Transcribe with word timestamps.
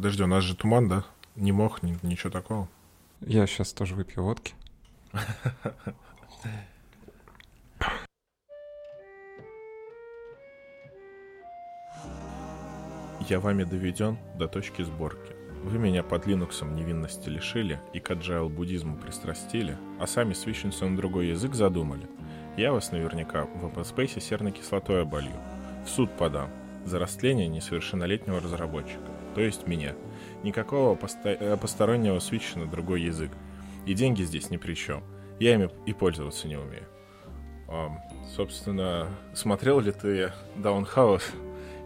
Подожди, 0.00 0.22
у 0.22 0.26
нас 0.26 0.44
же 0.44 0.56
туман, 0.56 0.88
да? 0.88 1.04
Не 1.36 1.52
мог, 1.52 1.82
ни, 1.82 1.94
ничего 2.02 2.30
такого. 2.30 2.70
Я 3.20 3.46
сейчас 3.46 3.74
тоже 3.74 3.94
выпью 3.94 4.22
водки. 4.22 4.54
Я 13.28 13.40
вами 13.40 13.64
доведен 13.64 14.16
до 14.38 14.48
точки 14.48 14.80
сборки. 14.80 15.34
Вы 15.64 15.76
меня 15.76 16.02
под 16.02 16.26
Линуксом 16.26 16.74
невинности 16.74 17.28
лишили 17.28 17.78
и 17.92 18.00
к 18.00 18.10
agile 18.10 18.48
буддизму 18.48 18.96
пристрастили, 18.96 19.76
а 19.98 20.06
сами 20.06 20.32
свищенцу 20.32 20.88
на 20.88 20.96
другой 20.96 21.26
язык 21.26 21.54
задумали. 21.54 22.08
Я 22.56 22.72
вас 22.72 22.90
наверняка 22.90 23.44
в 23.44 23.66
OpenSpace 23.66 24.18
серной 24.18 24.52
кислотой 24.52 25.02
оболью. 25.02 25.36
В 25.84 25.90
суд 25.90 26.10
подам 26.16 26.48
за 26.86 26.98
растление 26.98 27.48
несовершеннолетнего 27.48 28.40
разработчика, 28.40 29.09
то 29.34 29.40
есть 29.40 29.66
меня. 29.66 29.94
Никакого 30.42 30.94
посто- 30.96 31.36
э, 31.38 31.56
постороннего 31.56 32.18
свитча 32.18 32.58
на 32.58 32.66
другой 32.66 33.02
язык. 33.02 33.30
И 33.86 33.94
деньги 33.94 34.22
здесь 34.22 34.50
ни 34.50 34.56
при 34.56 34.74
чем. 34.74 35.02
Я 35.38 35.54
ими 35.54 35.70
и 35.86 35.92
пользоваться 35.92 36.48
не 36.48 36.56
умею. 36.56 36.86
А, 37.68 37.90
собственно, 38.36 39.08
смотрел 39.32 39.80
ли 39.80 39.92
ты 39.92 40.32
Даунхаус 40.56 41.22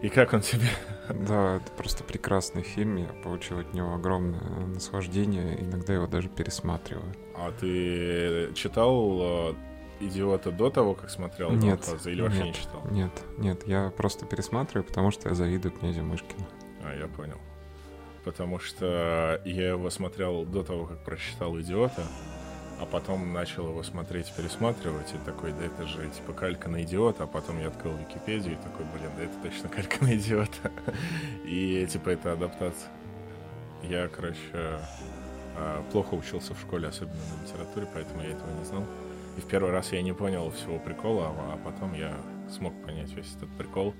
и 0.01 0.09
как 0.09 0.33
он 0.33 0.41
тебе? 0.41 0.67
Да, 1.09 1.55
это 1.55 1.71
просто 1.77 2.03
прекрасный 2.03 2.63
фильм. 2.63 2.97
Я 2.97 3.07
получил 3.23 3.59
от 3.59 3.73
него 3.73 3.93
огромное 3.93 4.65
наслаждение. 4.67 5.59
Иногда 5.63 5.93
его 5.93 6.07
даже 6.07 6.29
пересматриваю. 6.29 7.13
А 7.35 7.51
ты 7.51 8.53
читал 8.53 9.49
э, 9.49 9.53
«Идиота» 10.01 10.51
до 10.51 10.69
того, 10.69 10.93
как 10.95 11.09
смотрел 11.09 11.51
Нет, 11.51 11.79
Даунхауса, 11.81 12.09
или 12.09 12.21
вообще 12.21 12.43
нет, 12.43 12.47
не 12.47 12.53
читал? 12.53 12.81
Нет, 12.91 13.11
нет, 13.37 13.67
я 13.67 13.91
просто 13.95 14.25
пересматриваю, 14.25 14.83
потому 14.83 15.11
что 15.11 15.29
я 15.29 15.35
завидую 15.35 15.71
князю 15.71 16.03
Мышкину. 16.03 16.45
А, 16.85 16.95
я 16.95 17.07
понял. 17.07 17.39
Потому 18.23 18.59
что 18.59 19.41
я 19.45 19.69
его 19.69 19.89
смотрел 19.89 20.45
до 20.45 20.63
того, 20.63 20.85
как 20.85 21.03
прочитал 21.03 21.59
«Идиота», 21.59 22.03
а 22.79 22.85
потом 22.85 23.31
начал 23.31 23.69
его 23.69 23.83
смотреть, 23.83 24.33
пересматривать, 24.35 25.13
и 25.13 25.25
такой, 25.25 25.53
да 25.53 25.65
это 25.65 25.85
же 25.87 26.09
типа 26.09 26.33
калька 26.33 26.67
на 26.67 26.83
идиота, 26.83 27.23
а 27.23 27.27
потом 27.27 27.59
я 27.61 27.67
открыл 27.67 27.95
Википедию 27.95 28.55
и 28.55 28.57
такой, 28.57 28.85
блин, 28.93 29.11
да 29.15 29.23
это 29.23 29.33
точно 29.41 29.69
калька 29.69 30.03
на 30.03 30.15
идиота. 30.15 30.71
И 31.45 31.87
типа 31.89 32.09
это 32.09 32.33
адаптация. 32.33 32.91
Я, 33.83 34.09
короче, 34.09 34.79
а, 35.55 35.85
плохо 35.91 36.15
учился 36.15 36.53
в 36.53 36.59
школе, 36.59 36.89
особенно 36.89 37.15
на 37.15 37.45
литературе, 37.45 37.87
поэтому 37.93 38.21
я 38.21 38.31
этого 38.31 38.51
не 38.51 38.65
знал. 38.65 38.83
И 39.37 39.41
в 39.41 39.45
первый 39.45 39.71
раз 39.71 39.93
я 39.93 40.01
не 40.01 40.13
понял 40.13 40.51
всего 40.51 40.77
прикола, 40.79 41.27
а 41.27 41.53
а 41.53 41.57
потом 41.63 41.93
я 41.93 42.17
смог 42.49 42.73
понять 42.83 43.11
весь 43.13 43.33
этот 43.37 43.49
прикол. 43.57 43.93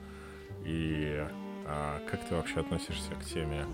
И 0.66 1.26
а, 1.66 2.00
как 2.10 2.22
ты 2.22 2.36
вообще 2.36 2.60
относишься 2.60 3.12
к 3.16 3.26
теме 3.26 3.66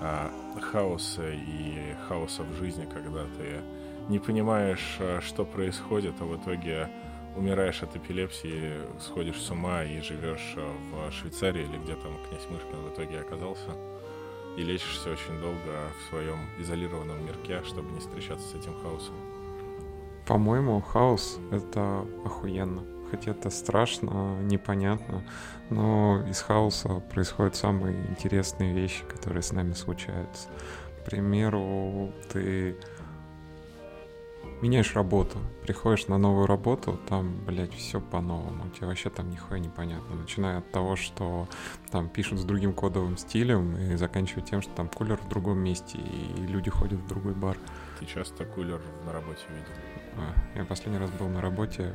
а, 0.00 0.30
хаоса 0.60 1.30
и 1.30 1.94
хаоса 2.08 2.42
в 2.42 2.54
жизни, 2.54 2.86
когда 2.92 3.24
ты 3.36 3.62
не 4.08 4.18
понимаешь, 4.18 4.96
а, 5.00 5.20
что 5.20 5.44
происходит, 5.44 6.14
а 6.20 6.24
в 6.24 6.36
итоге 6.36 6.88
умираешь 7.36 7.82
от 7.82 7.96
эпилепсии, 7.96 8.74
сходишь 9.00 9.40
с 9.40 9.50
ума 9.50 9.82
и 9.84 10.00
живешь 10.00 10.54
а, 10.56 11.08
в 11.08 11.12
Швейцарии 11.12 11.62
или 11.62 11.78
где 11.78 11.94
там 11.96 12.18
князь 12.28 12.46
Мышкин 12.50 12.82
в 12.82 12.94
итоге 12.94 13.20
оказался, 13.20 13.70
и 14.56 14.62
лечишься 14.62 15.10
очень 15.10 15.40
долго 15.40 15.90
в 15.98 16.10
своем 16.10 16.38
изолированном 16.58 17.24
мирке, 17.24 17.62
чтобы 17.64 17.90
не 17.92 18.00
встречаться 18.00 18.46
с 18.48 18.54
этим 18.54 18.74
хаосом. 18.82 19.14
По-моему, 20.26 20.80
хаос— 20.80 21.38
это 21.50 22.06
охуенно. 22.24 22.93
Хотя 23.10 23.32
это 23.32 23.50
страшно, 23.50 24.38
непонятно, 24.42 25.22
но 25.70 26.24
из 26.28 26.40
хаоса 26.40 27.00
происходят 27.12 27.56
самые 27.56 27.96
интересные 28.08 28.74
вещи, 28.74 29.04
которые 29.04 29.42
с 29.42 29.52
нами 29.52 29.72
случаются. 29.72 30.48
К 31.00 31.04
примеру, 31.10 32.12
ты 32.32 32.76
меняешь 34.64 34.94
работу, 34.94 35.38
приходишь 35.62 36.06
на 36.06 36.16
новую 36.16 36.46
работу, 36.46 36.98
там, 37.06 37.36
блядь, 37.44 37.74
все 37.74 38.00
по-новому, 38.00 38.70
тебе 38.70 38.86
вообще 38.86 39.10
там 39.10 39.28
нихуя 39.30 39.58
непонятно. 39.58 40.16
Начиная 40.16 40.58
от 40.58 40.70
того, 40.70 40.96
что 40.96 41.48
там 41.90 42.08
пишут 42.08 42.38
с 42.38 42.44
другим 42.44 42.72
кодовым 42.72 43.16
стилем 43.16 43.76
и 43.76 43.96
заканчивая 43.96 44.42
тем, 44.42 44.62
что 44.62 44.72
там 44.74 44.88
кулер 44.88 45.18
в 45.18 45.28
другом 45.28 45.58
месте 45.58 45.98
и 45.98 46.46
люди 46.46 46.70
ходят 46.70 46.98
в 46.98 47.06
другой 47.06 47.34
бар. 47.34 47.58
Ты 48.00 48.06
часто 48.06 48.44
кулер 48.44 48.80
на 49.04 49.12
работе 49.12 49.42
видел? 49.50 49.72
А, 50.16 50.58
Я 50.58 50.64
последний 50.64 50.98
раз 50.98 51.10
был 51.10 51.28
на 51.28 51.40
работе, 51.40 51.92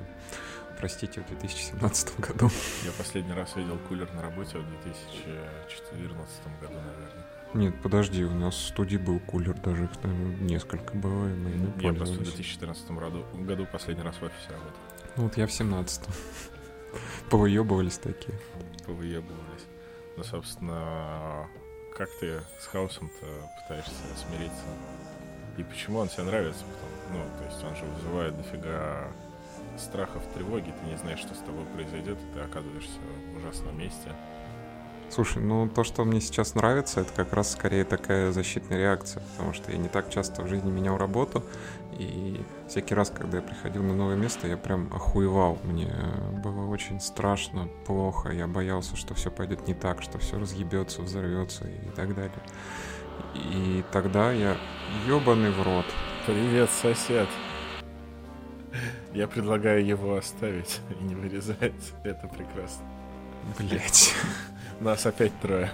простите, 0.80 1.22
в 1.22 1.28
2017 1.28 2.20
году. 2.20 2.50
Я 2.84 2.92
последний 2.98 3.34
раз 3.34 3.56
видел 3.56 3.78
кулер 3.88 4.12
на 4.14 4.22
работе 4.22 4.58
в 4.58 4.70
2014 4.84 6.44
году, 6.62 6.74
наверное. 6.74 7.26
Нет, 7.54 7.82
подожди, 7.82 8.24
у 8.24 8.34
нас 8.34 8.56
в 8.56 8.68
студии 8.68 8.98
был 8.98 9.20
кулер, 9.20 9.56
даже 9.60 9.86
их, 9.86 10.04
наверное, 10.04 10.36
несколько 10.38 10.94
было, 10.96 11.28
и 11.28 11.34
мы 11.34 11.50
ими 11.50 11.74
Я 11.82 11.94
просто 11.94 12.16
в 12.16 12.18
пользовались. 12.18 12.34
2014 12.34 12.92
году, 12.92 13.26
году 13.34 13.68
последний 13.72 14.04
раз 14.04 14.16
в 14.16 14.24
офисе 14.24 14.50
работал. 14.50 14.80
Ну 15.16 15.24
вот 15.24 15.38
я 15.38 15.48
в 15.48 15.52
17 15.52 16.08
Повыебывались 17.30 17.98
такие. 17.98 18.38
Повыебывались. 18.86 19.66
Ну, 20.18 20.24
собственно, 20.24 21.48
как 21.96 22.10
ты 22.20 22.42
с 22.62 22.68
хаосом-то 22.68 23.26
пытаешься 23.62 23.92
смириться? 24.18 24.64
И 25.58 25.64
почему 25.64 26.00
он 26.00 26.08
тебе 26.08 26.24
нравится? 26.24 26.64
Потом, 26.64 27.18
ну, 27.18 27.38
то 27.38 27.46
есть 27.46 27.64
он 27.64 27.76
же 27.76 27.86
вызывает 27.96 28.38
дофига 28.38 29.12
страхов, 29.80 30.24
тревоги, 30.34 30.74
ты 30.80 30.90
не 30.90 30.98
знаешь, 30.98 31.20
что 31.20 31.34
с 31.34 31.40
тобой 31.40 31.66
произойдет, 31.74 32.18
и 32.18 32.34
ты 32.34 32.40
оказываешься 32.42 33.00
в 33.34 33.38
ужасном 33.38 33.78
месте. 33.78 34.10
Слушай, 35.10 35.42
ну 35.42 35.68
то, 35.68 35.84
что 35.84 36.06
мне 36.06 36.22
сейчас 36.22 36.54
нравится, 36.54 37.02
это 37.02 37.12
как 37.14 37.34
раз 37.34 37.52
скорее 37.52 37.84
такая 37.84 38.32
защитная 38.32 38.78
реакция, 38.78 39.24
потому 39.32 39.54
что 39.54 39.72
я 39.72 39.80
не 39.80 39.90
так 39.90 40.12
часто 40.12 40.44
в 40.44 40.48
жизни 40.48 40.70
менял 40.70 40.98
работу, 40.98 41.44
и 41.98 42.40
всякий 42.68 42.94
раз, 42.94 43.10
когда 43.10 43.38
я 43.38 43.44
приходил 43.44 43.82
на 43.82 43.96
новое 43.96 44.16
место, 44.16 44.48
я 44.48 44.56
прям 44.56 44.94
охуевал. 44.94 45.58
Мне 45.64 45.92
было 46.44 46.68
очень 46.68 47.02
страшно, 47.02 47.68
плохо, 47.88 48.30
я 48.30 48.46
боялся, 48.46 48.96
что 48.96 49.16
все 49.16 49.32
пойдет 49.32 49.68
не 49.68 49.74
так, 49.74 50.04
что 50.04 50.20
все 50.20 50.38
разъебется, 50.38 51.02
взорвется 51.02 51.68
и 51.68 51.90
так 51.96 52.14
далее. 52.14 52.32
И 53.34 53.84
тогда 53.92 54.32
я 54.32 54.58
ебаный 55.08 55.52
в 55.52 55.62
рот. 55.64 55.86
Привет, 56.28 56.70
сосед. 56.70 57.28
Я 59.14 59.28
предлагаю 59.28 59.86
его 59.86 60.16
оставить 60.16 60.82
и 61.00 61.04
не 61.04 61.16
вырезать. 61.16 61.94
Это 62.04 62.28
прекрасно. 62.28 62.86
Блять. 63.58 64.14
Нас 64.80 65.06
опять 65.06 65.38
трое. 65.42 65.72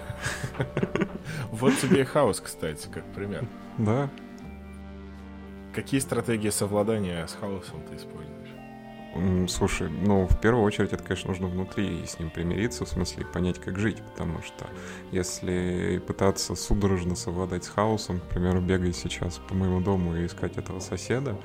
Вот 1.50 1.76
тебе 1.78 2.02
и 2.02 2.04
хаос, 2.04 2.40
кстати, 2.40 2.86
как 2.92 3.04
пример. 3.12 3.46
Да, 3.78 4.08
Какие 5.76 6.00
стратегии 6.00 6.48
совладания 6.48 7.26
с 7.26 7.34
хаосом 7.34 7.82
ты 7.82 7.96
используешь? 7.96 9.50
Слушай, 9.50 9.90
ну, 9.90 10.26
в 10.26 10.40
первую 10.40 10.64
очередь, 10.64 10.94
это, 10.94 11.02
конечно, 11.02 11.28
нужно 11.28 11.48
внутри 11.48 12.06
с 12.06 12.18
ним 12.18 12.30
примириться, 12.30 12.86
в 12.86 12.88
смысле 12.88 13.26
понять, 13.26 13.58
как 13.60 13.78
жить, 13.78 13.98
потому 14.02 14.40
что 14.40 14.66
если 15.12 16.02
пытаться 16.06 16.54
судорожно 16.54 17.14
совладать 17.14 17.64
с 17.64 17.68
хаосом, 17.68 18.20
к 18.20 18.22
примеру, 18.22 18.62
бегать 18.62 18.96
сейчас 18.96 19.36
по 19.36 19.54
моему 19.54 19.82
дому 19.82 20.16
и 20.16 20.24
искать 20.24 20.56
этого 20.56 20.80
соседа, 20.80 21.36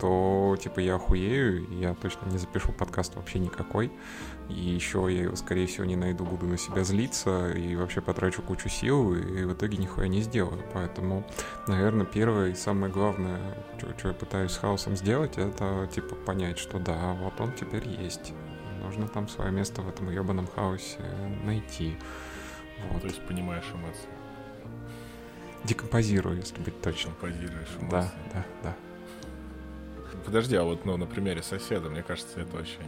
то, 0.00 0.56
типа, 0.60 0.80
я 0.80 0.94
охуею, 0.96 1.66
я 1.78 1.94
точно 1.94 2.26
не 2.26 2.38
запишу 2.38 2.72
подкаст 2.72 3.16
вообще 3.16 3.38
никакой, 3.38 3.92
и 4.48 4.54
еще 4.54 5.06
я 5.10 5.24
его, 5.24 5.36
скорее 5.36 5.66
всего, 5.66 5.84
не 5.84 5.96
найду, 5.96 6.24
буду 6.24 6.46
на 6.46 6.58
себя 6.58 6.82
злиться, 6.84 7.50
и 7.52 7.76
вообще 7.76 8.00
потрачу 8.00 8.42
кучу 8.42 8.68
сил, 8.68 9.14
и 9.14 9.44
в 9.44 9.52
итоге 9.52 9.76
нихуя 9.76 10.08
не 10.08 10.22
сделаю, 10.22 10.62
поэтому 10.72 11.24
Наверное, 11.66 12.06
первое 12.06 12.50
и 12.50 12.54
самое 12.54 12.92
главное, 12.92 13.38
что 13.96 14.08
я 14.08 14.14
пытаюсь 14.14 14.52
с 14.52 14.58
хаосом 14.58 14.96
сделать, 14.96 15.38
это 15.38 15.88
типа 15.92 16.14
понять, 16.14 16.58
что 16.58 16.78
да, 16.78 17.12
вот 17.12 17.40
он 17.40 17.52
теперь 17.52 17.86
есть. 17.88 18.32
Нужно 18.82 19.06
там 19.06 19.28
свое 19.28 19.52
место 19.52 19.82
в 19.82 19.88
этом 19.88 20.10
ебаном 20.10 20.46
хаосе 20.48 20.98
найти. 21.44 21.96
Вот. 22.90 23.02
То 23.02 23.08
есть 23.08 23.20
понимаешь 23.26 23.64
эмоции, 23.74 24.08
Декомпозирую, 25.64 26.36
если 26.38 26.60
быть 26.62 26.80
точным. 26.80 27.14
позируешь 27.20 27.68
эмоции. 27.78 27.90
Да, 27.90 28.12
да, 28.32 28.44
да. 28.62 28.76
Подожди, 30.24 30.56
а 30.56 30.64
вот 30.64 30.84
ну, 30.84 30.96
на 30.96 31.06
примере 31.06 31.42
соседа, 31.42 31.88
мне 31.88 32.02
кажется, 32.02 32.40
это 32.40 32.56
очень... 32.56 32.80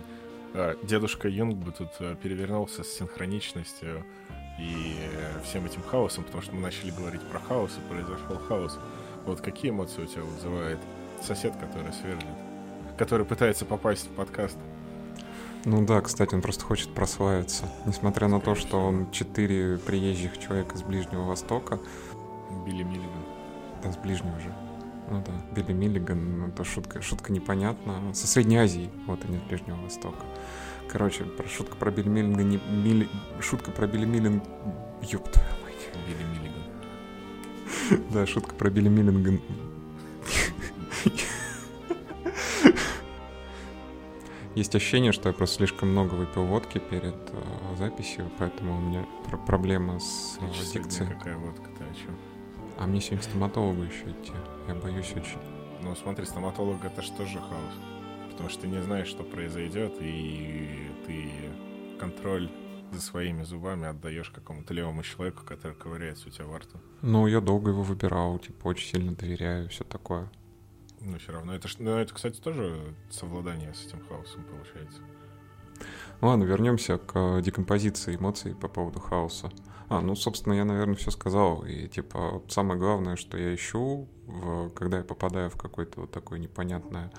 а, 0.55 0.77
Дедушка 0.83 1.29
Юнг 1.29 1.57
бы 1.57 1.73
тут 1.73 1.91
а, 2.01 2.15
перевернулся 2.17 2.85
с 2.85 2.89
синхроничностью 2.89 4.05
и 4.59 4.95
всем 5.45 5.65
этим 5.65 5.83
хаосом, 5.83 6.25
потому 6.25 6.43
что 6.43 6.55
мы 6.55 6.61
начали 6.61 6.91
говорить 6.91 7.23
про 7.23 7.39
хаос, 7.41 7.73
и 7.79 7.93
произошел 7.93 8.37
хаос. 8.49 8.79
Вот 9.25 9.41
какие 9.41 9.71
эмоции 9.71 10.03
у 10.03 10.07
тебя 10.07 10.23
вызывает 10.23 10.79
сосед, 11.23 11.55
который 11.57 11.93
сверлит? 11.93 12.27
Который 12.99 13.25
пытается 13.25 13.65
попасть 13.65 14.07
в 14.07 14.11
подкаст? 14.11 14.59
Ну 15.65 15.87
да, 15.87 16.01
кстати, 16.01 16.35
он 16.35 16.43
просто 16.43 16.65
хочет 16.65 16.93
прославиться. 16.93 17.65
Несмотря 17.87 18.29
на 18.29 18.41
то, 18.41 18.55
Скорее 18.55 18.67
что 18.67 18.81
он 18.81 19.11
четыре 19.13 19.79
приезжих 19.79 20.39
человека 20.39 20.77
с 20.77 20.83
Ближнего 20.83 21.23
Востока, 21.23 21.79
Билли 22.67 22.83
Миллиган. 22.83 23.25
да, 23.83 23.93
с 23.93 23.97
Ближнего 23.97 24.39
же. 24.41 24.53
Ну 25.11 25.23
да, 25.27 25.33
Билли 25.55 25.73
Миллиган, 25.73 26.39
ну, 26.39 26.49
это 26.49 26.65
шутка, 26.65 27.03
шутка 27.03 27.33
непонятна. 27.33 28.15
Со 28.15 28.27
Средней 28.27 28.57
Азии, 28.59 28.91
вот, 29.07 29.21
а 29.25 29.29
не 29.29 29.39
с 29.39 29.43
Ближнего 29.43 29.77
Востока. 29.83 30.25
Короче, 30.89 31.25
про 31.25 31.47
шутка 31.49 31.77
про 31.77 31.91
Билли 31.91 32.09
Миллигана, 32.09 32.41
не, 32.43 32.57
Милли- 32.57 33.09
шутка 33.41 33.71
про 33.71 33.87
Билли 33.87 34.05
Миллиган, 34.07 34.43
ёб 35.03 35.29
твою 35.31 35.49
мать. 35.65 35.89
Билли 36.07 36.25
Миллиган. 36.29 36.53
Да, 38.13 38.27
шутка 38.27 38.55
про 38.55 38.71
Билли 38.71 38.89
Миллинган. 38.89 39.41
Есть 44.55 44.75
ощущение, 44.75 45.13
что 45.13 45.31
я 45.31 45.35
просто 45.35 45.57
слишком 45.57 45.91
много 45.91 46.15
выпил 46.15 46.45
водки 46.45 46.79
перед 46.79 47.15
э, 47.33 47.77
записью, 47.79 48.31
поэтому 48.39 48.77
у 48.77 48.81
меня 48.81 49.07
пр- 49.27 49.39
проблема 49.47 49.99
с 49.99 50.39
э, 50.43 50.73
дикцией. 50.75 51.09
Какая 51.11 51.39
водка, 51.39 51.71
ты 51.79 51.85
о 51.85 51.95
чем? 51.95 52.15
А 52.79 52.87
мне 52.87 53.01
сегодня 53.01 53.21
к 53.21 53.25
стоматологу 53.25 53.83
еще 53.83 54.05
идти. 54.11 54.33
Я 54.69 54.75
боюсь 54.75 55.13
очень. 55.13 55.39
Ну, 55.83 55.95
смотри, 55.97 56.25
стоматолог 56.27 56.85
это 56.85 57.03
что 57.03 57.27
же 57.27 57.39
хаос? 57.39 57.75
Потому 58.31 58.49
что 58.49 58.63
ты 58.63 58.69
не 58.69 58.81
знаешь, 58.83 59.09
что 59.09 59.25
произойдет, 59.25 59.93
и 60.01 60.91
ты 61.07 61.31
контроль 61.99 62.51
за 62.93 63.01
своими 63.01 63.43
зубами 63.43 63.87
отдаешь 63.87 64.31
какому-то 64.31 64.75
левому 64.75 65.03
человеку, 65.03 65.45
который 65.45 65.77
ковыряется 65.77 66.29
у 66.29 66.31
тебя 66.31 66.47
во 66.47 66.59
рту. 66.59 66.79
Ну, 67.01 67.27
я 67.27 67.41
долго 67.41 67.71
его 67.71 67.83
выбирал, 67.83 68.39
типа, 68.39 68.69
очень 68.69 68.89
сильно 68.89 69.15
доверяю, 69.15 69.69
все 69.69 69.85
такое. 69.85 70.31
Но 71.01 71.19
все 71.19 71.33
равно. 71.33 71.55
Это, 71.55 71.69
ну, 71.79 71.97
это, 71.97 72.15
кстати, 72.15 72.41
тоже 72.41 72.95
совладание 73.11 73.75
с 73.75 73.87
этим 73.87 74.01
хаосом 74.07 74.45
получается. 74.45 75.01
Ладно, 76.21 76.45
вернемся 76.45 76.99
к 76.99 77.13
э, 77.15 77.43
декомпозиции 77.43 78.15
эмоций 78.15 78.55
по 78.55 78.69
поводу 78.69 79.01
хаоса. 79.01 79.51
А, 79.93 80.01
ну, 80.01 80.15
собственно, 80.15 80.55
я, 80.55 80.65
наверное, 80.65 80.95
все 80.95 81.11
сказал. 81.11 81.65
И, 81.67 81.87
типа, 81.87 82.43
самое 82.49 82.79
главное, 82.81 83.17
что 83.17 83.37
я 83.37 83.55
ищу, 83.55 84.09
в- 84.27 84.71
когда 84.71 84.99
я 84.99 85.05
попадаю 85.05 85.51
в 85.51 85.57
какой-то 85.57 86.01
вот 86.03 86.11
такой 86.11 86.39
непонятный, 86.41 87.11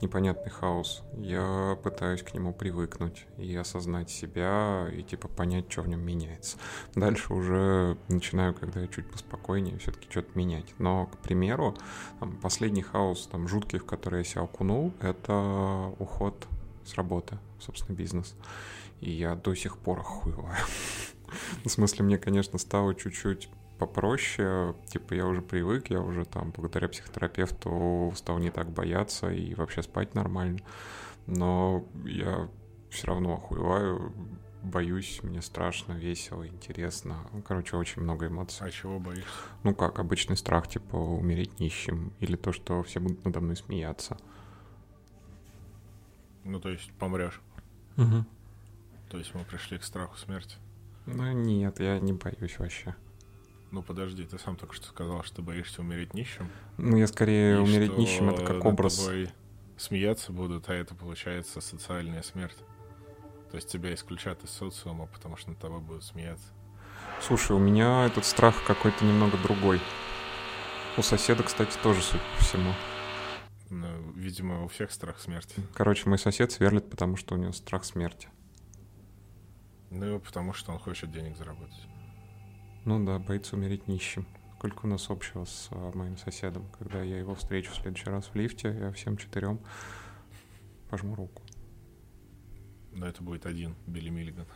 непонятный 0.00 0.50
хаос, 0.50 1.02
я 1.18 1.78
пытаюсь 1.82 2.22
к 2.22 2.32
нему 2.32 2.54
привыкнуть 2.54 3.26
и 3.36 3.54
осознать 3.54 4.08
себя, 4.08 4.88
и, 4.90 5.02
типа, 5.02 5.28
понять, 5.28 5.70
что 5.70 5.82
в 5.82 5.88
нем 5.88 6.00
меняется. 6.00 6.56
Дальше 6.94 7.34
уже 7.34 7.98
начинаю, 8.08 8.54
когда 8.54 8.80
я 8.80 8.88
чуть 8.88 9.10
поспокойнее, 9.10 9.76
все-таки 9.78 10.08
что-то 10.10 10.30
менять. 10.38 10.74
Но, 10.78 11.06
к 11.06 11.18
примеру, 11.18 11.76
там, 12.20 12.36
последний 12.38 12.82
хаос, 12.82 13.26
там, 13.30 13.48
жуткий, 13.48 13.78
в 13.78 13.84
который 13.84 14.20
я 14.20 14.24
себя 14.24 14.42
окунул, 14.44 14.94
это 15.00 15.92
уход 15.98 16.46
с 16.86 16.94
работы, 16.94 17.38
собственно, 17.60 17.94
бизнес. 17.96 18.34
И 19.00 19.10
я 19.10 19.34
до 19.34 19.54
сих 19.54 19.76
пор 19.76 20.00
охуеваю. 20.00 20.56
В 21.64 21.68
смысле, 21.68 22.04
мне, 22.04 22.18
конечно, 22.18 22.58
стало 22.58 22.94
чуть-чуть 22.94 23.48
попроще, 23.78 24.74
типа 24.86 25.14
я 25.14 25.26
уже 25.26 25.42
привык, 25.42 25.90
я 25.90 26.00
уже 26.00 26.24
там 26.24 26.52
благодаря 26.52 26.88
психотерапевту 26.88 28.12
стал 28.16 28.38
не 28.38 28.50
так 28.50 28.70
бояться 28.70 29.30
и 29.30 29.54
вообще 29.54 29.82
спать 29.82 30.14
нормально, 30.14 30.60
но 31.26 31.84
я 32.04 32.48
все 32.90 33.08
равно 33.08 33.34
охуеваю, 33.34 34.12
боюсь, 34.62 35.20
мне 35.22 35.42
страшно, 35.42 35.92
весело, 35.92 36.46
интересно. 36.46 37.28
Ну, 37.32 37.42
Короче, 37.42 37.76
очень 37.76 38.02
много 38.02 38.28
эмоций. 38.28 38.66
А 38.66 38.70
чего 38.70 38.98
боишься? 38.98 39.28
Ну 39.62 39.74
как, 39.74 39.98
обычный 39.98 40.36
страх, 40.36 40.68
типа 40.68 40.96
умереть 40.96 41.60
нищим, 41.60 42.12
или 42.20 42.36
то, 42.36 42.52
что 42.52 42.82
все 42.82 43.00
будут 43.00 43.24
надо 43.24 43.40
мной 43.40 43.56
смеяться. 43.56 44.16
Ну, 46.44 46.60
то 46.60 46.70
есть 46.70 46.92
помрешь. 46.98 47.40
То 47.96 49.18
есть 49.18 49.34
мы 49.34 49.44
пришли 49.44 49.78
к 49.78 49.84
страху 49.84 50.16
смерти. 50.16 50.56
Ну 51.06 51.32
нет, 51.32 51.80
я 51.80 51.98
не 52.00 52.12
боюсь 52.12 52.58
вообще. 52.58 52.94
Ну, 53.70 53.82
подожди, 53.82 54.24
ты 54.24 54.38
сам 54.38 54.56
только 54.56 54.74
что 54.74 54.86
сказал, 54.86 55.22
что 55.24 55.36
ты 55.36 55.42
боишься 55.42 55.80
умереть 55.80 56.14
нищим. 56.14 56.48
Ну, 56.78 56.96
я 56.96 57.06
скорее 57.06 57.56
и 57.56 57.58
умереть 57.58 57.96
нищим, 57.98 58.30
это 58.30 58.44
как 58.44 58.64
образ. 58.64 58.98
тобой 58.98 59.30
смеяться 59.76 60.32
будут, 60.32 60.68
а 60.68 60.74
это 60.74 60.94
получается 60.94 61.60
социальная 61.60 62.22
смерть. 62.22 62.56
То 63.50 63.56
есть 63.56 63.68
тебя 63.68 63.92
исключат 63.94 64.42
из 64.44 64.50
социума, 64.50 65.06
потому 65.06 65.36
что 65.36 65.50
над 65.50 65.58
тобой 65.58 65.80
будут 65.80 66.04
смеяться. 66.04 66.46
Слушай, 67.20 67.56
у 67.56 67.58
меня 67.58 68.06
этот 68.06 68.24
страх 68.24 68.54
какой-то 68.64 69.04
немного 69.04 69.36
другой. 69.38 69.80
У 70.96 71.02
соседа, 71.02 71.42
кстати, 71.42 71.76
тоже, 71.82 72.02
судя 72.02 72.22
по 72.36 72.44
всему. 72.44 72.72
Ну, 73.70 73.88
видимо, 74.14 74.64
у 74.64 74.68
всех 74.68 74.92
страх 74.92 75.18
смерти. 75.18 75.54
Короче, 75.74 76.08
мой 76.08 76.18
сосед 76.18 76.52
сверлит, 76.52 76.88
потому 76.88 77.16
что 77.16 77.34
у 77.34 77.38
него 77.38 77.52
страх 77.52 77.84
смерти. 77.84 78.28
Ну, 79.94 80.18
потому 80.18 80.52
что 80.52 80.72
он 80.72 80.78
хочет 80.80 81.12
денег 81.12 81.36
заработать. 81.36 81.86
Ну 82.84 83.04
да, 83.04 83.20
боится 83.20 83.54
умереть 83.54 83.86
нищим. 83.86 84.26
Сколько 84.58 84.86
у 84.86 84.88
нас 84.88 85.08
общего 85.08 85.44
с 85.44 85.68
а, 85.70 85.92
моим 85.94 86.16
соседом? 86.16 86.66
Когда 86.78 87.00
я 87.02 87.18
его 87.18 87.36
встречу 87.36 87.70
в 87.70 87.76
следующий 87.76 88.10
раз 88.10 88.26
в 88.26 88.34
лифте, 88.34 88.76
я 88.76 88.90
всем 88.90 89.16
четырем 89.16 89.60
пожму 90.90 91.14
руку. 91.14 91.42
Но 92.92 93.06
это 93.06 93.22
будет 93.22 93.46
один 93.46 93.76
Билли 93.86 94.08
Миллиган. 94.08 94.46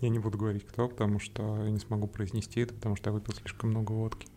Я 0.00 0.08
не 0.08 0.18
буду 0.18 0.38
говорить 0.38 0.66
кто, 0.66 0.88
потому 0.88 1.18
что 1.18 1.62
я 1.62 1.70
не 1.70 1.78
смогу 1.78 2.06
произнести 2.06 2.60
это, 2.60 2.72
потому 2.74 2.96
что 2.96 3.10
я 3.10 3.14
выпил 3.14 3.34
слишком 3.34 3.70
много 3.70 3.92
водки. 3.92 4.28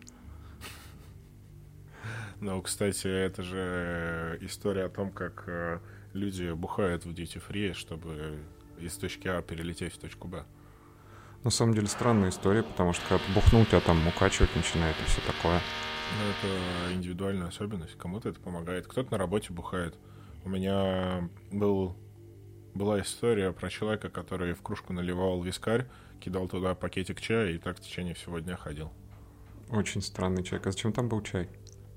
Ну, 2.40 2.60
кстати, 2.60 3.06
это 3.06 3.42
же 3.42 4.38
история 4.42 4.84
о 4.84 4.90
том, 4.90 5.10
как 5.10 5.44
э, 5.46 5.80
люди 6.12 6.52
бухают 6.52 7.04
в 7.04 7.10
duty 7.10 7.42
free, 7.46 7.72
чтобы 7.72 8.40
из 8.80 8.96
точки 8.96 9.28
А 9.28 9.42
перелететь 9.42 9.94
в 9.94 9.98
точку 9.98 10.28
Б. 10.28 10.44
На 11.44 11.50
самом 11.50 11.74
деле 11.74 11.86
странная 11.86 12.30
история, 12.30 12.62
потому 12.62 12.92
что 12.92 13.06
когда 13.08 13.24
бухнул, 13.34 13.64
тебя 13.64 13.80
там 13.80 14.06
укачивать 14.08 14.54
начинает 14.56 14.96
и 15.00 15.04
все 15.08 15.20
такое. 15.20 15.60
Ну, 16.16 16.24
это 16.30 16.94
индивидуальная 16.94 17.48
особенность. 17.48 17.96
Кому-то 17.96 18.28
это 18.28 18.40
помогает. 18.40 18.86
Кто-то 18.86 19.12
на 19.12 19.18
работе 19.18 19.52
бухает. 19.52 19.94
У 20.44 20.48
меня 20.48 21.28
был, 21.52 21.96
была 22.74 23.00
история 23.00 23.52
про 23.52 23.70
человека, 23.70 24.08
который 24.08 24.54
в 24.54 24.62
кружку 24.62 24.92
наливал 24.92 25.40
вискарь, 25.42 25.86
кидал 26.20 26.48
туда 26.48 26.74
пакетик 26.74 27.20
чая 27.20 27.52
и 27.52 27.58
так 27.58 27.76
в 27.76 27.80
течение 27.80 28.14
всего 28.14 28.38
дня 28.38 28.56
ходил. 28.56 28.90
Очень 29.70 30.02
странный 30.02 30.42
человек. 30.42 30.66
А 30.66 30.72
зачем 30.72 30.92
там 30.92 31.08
был 31.08 31.22
чай? 31.22 31.48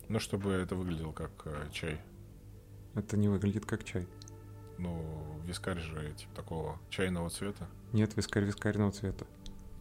Ну, 0.09 0.19
чтобы 0.19 0.51
это 0.51 0.75
выглядело 0.75 1.13
как 1.13 1.31
э, 1.45 1.67
чай. 1.71 2.01
Это 2.95 3.15
не 3.15 3.29
выглядит 3.29 3.65
как 3.65 3.85
чай. 3.85 4.05
Ну, 4.77 5.03
вискарь 5.45 5.79
же 5.79 6.13
типа 6.17 6.35
такого 6.35 6.79
чайного 6.89 7.29
цвета. 7.29 7.67
Нет, 7.93 8.15
вискарь 8.15 8.43
вискарного 8.43 8.91
цвета. 8.91 9.25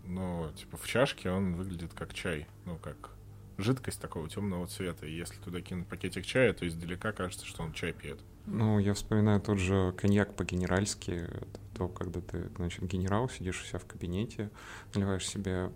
Но, 0.04 0.50
типа, 0.56 0.76
в 0.76 0.86
чашке 0.86 1.30
он 1.30 1.54
выглядит 1.54 1.92
как 1.94 2.14
чай. 2.14 2.46
Ну, 2.64 2.76
как 2.78 3.10
жидкость 3.58 4.00
такого 4.00 4.28
темного 4.28 4.66
цвета. 4.66 5.06
И 5.06 5.14
если 5.14 5.36
туда 5.36 5.60
кинуть 5.60 5.86
пакетик 5.86 6.24
чая, 6.24 6.52
то 6.52 6.66
издалека 6.66 7.12
кажется, 7.12 7.46
что 7.46 7.62
он 7.62 7.72
чай 7.72 7.92
пьет. 7.92 8.20
Ну, 8.46 8.78
я 8.78 8.94
вспоминаю 8.94 9.40
тот 9.40 9.58
же 9.58 9.92
коньяк 9.92 10.34
по-генеральски. 10.34 11.28
То, 11.76 11.88
когда 11.88 12.20
ты, 12.20 12.48
значит, 12.56 12.84
генерал, 12.84 13.28
сидишь 13.28 13.62
у 13.62 13.64
себя 13.64 13.78
в 13.78 13.86
кабинете, 13.86 14.50
наливаешь 14.94 15.28
себе 15.28 15.70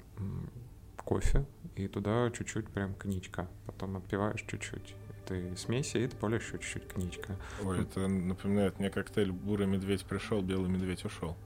кофе 0.97 1.45
и 1.77 1.87
туда 1.87 2.31
чуть-чуть 2.31 2.69
прям 2.69 2.95
коньячка. 2.95 3.49
Потом 3.67 3.97
отпиваешь 3.97 4.43
чуть-чуть 4.43 4.95
этой 5.25 5.57
смеси 5.57 5.99
и 5.99 6.07
добавляешь 6.07 6.45
еще 6.45 6.59
чуть-чуть 6.59 6.89
коньячка. 6.89 7.37
Ой, 7.63 7.83
это 7.83 8.07
напоминает 8.09 8.79
мне 8.79 8.91
коктейль 8.91 9.33
«Бурый 9.33 9.67
медведь 9.67 10.05
пришел, 10.05 10.43
белый 10.43 10.69
медведь 10.71 11.05
ушел». 11.05 11.37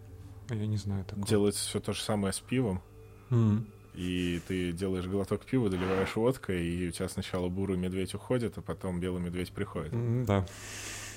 А 0.48 0.54
Я 0.54 0.66
не 0.66 0.76
знаю 0.76 1.04
такого. 1.04 1.26
Делается 1.26 1.66
все 1.68 1.80
то 1.80 1.92
же 1.92 2.02
самое 2.02 2.32
с 2.32 2.40
пивом, 2.40 2.82
М. 3.30 3.66
и 3.94 4.40
ты 4.48 4.72
делаешь 4.72 5.06
глоток 5.06 5.44
пива, 5.44 5.68
доливаешь 5.68 6.16
водкой, 6.16 6.66
и 6.66 6.88
у 6.88 6.90
тебя 6.90 7.08
сначала 7.08 7.48
бурый 7.48 7.76
медведь 7.76 8.14
уходит, 8.14 8.56
а 8.58 8.62
потом 8.62 8.98
белый 9.00 9.20
медведь 9.22 9.52
приходит. 9.52 9.92
М, 9.92 10.24
Да. 10.24 10.46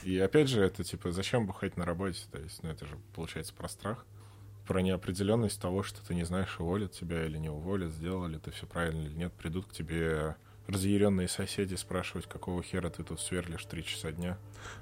И 0.03 0.17
опять 0.17 0.49
же, 0.49 0.61
это 0.63 0.83
типа, 0.83 1.11
зачем 1.11 1.45
бухать 1.45 1.77
на 1.77 1.85
работе? 1.85 2.19
То 2.31 2.39
есть, 2.39 2.61
ну 2.63 2.69
это 2.69 2.85
же 2.87 2.97
получается 3.15 3.53
про 3.53 3.69
страх, 3.69 4.05
про 4.67 4.81
неопределенность 4.81 5.61
того, 5.61 5.83
что 5.83 6.03
ты 6.05 6.15
не 6.15 6.23
знаешь, 6.23 6.59
уволят 6.59 6.91
тебя 6.91 7.23
или 7.25 7.37
не 7.37 7.49
уволят, 7.49 7.91
сделал 7.91 8.25
ли 8.27 8.37
ты 8.39 8.51
все 8.51 8.65
правильно 8.65 9.05
или 9.05 9.13
нет. 9.13 9.31
Придут 9.33 9.67
к 9.67 9.71
тебе 9.73 10.35
разъяренные 10.71 11.27
соседи 11.27 11.75
спрашивать, 11.75 12.27
какого 12.27 12.63
хера 12.63 12.89
ты 12.89 13.03
тут 13.03 13.19
сверлишь 13.19 13.65
три 13.65 13.83
часа 13.83 14.11
дня. 14.11 14.37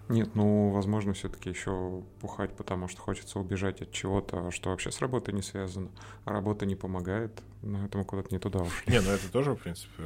Нет, 0.08 0.36
ну, 0.36 0.70
возможно, 0.70 1.14
все-таки 1.14 1.50
еще 1.50 2.04
бухать, 2.22 2.56
потому 2.56 2.88
что 2.88 3.02
хочется 3.02 3.40
убежать 3.40 3.82
от 3.82 3.92
чего-то, 3.92 4.52
что 4.52 4.70
вообще 4.70 4.92
с 4.92 5.00
работой 5.02 5.34
не 5.34 5.42
связано, 5.42 5.90
а 6.26 6.32
работа 6.32 6.66
не 6.66 6.76
помогает, 6.76 7.42
но 7.62 7.86
это 7.86 7.98
мы 7.98 8.06
куда-то 8.06 8.30
не 8.32 8.40
туда 8.40 8.60
ушли. 8.60 8.94
Не, 8.94 9.02
ну 9.02 9.12
это 9.12 9.32
тоже, 9.32 9.54
в 9.54 9.58
принципе, 9.58 10.04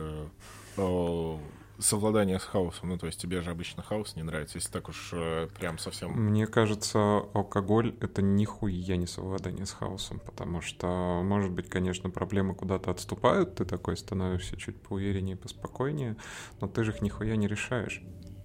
э, 0.78 1.38
совладание 1.84 2.40
с 2.40 2.44
хаосом. 2.44 2.90
Ну, 2.90 2.98
то 2.98 3.06
есть 3.06 3.20
тебе 3.20 3.42
же 3.42 3.52
обычно 3.52 3.84
хаос 3.84 4.16
не 4.16 4.24
нравится, 4.24 4.58
если 4.58 4.72
так 4.72 4.90
уж 4.90 5.10
э, 5.14 5.48
прям 5.60 5.78
совсем... 5.78 6.12
Мне 6.12 6.48
кажется, 6.48 7.24
алкоголь— 7.34 7.96
это 8.02 8.22
нихуя 8.22 8.96
не 8.96 9.08
совладание 9.08 9.66
с 9.66 9.72
хаосом, 9.72 10.20
потому 10.20 10.62
что, 10.62 11.22
может 11.24 11.52
быть, 11.52 11.70
конечно, 11.70 12.10
проблемы 12.10 12.56
куда-то 12.56 12.92
отступают, 12.92 13.56
ты 13.56 13.66
такой 13.66 13.98
становишься 13.98 14.58
чуть 14.58 14.82
поувереннее, 14.82 15.36
поспокойнее, 15.36 16.18
но 16.62 16.68
ты 16.68 16.84
же 16.84 16.92
их 16.92 17.02
нихуя 17.02 17.36
не 17.36 17.48
решаешь. 17.48 18.02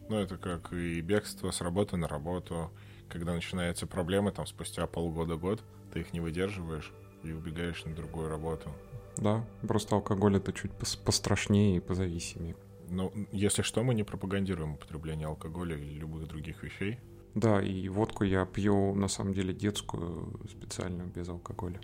Ну, 0.08 0.16
это 0.16 0.36
как 0.36 0.72
и 0.72 1.00
бегство 1.00 1.50
с 1.50 1.60
работы 1.60 1.96
на 1.96 2.08
работу. 2.08 2.70
Когда 3.08 3.34
начинаются 3.34 3.86
проблемы, 3.86 4.32
там, 4.32 4.46
спустя 4.46 4.86
полгода-год, 4.86 5.62
ты 5.92 6.00
их 6.00 6.12
не 6.12 6.20
выдерживаешь 6.20 6.92
и 7.22 7.32
убегаешь 7.32 7.84
на 7.84 7.94
другую 7.94 8.28
работу. 8.28 8.70
Да, 9.16 9.44
просто 9.66 9.96
алкоголь— 9.96 10.36
это 10.38 10.52
чуть 10.52 10.72
пос- 10.72 10.98
пострашнее 11.02 11.76
и 11.76 11.80
позависимее. 11.80 12.56
Но, 12.90 13.12
если 13.32 13.62
что, 13.62 13.82
мы 13.82 13.94
не 13.94 14.04
пропагандируем 14.04 14.74
употребление 14.74 15.28
алкоголя 15.28 15.76
или 15.76 15.98
любых 15.98 16.26
других 16.26 16.62
вещей. 16.62 16.98
Да, 17.34 17.62
и 17.62 17.88
водку 17.88 18.24
я 18.24 18.44
пью, 18.46 18.94
на 18.94 19.08
самом 19.08 19.34
деле, 19.34 19.52
детскую, 19.52 20.40
специальную, 20.50 21.08
без 21.08 21.28
алкоголя. 21.28 21.80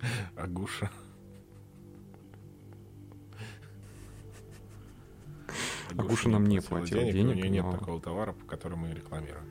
Агуша. 0.36 0.90
Агуша 5.96 6.28
нам 6.28 6.46
не 6.46 6.60
платил 6.60 6.98
денег, 6.98 7.12
денег 7.14 7.30
у 7.30 7.34
нее 7.34 7.48
нет 7.50 7.70
такого 7.70 8.00
товара, 8.00 8.34
который 8.48 8.78
мы 8.78 8.92
рекламируем. 8.92 9.44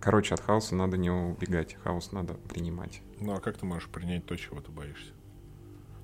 Короче, 0.00 0.34
от 0.34 0.40
хаоса 0.40 0.74
надо 0.74 0.96
не 0.96 1.10
убегать, 1.10 1.74
хаос 1.74 2.12
надо 2.12 2.34
принимать. 2.34 3.02
Ну 3.18 3.34
а 3.34 3.40
как 3.40 3.58
ты 3.58 3.66
можешь 3.66 3.88
принять 3.90 4.24
то, 4.24 4.34
чего 4.36 4.60
ты 4.60 4.70
боишься? 4.70 5.12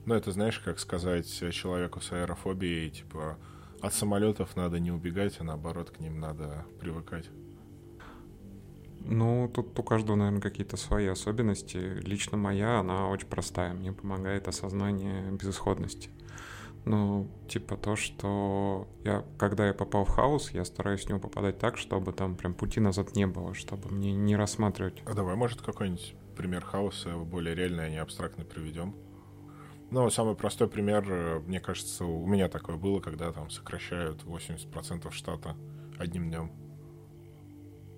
Ну, 0.07 0.15
это 0.15 0.31
знаешь, 0.31 0.61
как 0.61 0.79
сказать 0.79 1.27
человеку 1.53 2.01
с 2.01 2.13
аэрофобией, 2.13 2.91
типа, 2.91 3.39
от 3.81 3.93
самолетов 3.93 4.55
надо 4.55 4.79
не 4.79 4.93
убегать, 4.93 5.37
а 5.41 5.45
наоборот 5.45 5.91
к 5.91 5.99
ним 5.99 6.21
надо 6.21 6.65
привыкать. 6.81 7.29
Ну, 9.01 9.51
тут 9.53 9.77
у 9.79 9.83
каждого, 9.83 10.17
наверное, 10.17 10.41
какие-то 10.41 10.77
свои 10.77 11.07
особенности. 11.07 11.77
Лично 11.77 12.37
моя, 12.37 12.79
она 12.81 13.09
очень 13.09 13.27
простая. 13.27 13.75
Мне 13.75 13.93
помогает 13.93 14.49
осознание 14.49 15.31
безысходности. 15.33 16.11
Ну, 16.85 17.29
типа 17.49 17.77
то, 17.77 17.97
что 17.97 18.87
я, 19.03 19.25
когда 19.39 19.67
я 19.67 19.75
попал 19.75 20.05
в 20.05 20.09
хаос, 20.11 20.53
я 20.53 20.65
стараюсь 20.65 21.05
в 21.05 21.09
него 21.09 21.19
попадать 21.19 21.59
так, 21.59 21.79
чтобы 21.79 22.13
там 22.13 22.37
прям 22.37 22.55
пути 22.55 22.79
назад 22.79 23.17
не 23.17 23.27
было, 23.27 23.55
чтобы 23.55 23.91
мне 23.91 24.15
не 24.15 24.37
рассматривать. 24.37 25.03
А 25.05 25.15
давай, 25.15 25.35
может, 25.35 25.63
какой-нибудь 25.63 26.15
пример 26.37 26.65
хаоса 26.65 27.17
более 27.17 27.57
реальный, 27.57 27.87
а 27.87 27.91
не 27.91 27.99
абстрактный 27.99 28.45
приведем? 28.45 28.95
Ну, 29.91 30.11
самый 30.11 30.35
простой 30.35 30.69
пример, 30.69 31.41
мне 31.47 31.61
кажется, 31.61 32.05
у 32.05 32.27
меня 32.27 32.49
такое 32.49 32.77
было, 32.77 33.01
когда 33.01 33.33
там 33.33 33.51
сокращают 33.51 34.25
80% 34.25 35.11
штата 35.13 35.57
одним 35.97 36.29
днем. 36.29 36.53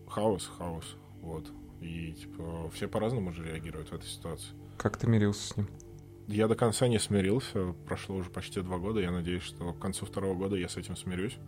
Хаос, 0.06 0.50
хаос, 0.58 0.96
вот. 1.20 1.50
И, 1.80 2.12
типа, 2.12 2.70
все 2.74 2.88
по-разному 2.88 3.32
же 3.32 3.44
реагируют 3.44 3.88
в 3.90 3.94
этой 3.94 4.06
ситуации. 4.06 4.54
Как 4.76 4.96
ты 4.96 5.06
мирился 5.06 5.54
с 5.54 5.56
ним? 5.56 5.68
Я 6.26 6.46
до 6.46 6.56
конца 6.56 6.88
не 6.88 6.98
смирился. 6.98 7.72
Прошло 7.86 8.16
уже 8.16 8.28
почти 8.28 8.60
два 8.60 8.78
года. 8.78 9.00
Я 9.00 9.10
надеюсь, 9.10 9.42
что 9.42 9.72
к 9.72 9.78
концу 9.78 10.04
второго 10.04 10.34
года 10.34 10.56
я 10.56 10.68
с 10.68 10.76
этим 10.76 10.94
смирюсь. 10.94 11.38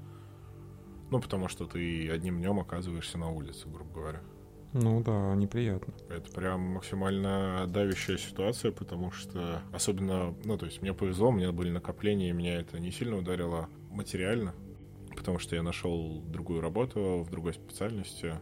Ну, 1.10 1.20
потому 1.20 1.48
что 1.48 1.66
ты 1.66 2.08
одним 2.10 2.38
днем 2.38 2.60
оказываешься 2.60 3.18
на 3.18 3.30
улице, 3.30 3.68
грубо 3.68 3.92
говоря. 3.92 4.22
Ну 4.72 5.02
да, 5.02 5.34
неприятно. 5.34 5.92
Это 6.08 6.30
прям 6.30 6.60
максимально 6.60 7.66
давящая 7.68 8.18
ситуация, 8.18 8.70
потому 8.70 9.10
что 9.10 9.62
особенно, 9.72 10.34
ну, 10.44 10.56
то 10.56 10.66
есть 10.66 10.80
мне 10.80 10.94
повезло, 10.94 11.28
у 11.28 11.32
меня 11.32 11.50
были 11.50 11.70
накопления, 11.70 12.30
и 12.30 12.32
меня 12.32 12.60
это 12.60 12.78
не 12.78 12.92
сильно 12.92 13.16
ударило 13.16 13.68
материально, 13.90 14.54
потому 15.16 15.40
что 15.40 15.56
я 15.56 15.62
нашел 15.62 16.22
другую 16.22 16.60
работу 16.60 17.24
в 17.26 17.30
другой 17.30 17.54
специальности 17.54 18.34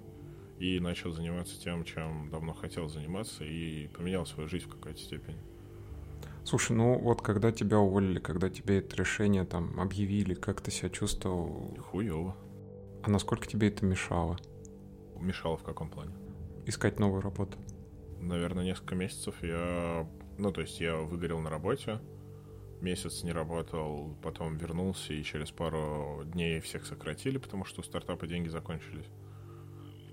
и 0.58 0.80
начал 0.80 1.12
заниматься 1.12 1.58
тем, 1.58 1.84
чем 1.84 2.28
давно 2.30 2.52
хотел 2.52 2.88
заниматься, 2.88 3.44
и 3.44 3.88
поменял 3.88 4.26
свою 4.26 4.48
жизнь 4.50 4.66
в 4.66 4.74
какой-то 4.74 5.00
степени. 5.00 5.38
Слушай, 6.44 6.72
ну 6.72 6.98
вот 6.98 7.22
когда 7.22 7.52
тебя 7.52 7.78
уволили, 7.78 8.18
когда 8.18 8.50
тебе 8.50 8.78
это 8.78 8.96
решение 8.96 9.44
там 9.44 9.80
объявили, 9.80 10.34
как 10.34 10.60
ты 10.60 10.70
себя 10.70 10.88
чувствовал? 10.90 11.76
Хуёво. 11.78 12.36
А 13.02 13.10
насколько 13.10 13.46
тебе 13.46 13.68
это 13.68 13.84
мешало? 13.84 14.38
Мешало 15.20 15.56
в 15.56 15.62
каком 15.62 15.90
плане? 15.90 16.14
Искать 16.66 16.98
новую 16.98 17.22
работу. 17.22 17.58
Наверное, 18.20 18.64
несколько 18.64 18.94
месяцев 18.94 19.34
я... 19.42 20.08
Ну, 20.38 20.52
то 20.52 20.60
есть 20.60 20.80
я 20.80 20.96
выгорел 20.96 21.40
на 21.40 21.50
работе, 21.50 22.00
месяц 22.80 23.22
не 23.24 23.32
работал, 23.32 24.16
потом 24.22 24.56
вернулся, 24.56 25.12
и 25.12 25.22
через 25.22 25.50
пару 25.50 26.22
дней 26.24 26.60
всех 26.60 26.86
сократили, 26.86 27.38
потому 27.38 27.64
что 27.64 27.80
у 27.80 27.84
стартапа 27.84 28.26
деньги 28.26 28.48
закончились. 28.48 29.06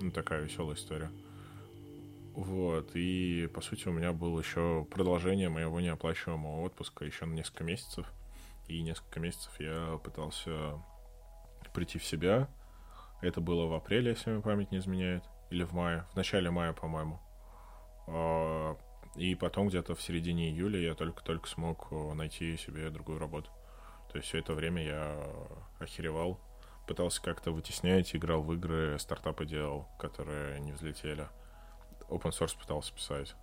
Ну, 0.00 0.10
такая 0.10 0.42
веселая 0.42 0.76
история. 0.76 1.10
Вот, 2.34 2.90
и, 2.94 3.48
по 3.54 3.62
сути, 3.62 3.88
у 3.88 3.92
меня 3.92 4.12
было 4.12 4.38
еще 4.40 4.86
продолжение 4.90 5.48
моего 5.48 5.80
неоплачиваемого 5.80 6.62
отпуска 6.62 7.04
еще 7.04 7.24
на 7.24 7.32
несколько 7.32 7.64
месяцев. 7.64 8.06
И 8.68 8.82
несколько 8.82 9.20
месяцев 9.20 9.52
я 9.58 9.98
пытался 10.04 10.82
прийти 11.72 11.98
в 11.98 12.04
себя. 12.04 12.48
Это 13.20 13.40
было 13.40 13.66
в 13.66 13.74
апреле, 13.74 14.10
если 14.10 14.30
мне 14.30 14.42
память 14.42 14.70
не 14.70 14.78
изменяет. 14.78 15.24
Или 15.50 15.64
в 15.64 15.72
мае. 15.72 16.06
В 16.12 16.16
начале 16.16 16.50
мая, 16.50 16.72
по-моему. 16.72 17.20
А, 18.08 18.76
и 19.14 19.34
потом 19.34 19.68
где-то 19.68 19.94
в 19.94 20.02
середине 20.02 20.50
июля 20.50 20.80
я 20.80 20.94
только-только 20.94 21.48
смог 21.48 21.90
найти 22.14 22.56
себе 22.56 22.90
другую 22.90 23.18
работу. 23.18 23.50
То 24.10 24.18
есть 24.18 24.28
все 24.28 24.38
это 24.38 24.54
время 24.54 24.84
я 24.84 25.26
охеревал. 25.78 26.40
Пытался 26.86 27.22
как-то 27.22 27.50
вытеснять, 27.50 28.14
играл 28.14 28.42
в 28.42 28.52
игры, 28.54 28.98
стартапы 28.98 29.44
делал, 29.44 29.88
которые 29.98 30.60
не 30.60 30.72
взлетели 30.72 31.26
open 32.08 32.30
source 32.30 32.58
пытался 32.58 32.94
писать. 32.94 33.34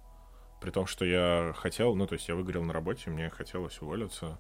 При 0.61 0.71
том, 0.71 0.87
что 0.87 1.05
я 1.05 1.53
хотел, 1.55 1.95
ну, 1.95 2.07
то 2.07 2.13
есть 2.13 2.27
я 2.27 2.35
выгорел 2.35 2.63
на 2.63 2.73
работе, 2.73 3.09
мне 3.09 3.29
хотелось 3.29 3.81
уволиться, 3.81 4.39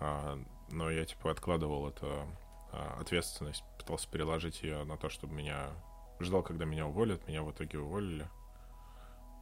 а, 0.00 0.38
но 0.70 0.90
я, 0.90 1.04
типа, 1.04 1.30
откладывал 1.30 1.88
эту 1.88 2.06
а, 2.06 2.26
ответственность, 2.72 3.64
пытался 3.78 4.08
переложить 4.08 4.62
ее 4.62 4.84
на 4.84 4.96
то, 4.96 5.08
чтобы 5.08 5.34
меня... 5.34 5.68
Ждал, 6.20 6.42
когда 6.42 6.64
меня 6.64 6.86
уволят, 6.86 7.28
меня 7.28 7.44
в 7.44 7.52
итоге 7.52 7.78
уволили. 7.78 8.26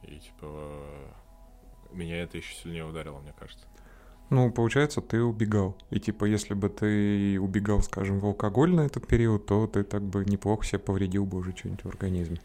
И, 0.03 0.19
типа, 0.19 0.79
меня 1.91 2.21
это 2.21 2.37
еще 2.37 2.53
сильнее 2.53 2.85
ударило, 2.85 3.19
мне 3.19 3.33
кажется. 3.37 3.65
Ну, 4.29 4.51
получается, 4.51 5.01
ты 5.01 5.21
убегал. 5.23 5.77
И 5.89 5.99
типа, 5.99 6.25
если 6.25 6.53
бы 6.53 6.69
ты 6.69 7.39
убегал, 7.39 7.81
скажем, 7.81 8.19
в 8.19 8.25
алкоголь 8.25 8.75
на 8.75 8.81
этот 8.81 9.07
период, 9.07 9.45
то 9.45 9.67
ты 9.67 9.83
так 9.83 10.03
бы 10.03 10.25
неплохо 10.25 10.65
себе 10.65 10.79
повредил 10.79 11.25
бы 11.25 11.37
уже 11.37 11.55
что-нибудь 11.55 11.85
в 11.85 11.87
организме. 11.87 12.39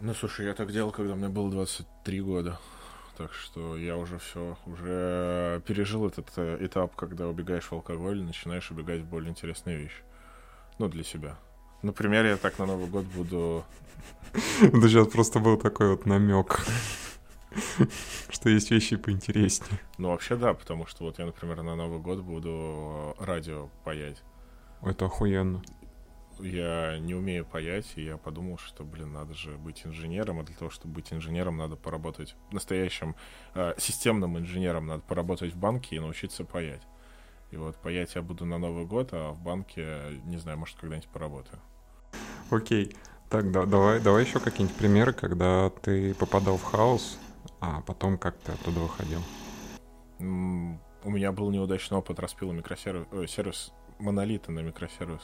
Ну, 0.00 0.14
слушай, 0.14 0.46
я 0.46 0.54
так 0.54 0.72
делал, 0.72 0.92
когда 0.92 1.14
мне 1.14 1.28
было 1.28 1.50
23 1.50 2.20
года. 2.22 2.58
Так 3.18 3.32
что 3.32 3.76
я 3.76 3.96
уже 3.96 4.18
все, 4.18 4.58
уже 4.66 5.62
пережил 5.66 6.06
этот 6.06 6.28
э, 6.36 6.58
этап, 6.60 6.94
когда 6.96 7.28
убегаешь 7.28 7.64
в 7.64 7.72
алкоголь, 7.72 8.22
начинаешь 8.22 8.70
убегать 8.70 9.00
в 9.00 9.06
более 9.06 9.30
интересные 9.30 9.78
вещи. 9.78 10.02
Ну, 10.78 10.88
для 10.88 11.04
себя. 11.04 11.36
Например, 11.82 12.24
я 12.26 12.36
так 12.36 12.58
на 12.58 12.66
Новый 12.66 12.88
год 12.88 13.04
буду... 13.04 13.64
Это 14.60 14.88
сейчас 14.88 15.08
просто 15.08 15.38
был 15.38 15.56
такой 15.56 15.90
вот 15.90 16.06
намек, 16.06 16.66
что 18.28 18.50
есть 18.50 18.70
вещи 18.70 18.96
поинтереснее. 18.96 19.80
Ну, 19.98 20.10
вообще 20.10 20.36
да, 20.36 20.52
потому 20.54 20.86
что 20.86 21.04
вот 21.04 21.18
я, 21.18 21.26
например, 21.26 21.62
на 21.62 21.76
Новый 21.76 22.00
год 22.00 22.20
буду 22.20 23.14
радио 23.18 23.68
паять. 23.84 24.22
Это 24.82 25.06
охуенно 25.06 25.62
я 26.40 26.98
не 26.98 27.14
умею 27.14 27.44
паять, 27.44 27.92
и 27.96 28.04
я 28.04 28.16
подумал, 28.16 28.58
что, 28.58 28.84
блин, 28.84 29.12
надо 29.12 29.34
же 29.34 29.56
быть 29.56 29.86
инженером, 29.86 30.40
а 30.40 30.42
для 30.42 30.54
того, 30.54 30.70
чтобы 30.70 30.94
быть 30.94 31.12
инженером, 31.12 31.56
надо 31.56 31.76
поработать 31.76 32.36
настоящим 32.50 33.16
э, 33.54 33.74
системным 33.78 34.38
инженером, 34.38 34.86
надо 34.86 35.02
поработать 35.02 35.54
в 35.54 35.56
банке 35.56 35.96
и 35.96 36.00
научиться 36.00 36.44
паять. 36.44 36.82
И 37.50 37.56
вот 37.56 37.76
паять 37.76 38.14
я 38.14 38.22
буду 38.22 38.44
на 38.44 38.58
Новый 38.58 38.86
год, 38.86 39.10
а 39.12 39.32
в 39.32 39.40
банке, 39.40 40.20
не 40.24 40.36
знаю, 40.38 40.58
может, 40.58 40.76
когда-нибудь 40.78 41.08
поработаю. 41.08 41.60
Окей. 42.50 42.96
Так, 43.28 43.50
да, 43.50 43.66
давай, 43.66 44.00
давай 44.00 44.24
еще 44.24 44.38
какие-нибудь 44.38 44.76
примеры, 44.76 45.12
когда 45.12 45.70
ты 45.82 46.14
попадал 46.14 46.58
в 46.58 46.62
хаос, 46.62 47.18
а 47.60 47.80
потом 47.80 48.18
как 48.18 48.36
ты 48.38 48.52
оттуда 48.52 48.80
выходил. 48.80 49.20
у 50.18 51.10
меня 51.10 51.32
был 51.32 51.50
неудачный 51.50 51.98
опыт 51.98 52.20
распила 52.20 52.52
микросервис, 52.52 53.06
э, 53.10 53.26
сервис 53.26 53.72
монолита 53.98 54.52
на 54.52 54.60
микросервис. 54.60 55.22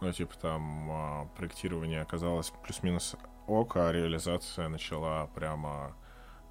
Ну, 0.00 0.12
типа 0.12 0.36
там 0.36 0.90
а, 0.90 1.24
проектирование 1.36 2.02
оказалось 2.02 2.52
плюс-минус 2.62 3.16
ок, 3.46 3.76
а 3.76 3.92
реализация 3.92 4.68
начала 4.68 5.26
прямо 5.28 5.96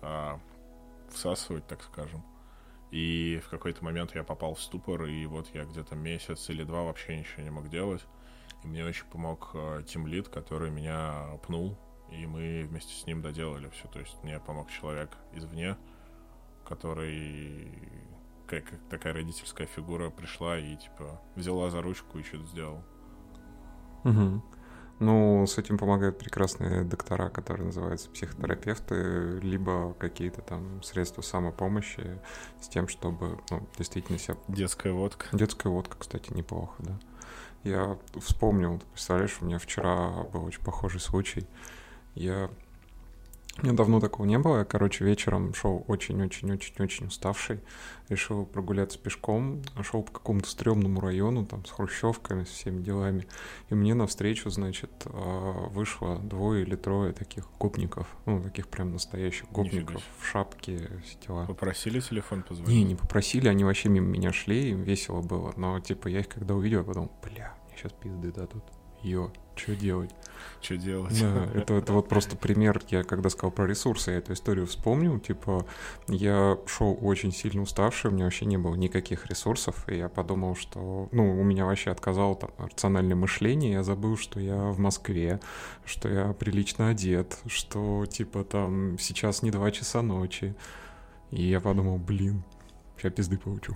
а, 0.02 0.40
всасывать, 1.12 1.68
так 1.68 1.84
скажем. 1.84 2.24
И 2.96 3.42
в 3.44 3.50
какой-то 3.50 3.84
момент 3.84 4.16
я 4.16 4.24
попал 4.24 4.56
в 4.56 4.62
ступор, 4.62 5.04
и 5.04 5.26
вот 5.26 5.54
я 5.54 5.66
где-то 5.66 5.98
месяц 5.98 6.50
или 6.50 6.64
два 6.64 6.84
вообще 6.84 7.20
ничего 7.20 7.44
не 7.44 7.50
мог 7.50 7.70
делать. 7.70 8.06
И 8.64 8.68
мне 8.68 8.86
очень 8.86 9.06
помог 9.08 9.54
тимлит, 9.86 10.30
который 10.30 10.72
меня 10.72 11.38
пнул, 11.46 11.78
и 12.10 12.26
мы 12.26 12.66
вместе 12.70 12.94
с 12.94 13.06
ним 13.06 13.22
доделали 13.22 13.68
все. 13.68 13.90
То 13.90 14.00
есть 14.00 14.16
мне 14.24 14.40
помог 14.40 14.72
человек 14.72 15.10
извне, 15.34 15.76
который 16.66 17.70
как, 18.48 18.64
как 18.64 18.80
такая 18.90 19.14
родительская 19.14 19.68
фигура 19.68 20.10
пришла 20.10 20.58
и 20.58 20.78
типа 20.78 21.22
взяла 21.36 21.70
за 21.70 21.82
ручку 21.82 22.18
и 22.18 22.24
что-то 22.24 22.46
сделал. 22.46 22.82
Угу. 24.06 24.42
Ну, 25.00 25.46
с 25.46 25.58
этим 25.58 25.78
помогают 25.78 26.18
прекрасные 26.18 26.84
доктора, 26.84 27.30
которые 27.30 27.66
называются 27.66 28.10
психотерапевты, 28.10 29.40
либо 29.42 29.94
какие-то 29.96 30.42
там 30.42 30.82
средства 30.84 31.22
самопомощи 31.22 32.20
с 32.62 32.70
тем, 32.70 32.88
чтобы 32.88 33.38
ну, 33.52 33.68
действительно 33.78 34.18
себя... 34.18 34.38
Детская 34.48 34.94
водка. 34.94 35.26
Детская 35.34 35.70
водка, 35.70 35.98
кстати, 36.00 36.32
неплохо, 36.32 36.76
да. 36.80 37.00
Я 37.64 37.98
вспомнил, 38.22 38.82
представляешь, 38.94 39.38
у 39.42 39.46
меня 39.46 39.60
вчера 39.60 40.24
был 40.32 40.46
очень 40.46 40.64
похожий 40.64 41.02
случай. 41.02 41.46
Я 42.14 42.50
меня 43.64 43.74
давно 43.74 44.02
такого 44.02 44.26
не 44.26 44.38
было. 44.38 44.60
Я, 44.60 44.66
короче, 44.66 45.06
вечером 45.06 45.54
шел 45.54 45.86
очень-очень-очень-очень 45.88 47.08
уставший. 47.08 47.62
Решил 48.10 48.46
прогуляться 48.46 49.00
пешком. 49.00 49.62
Шел 49.82 50.04
по 50.04 50.12
какому-то 50.12 50.50
стрёмному 50.50 51.00
району, 51.00 51.46
там, 51.46 51.66
с 51.66 51.72
хрущевками, 51.72 52.44
с 52.44 52.50
всеми 52.50 52.82
делами. 52.82 53.26
И 53.70 53.76
мне 53.76 53.94
навстречу, 53.94 54.50
значит, 54.50 54.92
а, 55.06 55.70
вышло 55.70 56.20
двое 56.20 56.64
или 56.64 56.76
трое 56.76 57.14
таких 57.14 57.46
гопников. 57.58 58.08
Ну, 58.26 58.44
таких 58.44 58.68
прям 58.68 58.92
настоящих 58.92 59.50
гопников 59.52 60.04
в 60.20 60.26
шапке, 60.26 60.90
все 61.06 61.18
дела. 61.26 61.46
Попросили 61.46 62.02
телефон 62.02 62.44
позвонить? 62.44 62.70
Не, 62.70 62.84
не 62.84 62.96
попросили. 62.96 63.48
Они 63.48 63.64
вообще 63.64 63.88
мимо 63.88 64.08
меня 64.08 64.34
шли, 64.34 64.72
им 64.72 64.84
весело 64.84 65.22
было. 65.22 65.54
Но, 65.56 65.80
типа, 65.80 66.10
я 66.10 66.20
их 66.20 66.28
когда 66.28 66.56
увидел, 66.56 66.80
я 66.80 66.84
подумал, 66.84 67.12
бля, 67.24 67.56
мне 67.68 67.78
сейчас 67.78 67.94
пизды 67.94 68.34
дадут. 68.34 68.64
Йо, 69.06 69.30
что 69.56 69.76
делать? 69.76 70.10
Что 70.62 70.78
делать? 70.78 71.22
Да, 71.22 71.48
это, 71.54 71.76
это 71.76 71.94
вот 71.94 72.10
просто 72.10 72.36
пример, 72.36 72.82
я 72.90 73.04
когда 73.04 73.30
сказал 73.30 73.52
про 73.52 73.68
ресурсы, 73.68 74.10
я 74.10 74.18
эту 74.18 74.34
историю 74.34 74.66
вспомнил, 74.66 75.20
типа, 75.20 75.68
я 76.08 76.58
шел 76.66 76.98
очень 77.00 77.32
сильно 77.32 77.62
уставший, 77.62 78.10
у 78.10 78.14
меня 78.16 78.24
вообще 78.24 78.46
не 78.46 78.58
было 78.58 78.74
никаких 78.74 79.28
ресурсов, 79.28 79.88
и 79.88 79.98
я 79.98 80.10
подумал, 80.10 80.56
что, 80.56 81.08
ну, 81.12 81.40
у 81.40 81.44
меня 81.44 81.66
вообще 81.66 81.92
отказало 81.92 82.36
там 82.36 82.50
рациональное 82.58 83.16
мышление, 83.16 83.74
я 83.74 83.84
забыл, 83.84 84.18
что 84.18 84.40
я 84.40 84.72
в 84.72 84.80
Москве, 84.80 85.40
что 85.86 86.10
я 86.10 86.34
прилично 86.34 86.90
одет, 86.90 87.38
что, 87.46 88.08
типа, 88.08 88.44
там 88.44 88.98
сейчас 88.98 89.44
не 89.44 89.52
два 89.52 89.70
часа 89.70 90.02
ночи, 90.02 90.56
и 91.30 91.44
я 91.44 91.60
подумал, 91.60 92.00
блин, 92.00 92.44
сейчас 92.98 93.14
пизды 93.14 93.38
получу. 93.38 93.76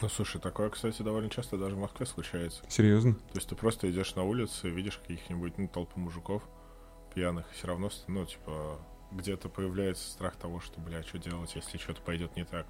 Ну, 0.00 0.08
слушай, 0.08 0.40
такое, 0.40 0.70
кстати, 0.70 1.02
довольно 1.02 1.28
часто 1.28 1.58
даже 1.58 1.74
в 1.74 1.80
Москве 1.80 2.06
случается. 2.06 2.62
Серьезно? 2.68 3.14
То 3.14 3.36
есть 3.36 3.48
ты 3.48 3.56
просто 3.56 3.90
идешь 3.90 4.14
на 4.14 4.22
улицу 4.22 4.68
и 4.68 4.70
видишь 4.70 4.98
каких-нибудь, 4.98 5.58
ну, 5.58 5.66
толпу 5.66 5.98
мужиков 5.98 6.42
пьяных, 7.14 7.50
и 7.50 7.54
все 7.54 7.66
равно, 7.66 7.90
ну, 8.06 8.24
типа, 8.24 8.78
где-то 9.10 9.48
появляется 9.48 10.08
страх 10.08 10.36
того, 10.36 10.60
что, 10.60 10.80
бля, 10.80 11.02
что 11.02 11.18
делать, 11.18 11.52
если 11.56 11.78
что-то 11.78 12.00
пойдет 12.02 12.36
не 12.36 12.44
так. 12.44 12.66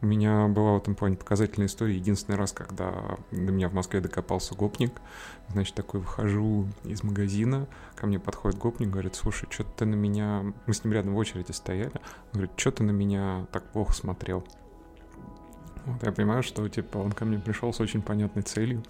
У 0.00 0.06
меня 0.06 0.46
была 0.46 0.74
в 0.74 0.76
этом 0.76 0.94
плане 0.94 1.16
показательная 1.16 1.66
история. 1.66 1.96
Единственный 1.96 2.36
раз, 2.36 2.52
когда 2.52 3.18
до 3.32 3.50
меня 3.50 3.68
в 3.68 3.74
Москве 3.74 4.00
докопался 4.00 4.54
гопник, 4.54 4.92
значит, 5.48 5.74
такой 5.74 5.98
выхожу 5.98 6.68
из 6.84 7.02
магазина, 7.02 7.66
ко 7.96 8.06
мне 8.06 8.20
подходит 8.20 8.60
гопник, 8.60 8.90
говорит, 8.90 9.16
слушай, 9.16 9.48
что 9.50 9.64
ты 9.64 9.86
на 9.86 9.96
меня... 9.96 10.52
Мы 10.66 10.72
с 10.72 10.84
ним 10.84 10.92
рядом 10.92 11.14
в 11.14 11.16
очереди 11.16 11.50
стояли. 11.50 11.94
Он 11.96 12.34
говорит, 12.34 12.52
что 12.54 12.70
ты 12.70 12.84
на 12.84 12.92
меня 12.92 13.48
так 13.50 13.72
плохо 13.72 13.92
смотрел? 13.92 14.46
Вот 15.88 16.02
я 16.02 16.12
понимаю, 16.12 16.42
что 16.42 16.68
типа 16.68 16.98
он 16.98 17.12
ко 17.12 17.24
мне 17.24 17.38
пришел 17.38 17.72
с 17.72 17.80
очень 17.80 18.02
понятной 18.02 18.42
целью. 18.42 18.82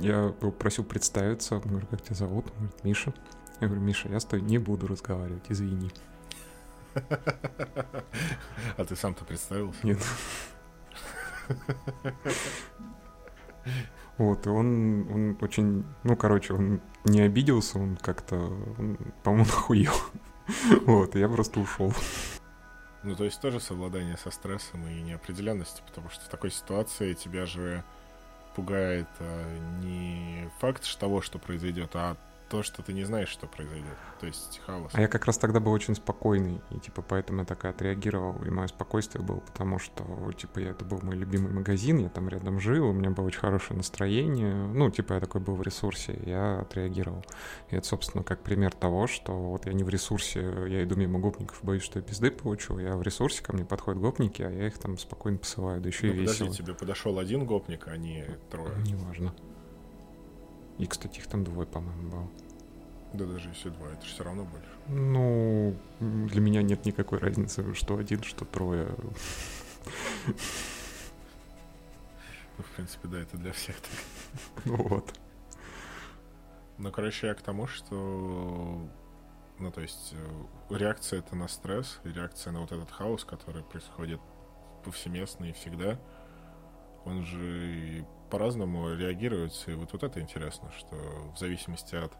Я 0.00 0.34
просил 0.58 0.84
представиться, 0.84 1.56
он 1.56 1.62
говорит, 1.62 1.88
как 1.90 2.02
тебя 2.02 2.16
зовут? 2.16 2.46
Он 2.46 2.66
говорит, 2.66 2.84
Миша. 2.84 3.14
Я 3.60 3.68
говорю, 3.68 3.82
Миша, 3.82 4.08
я 4.08 4.18
с 4.20 4.24
тобой 4.24 4.46
не 4.46 4.58
буду 4.58 4.86
разговаривать, 4.86 5.44
извини. 5.48 5.90
А 8.76 8.84
ты 8.84 8.96
сам-то 8.96 9.24
представился? 9.24 9.86
Нет. 9.86 9.98
Вот, 14.16 14.46
и 14.46 14.50
он, 14.50 15.08
он 15.12 15.38
очень, 15.40 15.84
ну, 16.02 16.16
короче, 16.16 16.52
он 16.52 16.80
не 17.04 17.20
обиделся, 17.20 17.78
он 17.78 17.96
как-то, 17.96 18.52
по-моему, 19.22 19.44
нахуел. 19.46 19.92
Вот, 20.86 21.14
и 21.14 21.20
я 21.20 21.28
просто 21.28 21.60
ушел. 21.60 21.92
Ну, 23.02 23.14
то 23.14 23.24
есть 23.24 23.40
тоже 23.40 23.60
совладание 23.60 24.16
со 24.16 24.30
стрессом 24.30 24.86
и 24.88 25.00
неопределенностью, 25.00 25.84
потому 25.86 26.10
что 26.10 26.24
в 26.24 26.28
такой 26.28 26.50
ситуации 26.50 27.14
тебя 27.14 27.46
же 27.46 27.84
пугает 28.56 29.08
а, 29.20 29.58
не 29.82 30.50
факт 30.58 30.84
того, 30.98 31.22
что 31.22 31.38
произойдет, 31.38 31.90
а 31.94 32.16
то, 32.48 32.62
что 32.62 32.82
ты 32.82 32.92
не 32.92 33.04
знаешь, 33.04 33.28
что 33.28 33.46
произойдет. 33.46 33.96
То 34.20 34.26
есть 34.26 34.60
хаос. 34.64 34.90
А 34.94 35.00
я 35.00 35.08
как 35.08 35.26
раз 35.26 35.38
тогда 35.38 35.60
был 35.60 35.72
очень 35.72 35.94
спокойный, 35.94 36.60
и 36.70 36.78
типа 36.78 37.02
поэтому 37.02 37.40
я 37.40 37.44
так 37.44 37.64
и 37.64 37.68
отреагировал. 37.68 38.42
И 38.44 38.50
мое 38.50 38.66
спокойствие 38.68 39.24
было, 39.24 39.40
потому 39.40 39.78
что, 39.78 40.04
типа, 40.36 40.58
я, 40.58 40.70
это 40.70 40.84
был 40.84 41.00
мой 41.02 41.16
любимый 41.16 41.52
магазин, 41.52 41.98
я 41.98 42.08
там 42.08 42.28
рядом 42.28 42.60
жил, 42.60 42.88
у 42.88 42.92
меня 42.92 43.10
было 43.10 43.26
очень 43.26 43.40
хорошее 43.40 43.76
настроение. 43.76 44.54
Ну, 44.54 44.90
типа, 44.90 45.14
я 45.14 45.20
такой 45.20 45.40
был 45.40 45.54
в 45.54 45.62
ресурсе, 45.62 46.18
я 46.24 46.60
отреагировал. 46.60 47.24
И 47.70 47.76
это, 47.76 47.86
собственно, 47.86 48.24
как 48.24 48.42
пример 48.42 48.72
того, 48.72 49.06
что 49.06 49.32
вот 49.32 49.66
я 49.66 49.72
не 49.72 49.84
в 49.84 49.88
ресурсе, 49.88 50.40
я 50.68 50.82
иду 50.84 50.96
мимо 50.96 51.18
гопников, 51.18 51.60
боюсь, 51.62 51.82
что 51.82 51.98
я 51.98 52.04
пизды 52.04 52.30
получу. 52.30 52.78
Я 52.78 52.96
в 52.96 53.02
ресурсе, 53.02 53.42
ко 53.42 53.52
мне 53.52 53.64
подходят 53.64 54.00
гопники, 54.00 54.42
а 54.42 54.50
я 54.50 54.66
их 54.66 54.78
там 54.78 54.98
спокойно 54.98 55.38
посылаю, 55.38 55.80
да 55.80 55.88
еще 55.88 56.06
ну, 56.06 56.14
и 56.14 56.18
подожди, 56.20 56.44
весело. 56.44 56.56
тебе 56.56 56.74
подошел 56.74 57.18
один 57.18 57.46
гопник, 57.46 57.88
а 57.88 57.96
не 57.96 58.24
трое? 58.50 58.72
Неважно. 58.84 59.34
И, 60.78 60.86
кстати, 60.86 61.18
их 61.18 61.26
там 61.26 61.44
двое, 61.44 61.66
по-моему, 61.66 62.10
было. 62.10 62.28
Да 63.14 63.24
даже 63.24 63.48
если 63.48 63.70
два, 63.70 63.88
это 63.88 64.04
же 64.04 64.12
все 64.12 64.24
равно 64.24 64.44
больше. 64.44 64.68
Ну, 64.88 65.74
для 66.00 66.40
меня 66.40 66.62
нет 66.62 66.84
никакой 66.84 67.18
разницы, 67.18 67.74
что 67.74 67.96
один, 67.96 68.22
что 68.22 68.44
трое. 68.44 68.94
Ну, 72.58 72.64
в 72.64 72.70
принципе, 72.74 73.08
да, 73.08 73.20
это 73.20 73.36
для 73.36 73.52
всех 73.52 73.76
так. 73.80 74.64
Ну 74.64 74.76
вот. 74.88 75.14
Ну, 76.76 76.90
короче, 76.90 77.28
я 77.28 77.34
к 77.34 77.40
тому, 77.40 77.66
что... 77.66 78.88
Ну, 79.58 79.72
то 79.72 79.80
есть, 79.80 80.12
э, 80.12 80.74
реакция 80.76 81.20
это 81.20 81.34
на 81.34 81.48
стресс, 81.48 82.00
реакция 82.04 82.52
на 82.52 82.60
вот 82.60 82.72
этот 82.72 82.90
хаос, 82.90 83.24
который 83.24 83.62
происходит 83.62 84.20
повсеместно 84.84 85.46
и 85.46 85.52
всегда, 85.52 86.00
он 87.04 87.24
же 87.24 88.06
по-разному 88.28 88.94
реагируется. 88.94 89.70
И 89.70 89.74
вот, 89.74 89.92
вот 89.92 90.02
это 90.02 90.20
интересно, 90.20 90.70
что 90.76 90.96
в 91.34 91.38
зависимости 91.38 91.96
от 91.96 92.12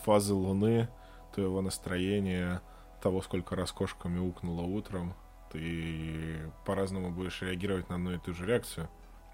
фазы 0.00 0.34
Луны, 0.34 0.88
твоего 1.34 1.60
настроения, 1.60 2.62
того, 3.02 3.22
сколько 3.22 3.56
раз 3.56 3.72
кошка 3.72 4.08
мяукнула 4.08 4.62
утром, 4.62 5.14
ты 5.50 6.50
по-разному 6.64 7.10
будешь 7.10 7.42
реагировать 7.42 7.88
на 7.88 7.96
одну 7.96 8.14
и 8.14 8.18
ту 8.18 8.32
же 8.32 8.46
реакцию. 8.46 8.88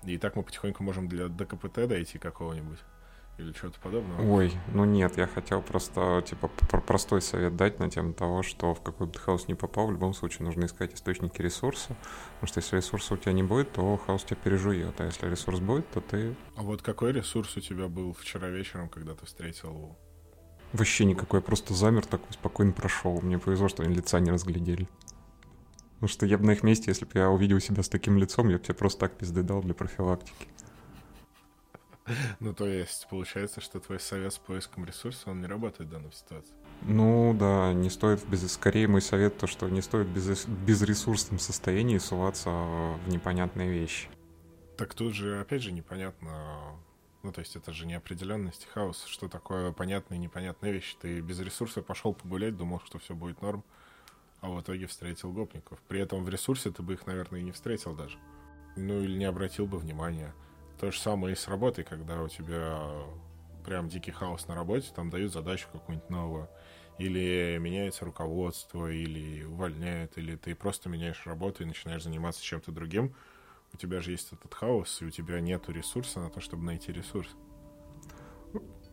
И 0.04 0.16
так 0.18 0.36
мы 0.36 0.42
потихоньку 0.42 0.82
можем 0.82 1.08
для 1.08 1.28
ДКПТ 1.28 1.86
дойти 1.86 2.18
какого-нибудь. 2.18 2.78
Или 3.38 3.52
что-то 3.52 3.78
подобного? 3.78 4.20
Ой, 4.20 4.52
ну 4.74 4.84
нет, 4.84 5.16
я 5.16 5.28
хотел 5.28 5.62
просто, 5.62 6.24
типа, 6.26 6.48
простой 6.48 7.22
совет 7.22 7.54
дать 7.54 7.78
на 7.78 7.88
тему 7.88 8.12
того, 8.12 8.42
что 8.42 8.74
в 8.74 8.82
какой 8.82 9.06
бы 9.06 9.12
ты 9.12 9.20
хаос 9.20 9.46
не 9.46 9.54
попал, 9.54 9.86
в 9.86 9.92
любом 9.92 10.12
случае 10.12 10.44
нужно 10.44 10.64
искать 10.64 10.92
источники 10.94 11.40
ресурса, 11.40 11.96
потому 12.34 12.48
что 12.48 12.58
если 12.58 12.76
ресурса 12.76 13.14
у 13.14 13.16
тебя 13.16 13.32
не 13.32 13.44
будет, 13.44 13.72
то 13.72 13.96
хаос 13.96 14.24
тебя 14.24 14.38
пережует, 14.42 15.00
а 15.00 15.04
если 15.04 15.30
ресурс 15.30 15.60
будет, 15.60 15.88
то 15.90 16.00
ты... 16.00 16.34
А 16.56 16.62
вот 16.62 16.82
какой 16.82 17.12
ресурс 17.12 17.56
у 17.56 17.60
тебя 17.60 17.86
был 17.86 18.12
вчера 18.12 18.48
вечером, 18.48 18.88
когда 18.88 19.14
ты 19.14 19.24
встретил... 19.24 19.96
Вообще 20.72 21.04
никакой, 21.04 21.38
я 21.38 21.44
просто 21.44 21.74
замер 21.74 22.04
такой, 22.06 22.32
спокойно 22.32 22.72
прошел. 22.72 23.20
Мне 23.22 23.38
повезло, 23.38 23.68
что 23.68 23.84
они 23.84 23.94
лица 23.94 24.18
не 24.18 24.30
разглядели. 24.30 24.88
Потому 25.94 26.08
что 26.08 26.26
я 26.26 26.38
бы 26.38 26.44
на 26.44 26.50
их 26.50 26.62
месте, 26.62 26.90
если 26.90 27.06
бы 27.06 27.12
я 27.14 27.30
увидел 27.30 27.58
себя 27.60 27.82
с 27.82 27.88
таким 27.88 28.18
лицом, 28.18 28.48
я 28.48 28.58
бы 28.58 28.64
тебе 28.64 28.74
просто 28.74 29.00
так 29.00 29.16
пизды 29.16 29.42
дал 29.42 29.62
для 29.62 29.74
профилактики. 29.74 30.48
Ну, 32.40 32.54
то 32.54 32.66
есть, 32.66 33.06
получается, 33.10 33.60
что 33.60 33.80
твой 33.80 34.00
совет 34.00 34.32
с 34.32 34.38
поиском 34.38 34.84
ресурса, 34.84 35.30
он 35.30 35.40
не 35.40 35.46
работает 35.46 35.88
в 35.88 35.92
данной 35.92 36.12
ситуации. 36.12 36.54
Ну 36.82 37.34
да, 37.38 37.72
не 37.72 37.90
стоит 37.90 38.26
без... 38.26 38.50
Скорее 38.52 38.88
мой 38.88 39.02
совет 39.02 39.38
то, 39.38 39.46
что 39.46 39.68
не 39.68 39.82
стоит 39.82 40.06
без... 40.08 40.46
безресурсном 40.46 41.38
состоянии 41.38 41.98
суваться 41.98 42.50
в 42.50 43.00
непонятные 43.08 43.70
вещи. 43.70 44.08
Так 44.76 44.94
тут 44.94 45.14
же, 45.14 45.40
опять 45.40 45.62
же, 45.62 45.72
непонятно... 45.72 46.78
Ну, 47.24 47.32
то 47.32 47.40
есть 47.40 47.56
это 47.56 47.72
же 47.72 47.84
неопределенность, 47.86 48.68
хаос. 48.72 49.04
Что 49.06 49.28
такое 49.28 49.72
понятная 49.72 50.18
и 50.18 50.20
непонятная 50.20 50.70
вещь? 50.70 50.96
Ты 51.00 51.20
без 51.20 51.40
ресурса 51.40 51.82
пошел 51.82 52.14
погулять, 52.14 52.56
думал, 52.56 52.80
что 52.84 52.98
все 53.00 53.14
будет 53.14 53.42
норм, 53.42 53.64
а 54.40 54.50
в 54.50 54.60
итоге 54.60 54.86
встретил 54.86 55.32
гопников. 55.32 55.80
При 55.88 56.00
этом 56.00 56.24
в 56.24 56.28
ресурсе 56.28 56.70
ты 56.70 56.82
бы 56.82 56.92
их, 56.92 57.06
наверное, 57.06 57.40
и 57.40 57.42
не 57.42 57.50
встретил 57.50 57.94
даже. 57.94 58.18
Ну, 58.76 59.02
или 59.02 59.18
не 59.18 59.24
обратил 59.24 59.66
бы 59.66 59.78
внимания. 59.78 60.32
То 60.80 60.90
же 60.90 60.98
самое 60.98 61.32
и 61.34 61.36
с 61.36 61.48
работой, 61.48 61.84
когда 61.84 62.22
у 62.22 62.28
тебя 62.28 62.80
прям 63.64 63.88
дикий 63.88 64.12
хаос 64.12 64.46
на 64.46 64.54
работе, 64.54 64.88
там 64.94 65.10
дают 65.10 65.32
задачу 65.32 65.68
какую-нибудь 65.72 66.08
новую, 66.08 66.48
или 66.98 67.58
меняется 67.60 68.04
руководство, 68.04 68.90
или 68.90 69.44
увольняют, 69.44 70.16
или 70.18 70.36
ты 70.36 70.54
просто 70.54 70.88
меняешь 70.88 71.26
работу 71.26 71.62
и 71.62 71.66
начинаешь 71.66 72.04
заниматься 72.04 72.42
чем-то 72.42 72.72
другим, 72.72 73.14
у 73.72 73.76
тебя 73.76 74.00
же 74.00 74.12
есть 74.12 74.32
этот 74.32 74.54
хаос, 74.54 75.02
и 75.02 75.04
у 75.04 75.10
тебя 75.10 75.40
нет 75.40 75.68
ресурса 75.68 76.20
на 76.20 76.30
то, 76.30 76.40
чтобы 76.40 76.62
найти 76.64 76.92
ресурс. 76.92 77.28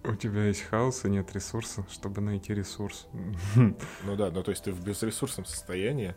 У 0.03 0.15
тебя 0.15 0.45
есть 0.45 0.63
хаос 0.63 1.05
и 1.05 1.09
нет 1.09 1.33
ресурса, 1.33 1.85
чтобы 1.89 2.21
найти 2.21 2.53
ресурс. 2.53 3.07
Ну 3.55 4.15
да, 4.15 4.29
ну 4.29 4.43
то 4.43 4.51
есть 4.51 4.63
ты 4.63 4.71
в 4.71 4.83
безресурсном 4.83 5.45
состоянии, 5.45 6.15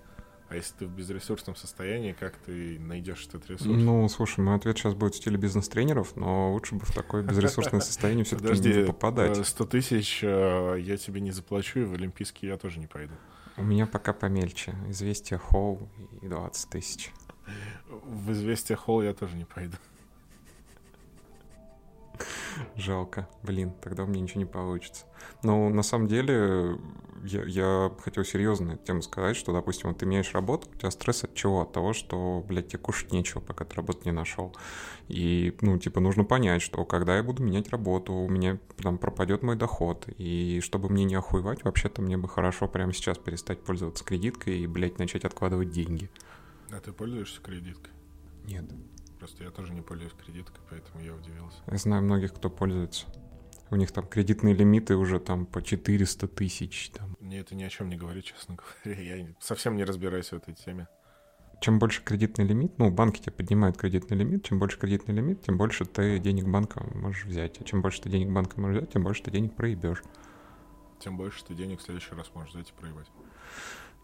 а 0.48 0.56
если 0.56 0.74
ты 0.78 0.86
в 0.86 0.90
безресурсном 0.90 1.56
состоянии, 1.56 2.12
как 2.12 2.36
ты 2.38 2.78
найдешь 2.78 3.26
этот 3.26 3.48
ресурс? 3.50 3.70
Ну, 3.70 4.08
слушай, 4.08 4.40
мой 4.40 4.56
ответ 4.56 4.78
сейчас 4.78 4.94
будет 4.94 5.14
в 5.14 5.18
стиле 5.18 5.36
бизнес-тренеров, 5.36 6.16
но 6.16 6.52
лучше 6.52 6.74
бы 6.74 6.86
в 6.86 6.94
такое 6.94 7.22
безресурсное 7.22 7.80
состояние 7.82 8.24
все-таки 8.24 8.68
не 8.68 8.84
попадать. 8.86 9.46
100 9.46 9.64
э, 9.64 9.66
тысяч 9.66 10.20
э, 10.22 10.76
я 10.80 10.96
тебе 10.96 11.20
не 11.20 11.32
заплачу, 11.32 11.80
и 11.80 11.84
в 11.84 11.92
Олимпийский 11.92 12.46
я 12.46 12.56
тоже 12.56 12.78
не 12.80 12.86
пойду. 12.86 13.12
У 13.58 13.62
меня 13.62 13.86
пока 13.86 14.14
помельче. 14.14 14.74
Известия 14.88 15.36
Холл 15.36 15.86
и 16.22 16.28
20 16.28 16.70
тысяч. 16.70 17.12
В 18.04 18.32
Известия 18.32 18.76
Холл 18.76 19.02
я 19.02 19.12
тоже 19.12 19.36
не 19.36 19.44
пойду. 19.44 19.76
Жалко. 22.76 23.28
Блин, 23.42 23.72
тогда 23.80 24.04
у 24.04 24.06
меня 24.06 24.20
ничего 24.20 24.40
не 24.40 24.46
получится. 24.46 25.06
Но 25.42 25.68
на 25.68 25.82
самом 25.82 26.08
деле 26.08 26.78
я, 27.24 27.44
я 27.44 27.92
хотел 28.00 28.24
серьезно 28.24 28.76
тему 28.76 29.02
сказать, 29.02 29.36
что, 29.36 29.52
допустим, 29.52 29.88
вот 29.88 29.98
ты 29.98 30.06
меняешь 30.06 30.32
работу, 30.32 30.68
у 30.72 30.76
тебя 30.76 30.90
стресс 30.90 31.24
от 31.24 31.34
чего? 31.34 31.62
От 31.62 31.72
того, 31.72 31.92
что, 31.92 32.44
блядь, 32.46 32.68
тебе 32.68 32.78
кушать 32.78 33.12
нечего, 33.12 33.40
пока 33.40 33.64
ты 33.64 33.74
работу 33.76 34.00
не 34.04 34.12
нашел. 34.12 34.54
И, 35.08 35.56
ну, 35.60 35.78
типа, 35.78 36.00
нужно 36.00 36.24
понять, 36.24 36.62
что 36.62 36.84
когда 36.84 37.16
я 37.16 37.22
буду 37.22 37.42
менять 37.42 37.68
работу, 37.70 38.12
у 38.12 38.28
меня 38.28 38.58
там 38.82 38.98
пропадет 38.98 39.42
мой 39.42 39.56
доход. 39.56 40.08
И 40.16 40.60
чтобы 40.62 40.88
мне 40.88 41.04
не 41.04 41.14
охуевать, 41.14 41.64
вообще-то 41.64 42.02
мне 42.02 42.16
бы 42.16 42.28
хорошо 42.28 42.68
прямо 42.68 42.92
сейчас 42.92 43.18
перестать 43.18 43.62
пользоваться 43.62 44.04
кредиткой 44.04 44.60
и, 44.60 44.66
блядь, 44.66 44.98
начать 44.98 45.24
откладывать 45.24 45.70
деньги. 45.70 46.10
А 46.70 46.80
ты 46.80 46.92
пользуешься 46.92 47.40
кредиткой? 47.40 47.92
Нет. 48.44 48.64
Просто 49.18 49.44
я 49.44 49.50
тоже 49.50 49.72
не 49.72 49.82
пользуюсь 49.82 50.12
кредиткой, 50.12 50.60
поэтому 50.70 51.04
я 51.04 51.14
удивился. 51.14 51.58
Я 51.66 51.76
знаю 51.76 52.02
многих, 52.02 52.34
кто 52.34 52.50
пользуется. 52.50 53.06
У 53.70 53.76
них 53.76 53.92
там 53.92 54.06
кредитные 54.06 54.54
лимиты 54.54 54.96
уже 54.96 55.18
там 55.20 55.44
по 55.44 55.60
400 55.60 56.28
тысяч. 56.28 56.90
Там. 56.90 57.16
Мне 57.20 57.40
это 57.40 57.54
ни 57.54 57.62
о 57.64 57.68
чем 57.68 57.88
не 57.88 57.96
говорит, 57.96 58.24
честно 58.24 58.56
говоря. 58.84 59.00
Я 59.00 59.26
совсем 59.40 59.76
не 59.76 59.84
разбираюсь 59.84 60.28
в 60.28 60.34
этой 60.34 60.54
теме. 60.54 60.88
Чем 61.60 61.80
больше 61.80 62.04
кредитный 62.04 62.46
лимит, 62.46 62.78
ну, 62.78 62.88
банки 62.90 63.20
тебе 63.20 63.32
поднимают 63.32 63.76
кредитный 63.76 64.16
лимит, 64.16 64.44
чем 64.44 64.60
больше 64.60 64.78
кредитный 64.78 65.14
лимит, 65.14 65.42
тем 65.42 65.58
больше 65.58 65.84
ты 65.84 66.20
денег 66.20 66.46
банка 66.46 66.84
можешь 66.94 67.24
взять. 67.24 67.60
А 67.60 67.64
чем 67.64 67.82
больше 67.82 68.00
ты 68.00 68.08
денег 68.08 68.30
банка 68.30 68.60
можешь 68.60 68.78
взять, 68.78 68.92
тем 68.92 69.02
больше 69.02 69.24
ты 69.24 69.32
денег 69.32 69.56
проебешь. 69.56 70.02
Тем 71.00 71.16
больше 71.16 71.44
ты 71.44 71.54
денег 71.54 71.80
в 71.80 71.82
следующий 71.82 72.14
раз 72.14 72.30
можешь 72.34 72.54
взять 72.54 72.70
и 72.70 72.80
проебать. 72.80 73.10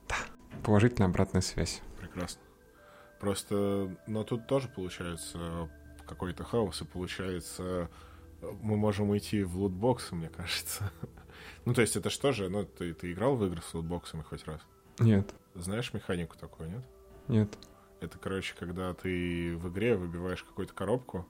Да. 0.09 0.16
Положительная 0.64 1.09
обратная 1.09 1.42
связь. 1.42 1.81
Прекрасно. 2.00 2.40
Просто, 3.20 3.96
но 4.07 4.24
тут 4.24 4.46
тоже 4.46 4.68
получается 4.68 5.68
какой-то 6.07 6.44
хаос, 6.44 6.83
и 6.83 6.85
получается 6.85 7.88
мы 8.62 8.77
можем 8.77 9.16
идти 9.16 9.42
в 9.42 9.57
лутбоксы, 9.57 10.14
мне 10.14 10.29
кажется. 10.29 10.90
ну, 11.64 11.74
то 11.74 11.81
есть 11.81 11.96
это 11.96 12.11
что 12.11 12.33
же? 12.33 12.48
Ну, 12.48 12.64
ты, 12.64 12.92
ты 12.94 13.12
играл 13.12 13.37
в 13.37 13.44
игры 13.46 13.62
с 13.62 13.72
лутбоксами 13.74 14.22
хоть 14.22 14.44
раз? 14.46 14.61
Нет. 14.98 15.35
Знаешь 15.55 15.92
механику 15.92 16.37
такую, 16.37 16.70
нет? 16.70 16.85
Нет. 17.29 17.59
Это, 18.00 18.18
короче, 18.18 18.55
когда 18.59 18.92
ты 18.92 19.57
в 19.57 19.68
игре 19.70 19.96
выбиваешь 19.96 20.42
какую-то 20.42 20.74
коробку, 20.74 21.27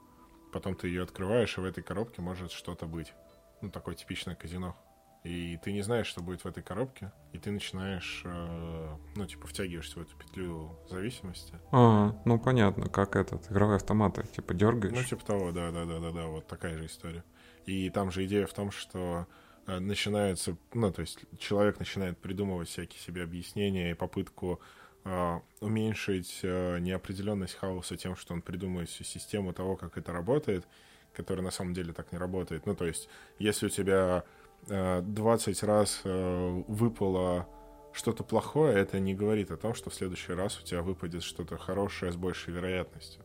потом 0.53 0.75
ты 0.75 0.88
ее 0.88 1.03
открываешь, 1.03 1.57
и 1.57 1.61
в 1.61 1.64
этой 1.64 1.83
коробке 1.83 2.20
может 2.20 2.51
что-то 2.51 2.87
быть. 2.87 3.12
Ну, 3.61 3.70
такое 3.70 3.94
типичное 3.94 4.35
казино 4.35 4.77
и 5.25 5.59
ты 5.63 5.73
не 5.73 5.81
знаешь, 5.81 6.07
что 6.07 6.23
будет 6.23 6.45
в 6.45 6.47
этой 6.47 6.63
коробке, 6.63 7.11
и 7.33 7.39
ты 7.39 7.51
начинаешь, 7.51 8.21
э, 8.27 8.97
ну, 9.17 9.27
типа, 9.27 9.47
втягиваешься 9.47 9.99
в 9.99 10.03
эту 10.03 10.15
петлю 10.17 10.79
зависимости. 10.91 11.55
А, 11.73 12.15
ну 12.27 12.39
понятно, 12.39 12.91
как 12.91 13.17
этот, 13.17 13.51
игровые 13.51 13.77
автоматы, 13.77 14.23
типа, 14.27 14.53
дергаешь. 14.53 14.95
Ну, 14.95 15.03
типа 15.03 15.25
того, 15.25 15.51
да, 15.51 15.71
да, 15.71 15.87
да, 15.87 15.99
да, 15.99 16.11
да, 16.11 16.27
вот 16.27 16.47
такая 16.47 16.77
же 16.77 16.87
история. 16.87 17.25
И 17.65 17.89
там 17.89 18.11
же 18.11 18.27
идея 18.27 18.47
в 18.47 18.53
том, 18.53 18.71
что 18.71 19.27
э, 19.67 19.79
начинается, 19.79 20.59
ну, 20.75 20.93
то 20.93 21.01
есть 21.01 21.19
человек 21.39 21.79
начинает 21.79 22.19
придумывать 22.19 22.69
всякие 22.69 23.01
себе 23.01 23.23
объяснения 23.23 23.93
и 23.93 23.95
попытку 23.95 24.61
э, 25.05 25.41
уменьшить 25.61 26.41
э, 26.43 26.79
неопределенность 26.81 27.55
хаоса 27.55 27.97
тем, 27.97 28.15
что 28.15 28.35
он 28.35 28.43
придумывает 28.43 28.91
всю 28.91 29.05
систему 29.05 29.55
того, 29.55 29.77
как 29.77 29.97
это 29.97 30.13
работает, 30.13 30.69
которая 31.15 31.43
на 31.43 31.51
самом 31.51 31.73
деле 31.73 31.95
так 31.95 32.13
не 32.13 32.19
работает. 32.19 32.67
Ну, 32.67 32.75
то 32.75 32.85
есть, 32.85 33.09
если 33.39 33.67
у 33.67 33.71
тебя 33.71 34.25
20 34.66 35.62
э, 35.62 35.66
раз 35.66 36.00
э, 36.05 36.62
выпало 36.68 37.48
что-то 37.92 38.24
плохое, 38.24 38.77
это 38.77 38.98
не 38.98 39.14
говорит 39.14 39.50
о 39.50 39.57
том, 39.57 39.74
что 39.74 39.90
в 39.90 39.94
следующий 39.94 40.33
раз 40.33 40.59
у 40.61 40.64
тебя 40.64 40.83
выпадет 40.83 41.22
что-то 41.22 41.57
хорошее 41.57 42.12
с 42.12 42.16
большей 42.16 42.53
вероятностью. 42.53 43.22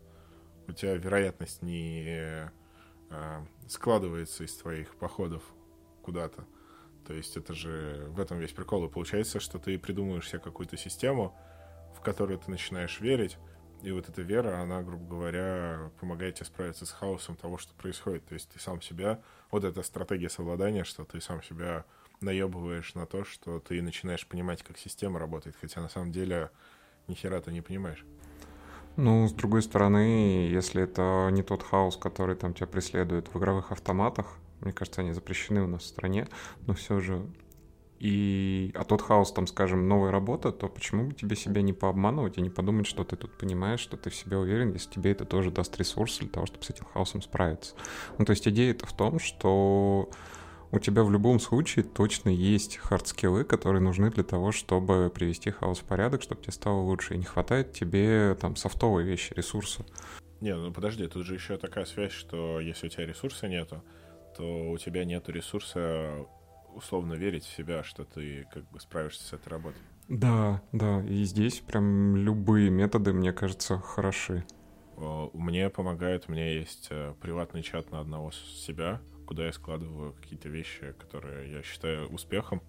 У 0.67 0.73
тебя 0.73 0.95
вероятность 0.95 1.61
не 1.63 2.03
э, 2.07 2.49
складывается 3.67 4.43
из 4.43 4.53
твоих 4.55 4.95
походов 4.95 5.43
куда-то. 6.03 6.45
То 7.07 7.13
есть 7.13 7.35
это 7.37 7.53
же 7.53 8.05
в 8.09 8.19
этом 8.19 8.37
весь 8.37 8.51
прикол. 8.51 8.85
И 8.85 8.89
получается, 8.89 9.39
что 9.39 9.57
ты 9.57 9.79
придумываешь 9.79 10.29
себе 10.29 10.39
какую-то 10.39 10.77
систему, 10.77 11.35
в 11.95 12.01
которую 12.01 12.37
ты 12.37 12.51
начинаешь 12.51 12.99
верить, 12.99 13.37
и 13.81 13.91
вот 13.91 14.09
эта 14.09 14.21
вера, 14.21 14.59
она, 14.61 14.81
грубо 14.81 15.05
говоря, 15.05 15.91
помогает 15.99 16.35
тебе 16.35 16.45
справиться 16.45 16.85
с 16.85 16.91
хаосом 16.91 17.35
того, 17.35 17.57
что 17.57 17.73
происходит. 17.73 18.25
То 18.25 18.33
есть 18.33 18.49
ты 18.49 18.59
сам 18.59 18.81
себя, 18.81 19.21
вот 19.51 19.63
эта 19.63 19.83
стратегия 19.83 20.29
совладания, 20.29 20.83
что 20.83 21.05
ты 21.05 21.21
сам 21.21 21.41
себя 21.43 21.85
наебываешь 22.21 22.93
на 22.95 23.05
то, 23.05 23.23
что 23.23 23.59
ты 23.59 23.81
начинаешь 23.81 24.27
понимать, 24.27 24.63
как 24.63 24.77
система 24.77 25.19
работает, 25.19 25.55
хотя 25.59 25.81
на 25.81 25.89
самом 25.89 26.11
деле 26.11 26.49
ни 27.07 27.13
хера 27.13 27.39
ты 27.41 27.51
не 27.51 27.61
понимаешь. 27.61 28.05
Ну, 28.97 29.27
с 29.27 29.31
другой 29.31 29.61
стороны, 29.63 30.49
если 30.49 30.83
это 30.83 31.29
не 31.31 31.41
тот 31.41 31.63
хаос, 31.63 31.95
который 31.95 32.35
там 32.35 32.53
тебя 32.53 32.67
преследует 32.67 33.33
в 33.33 33.39
игровых 33.39 33.71
автоматах, 33.71 34.37
мне 34.59 34.73
кажется, 34.73 35.01
они 35.01 35.13
запрещены 35.13 35.61
у 35.61 35.67
нас 35.67 35.83
в 35.83 35.87
стране, 35.87 36.27
но 36.67 36.73
все 36.73 36.99
же 36.99 37.25
и, 37.99 38.71
а 38.75 38.85
тот 38.85 39.01
хаос, 39.01 39.33
там, 39.33 39.45
скажем, 39.45 39.87
новая 39.89 40.11
работа, 40.11 40.51
то 40.51 40.69
почему 40.69 41.07
бы 41.07 41.13
тебе 41.13 41.35
себя 41.35 41.61
не 41.61 41.73
пообманывать 41.73 42.37
и 42.37 42.41
не 42.41 42.49
подумать, 42.49 42.87
что 42.87 43.03
ты 43.03 43.17
тут 43.17 43.37
понимаешь, 43.37 43.81
что 43.81 43.97
ты 43.97 44.09
в 44.09 44.15
себе 44.15 44.37
уверен, 44.37 44.71
если 44.71 44.89
тебе 44.89 45.11
это 45.11 45.25
тоже 45.25 45.51
даст 45.51 45.77
ресурс 45.77 46.19
для 46.19 46.29
того, 46.29 46.45
чтобы 46.45 46.63
с 46.63 46.69
этим 46.69 46.85
хаосом 46.85 47.21
справиться. 47.21 47.75
Ну, 48.17 48.23
то 48.23 48.31
есть 48.31 48.47
идея 48.47 48.71
это 48.71 48.85
в 48.85 48.93
том, 48.93 49.19
что 49.19 50.09
у 50.71 50.79
тебя 50.79 51.03
в 51.03 51.11
любом 51.11 51.41
случае 51.41 51.83
точно 51.83 52.29
есть 52.29 52.77
хардскиллы, 52.77 53.43
которые 53.43 53.81
нужны 53.81 54.09
для 54.11 54.23
того, 54.23 54.53
чтобы 54.53 55.11
привести 55.13 55.51
хаос 55.51 55.79
в 55.79 55.83
порядок, 55.83 56.21
чтобы 56.21 56.41
тебе 56.41 56.53
стало 56.53 56.79
лучше. 56.79 57.15
И 57.15 57.17
не 57.17 57.25
хватает 57.25 57.73
тебе 57.73 58.37
там 58.39 58.55
софтовой 58.55 59.03
вещи, 59.03 59.33
ресурса. 59.33 59.83
Не, 60.39 60.55
ну 60.55 60.71
подожди, 60.71 61.05
тут 61.07 61.25
же 61.25 61.33
еще 61.33 61.57
такая 61.57 61.83
связь, 61.83 62.13
что 62.13 62.61
если 62.61 62.87
у 62.87 62.89
тебя 62.89 63.05
ресурса 63.05 63.49
нету, 63.49 63.83
то 64.37 64.71
у 64.71 64.77
тебя 64.77 65.03
нету 65.03 65.33
ресурса 65.33 66.25
условно 66.73 67.13
верить 67.13 67.43
в 67.43 67.55
себя, 67.55 67.83
что 67.83 68.05
ты 68.05 68.47
как 68.53 68.69
бы 68.71 68.79
справишься 68.79 69.23
с 69.23 69.33
этой 69.33 69.49
работой. 69.49 69.81
Да, 70.07 70.61
да, 70.71 71.03
и 71.03 71.23
здесь 71.23 71.59
прям 71.59 72.15
любые 72.15 72.69
методы, 72.69 73.13
мне 73.13 73.31
кажется, 73.31 73.77
хороши. 73.77 74.45
Мне 75.33 75.69
помогает, 75.69 76.25
у 76.27 76.31
меня 76.31 76.51
есть 76.51 76.87
э, 76.89 77.13
приватный 77.21 77.61
чат 77.61 77.91
на 77.91 78.01
одного 78.01 78.31
себя, 78.31 79.01
куда 79.25 79.45
я 79.45 79.53
складываю 79.53 80.13
какие-то 80.13 80.49
вещи, 80.49 80.93
которые 80.99 81.51
я 81.51 81.63
считаю 81.63 82.07
успехом. 82.09 82.61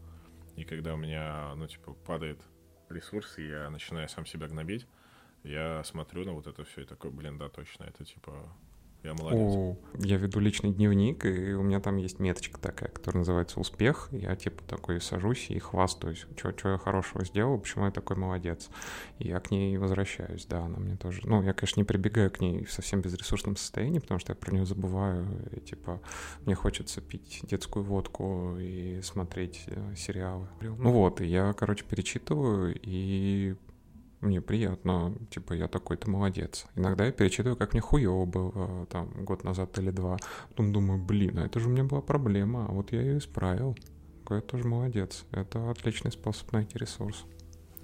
И 0.54 0.64
когда 0.64 0.94
у 0.94 0.96
меня, 0.96 1.52
ну, 1.56 1.66
типа, 1.66 1.94
падает 1.94 2.40
ресурс, 2.88 3.38
и 3.38 3.48
я 3.48 3.68
начинаю 3.70 4.08
сам 4.08 4.26
себя 4.26 4.46
гнобить, 4.46 4.86
я 5.42 5.82
смотрю 5.84 6.24
на 6.24 6.32
вот 6.32 6.46
это 6.46 6.64
все 6.64 6.82
и 6.82 6.84
такой, 6.84 7.10
блин, 7.10 7.38
да, 7.38 7.48
точно, 7.48 7.84
это 7.84 8.04
типа 8.04 8.52
я 9.02 9.14
молодец. 9.14 9.40
О, 9.40 9.76
я 9.98 10.16
веду 10.16 10.40
личный 10.40 10.72
дневник, 10.72 11.24
и 11.24 11.54
у 11.54 11.62
меня 11.62 11.80
там 11.80 11.96
есть 11.96 12.18
меточка 12.18 12.60
такая, 12.60 12.90
которая 12.90 13.20
называется 13.20 13.58
«Успех». 13.58 14.08
Я 14.12 14.36
типа 14.36 14.62
такой 14.64 15.00
сажусь 15.00 15.46
и 15.48 15.58
хвастаюсь, 15.58 16.26
что 16.36 16.70
я 16.70 16.78
хорошего 16.78 17.24
сделал, 17.24 17.58
почему 17.58 17.86
я 17.86 17.90
такой 17.90 18.16
молодец. 18.16 18.68
И 19.18 19.28
я 19.28 19.40
к 19.40 19.50
ней 19.50 19.76
возвращаюсь, 19.78 20.46
да, 20.46 20.60
она 20.64 20.78
мне 20.78 20.96
тоже... 20.96 21.22
Ну, 21.24 21.42
я, 21.42 21.54
конечно, 21.54 21.80
не 21.80 21.84
прибегаю 21.84 22.30
к 22.30 22.40
ней 22.40 22.64
в 22.64 22.72
совсем 22.72 23.00
безресурсном 23.00 23.56
состоянии, 23.56 24.00
потому 24.00 24.20
что 24.20 24.32
я 24.32 24.36
про 24.36 24.52
нее 24.52 24.66
забываю, 24.66 25.26
и 25.52 25.60
типа 25.60 26.00
мне 26.44 26.54
хочется 26.54 27.00
пить 27.00 27.40
детскую 27.42 27.84
водку 27.84 28.56
и 28.58 29.00
смотреть 29.02 29.64
э, 29.66 29.94
сериалы. 29.96 30.46
Ну 30.60 30.90
вот, 30.90 31.20
и 31.20 31.26
я, 31.26 31.52
короче, 31.54 31.84
перечитываю, 31.84 32.78
и 32.82 33.54
мне 34.20 34.42
приятно, 34.42 35.14
типа, 35.30 35.54
я 35.54 35.66
такой-то 35.66 36.10
молодец. 36.10 36.66
Иногда 36.76 37.06
я 37.06 37.12
перечитываю, 37.12 37.56
как 37.56 37.72
мне 37.72 37.80
хуево 37.80 38.26
было 38.26 38.86
там 38.86 39.24
год 39.24 39.44
назад 39.44 39.78
или 39.78 39.90
два. 39.90 40.18
Потом 40.50 40.72
думаю, 40.72 41.02
блин, 41.02 41.38
а 41.38 41.46
это 41.46 41.58
же 41.58 41.68
у 41.68 41.72
меня 41.72 41.84
была 41.84 42.02
проблема, 42.02 42.66
а 42.66 42.72
вот 42.72 42.92
я 42.92 43.00
ее 43.00 43.18
исправил. 43.18 43.76
Я 44.28 44.42
тоже 44.42 44.68
молодец. 44.68 45.24
Это 45.32 45.70
отличный 45.70 46.12
способ 46.12 46.52
найти 46.52 46.78
ресурс. 46.78 47.24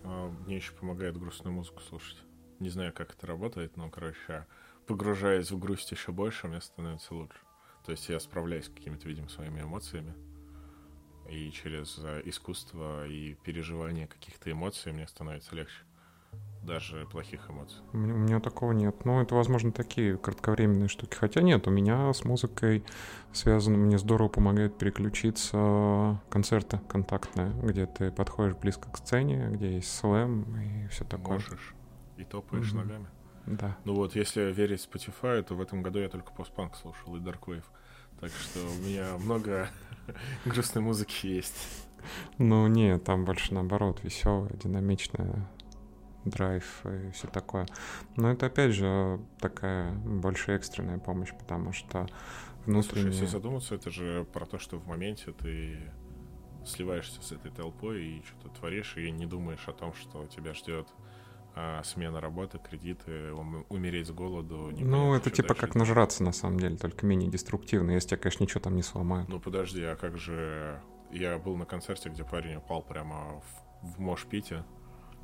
А 0.05 0.31
мне 0.45 0.57
еще 0.57 0.73
помогает 0.75 1.17
грустную 1.17 1.55
музыку 1.55 1.81
слушать. 1.81 2.19
Не 2.61 2.69
знаю, 2.69 2.93
как 2.93 3.15
это 3.15 3.27
работает, 3.27 3.77
но, 3.77 3.89
короче, 3.89 4.47
погружаясь 4.87 5.51
в 5.51 5.59
грусть 5.59 5.91
еще 5.91 6.13
больше, 6.13 6.49
мне 6.49 6.61
становится 6.61 7.15
лучше. 7.15 7.39
То 7.85 7.93
есть 7.93 8.09
я 8.09 8.21
справляюсь 8.21 8.67
с 8.67 8.69
какими-то, 8.69 9.09
видимо, 9.09 9.29
своими 9.29 9.63
эмоциями. 9.63 10.15
И 11.29 11.51
через 11.51 11.99
э, 11.99 12.23
искусство 12.27 13.09
и 13.09 13.35
переживание 13.43 14.07
каких-то 14.07 14.51
эмоций 14.53 14.93
мне 14.93 15.09
становится 15.09 15.57
легче 15.57 15.83
даже 16.67 17.07
плохих 17.07 17.49
эмоций. 17.49 17.79
У 17.93 17.97
меня, 17.97 18.41
такого 18.41 18.73
нет. 18.73 19.05
Ну, 19.05 19.23
это, 19.23 19.35
возможно, 19.35 19.73
такие 19.73 20.19
кратковременные 20.19 20.89
штуки. 20.89 21.15
Хотя 21.15 21.41
нет, 21.41 21.67
у 21.67 21.71
меня 21.71 22.13
с 22.13 22.25
музыкой 22.25 22.85
связано, 23.33 23.79
мне 23.79 23.99
здорово 23.99 24.29
помогает 24.29 24.77
переключиться 24.77 26.21
концерты 26.29 26.81
контактные, 26.89 27.53
где 27.63 27.87
ты 27.87 28.11
подходишь 28.11 28.57
близко 28.57 28.91
к 28.91 28.99
сцене, 28.99 29.49
где 29.51 29.77
есть 29.77 29.95
слэм 29.97 30.45
и 30.59 30.89
все 30.89 31.05
такое. 31.05 31.35
Можешь. 31.35 31.75
И 32.17 32.25
топаешь 32.25 32.73
mm-hmm. 32.73 32.77
ногами. 32.77 33.07
Да. 33.47 33.77
Ну 33.85 33.95
вот, 33.95 34.17
если 34.17 34.53
верить 34.53 34.87
Spotify, 34.91 35.43
то 35.43 35.55
в 35.55 35.61
этом 35.61 35.83
году 35.83 36.01
я 36.01 36.09
только 36.09 36.33
постпанк 36.33 36.75
слушал 36.75 37.17
и 37.17 37.21
Dark 37.21 37.45
Wave. 37.47 37.65
Так 38.21 38.31
что 38.31 38.61
у 38.61 38.87
меня 38.87 39.17
много 39.19 39.69
грустной 40.45 40.83
музыки 40.83 41.27
есть. 41.27 41.87
Ну, 42.39 42.67
не, 42.67 42.99
там 42.99 43.25
больше 43.25 43.55
наоборот, 43.55 44.01
веселая, 44.03 44.53
динамичная 44.55 45.47
драйв 46.27 46.83
и 46.85 47.11
все 47.13 47.29
такое. 47.29 47.67
Но 48.17 48.31
это, 48.31 48.47
опять 48.47 48.73
же, 48.73 49.21
такая 49.41 49.93
больше 49.93 50.53
экстренная 50.53 50.99
помощь, 50.99 51.33
потому 51.33 51.73
что 51.73 52.07
внутренне... 52.67 53.03
Слушай, 53.03 53.13
если 53.13 53.27
задуматься, 53.27 53.75
это 53.75 53.91
же 53.91 54.27
про 54.33 54.47
то, 54.47 54.59
что 54.59 54.79
в 54.79 54.87
моменте 54.87 55.33
ты 55.33 55.79
сливаешься 56.65 57.23
с 57.23 57.33
этой 57.33 57.51
толпой 57.51 58.05
и 58.05 58.25
что-то 58.25 58.49
творишь, 58.57 58.97
и 58.97 59.11
не 59.11 59.27
думаешь 59.27 59.67
о 59.69 59.73
том, 59.73 59.95
что 59.95 60.27
тебя 60.27 60.53
ждет 60.53 60.89
а, 61.55 61.83
смена 61.85 62.21
работы, 62.21 62.59
кредиты, 62.59 63.33
умереть 63.69 64.09
с 64.09 64.11
голоду. 64.11 64.73
ну, 64.79 65.15
это 65.15 65.31
типа 65.31 65.55
как 65.55 65.73
делать. 65.73 65.75
нажраться, 65.77 66.23
на 66.23 66.33
самом 66.33 66.59
деле, 66.59 66.77
только 66.77 67.07
менее 67.07 67.31
деструктивно, 67.31 67.93
если 67.93 68.11
тебя, 68.11 68.19
конечно, 68.19 68.43
ничего 68.43 68.61
там 68.61 68.77
не 68.77 68.83
сломает. 68.83 69.29
Ну, 69.29 69.41
подожди, 69.41 69.83
а 69.83 69.97
как 69.97 70.19
же... 70.19 70.81
Я 71.13 71.39
был 71.39 71.57
на 71.57 71.65
концерте, 71.65 72.09
где 72.09 72.25
парень 72.25 72.57
упал 72.57 72.83
прямо 72.83 73.41
в, 73.41 73.95
в 73.95 74.01
Мош-Пите, 74.01 74.65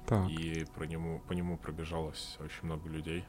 так. 0.07 0.29
и 0.29 0.65
про 0.75 0.87
нему, 0.87 1.21
по 1.29 1.33
нему 1.33 1.57
пробежалось 1.57 2.37
очень 2.41 2.65
много 2.65 2.89
людей. 2.89 3.25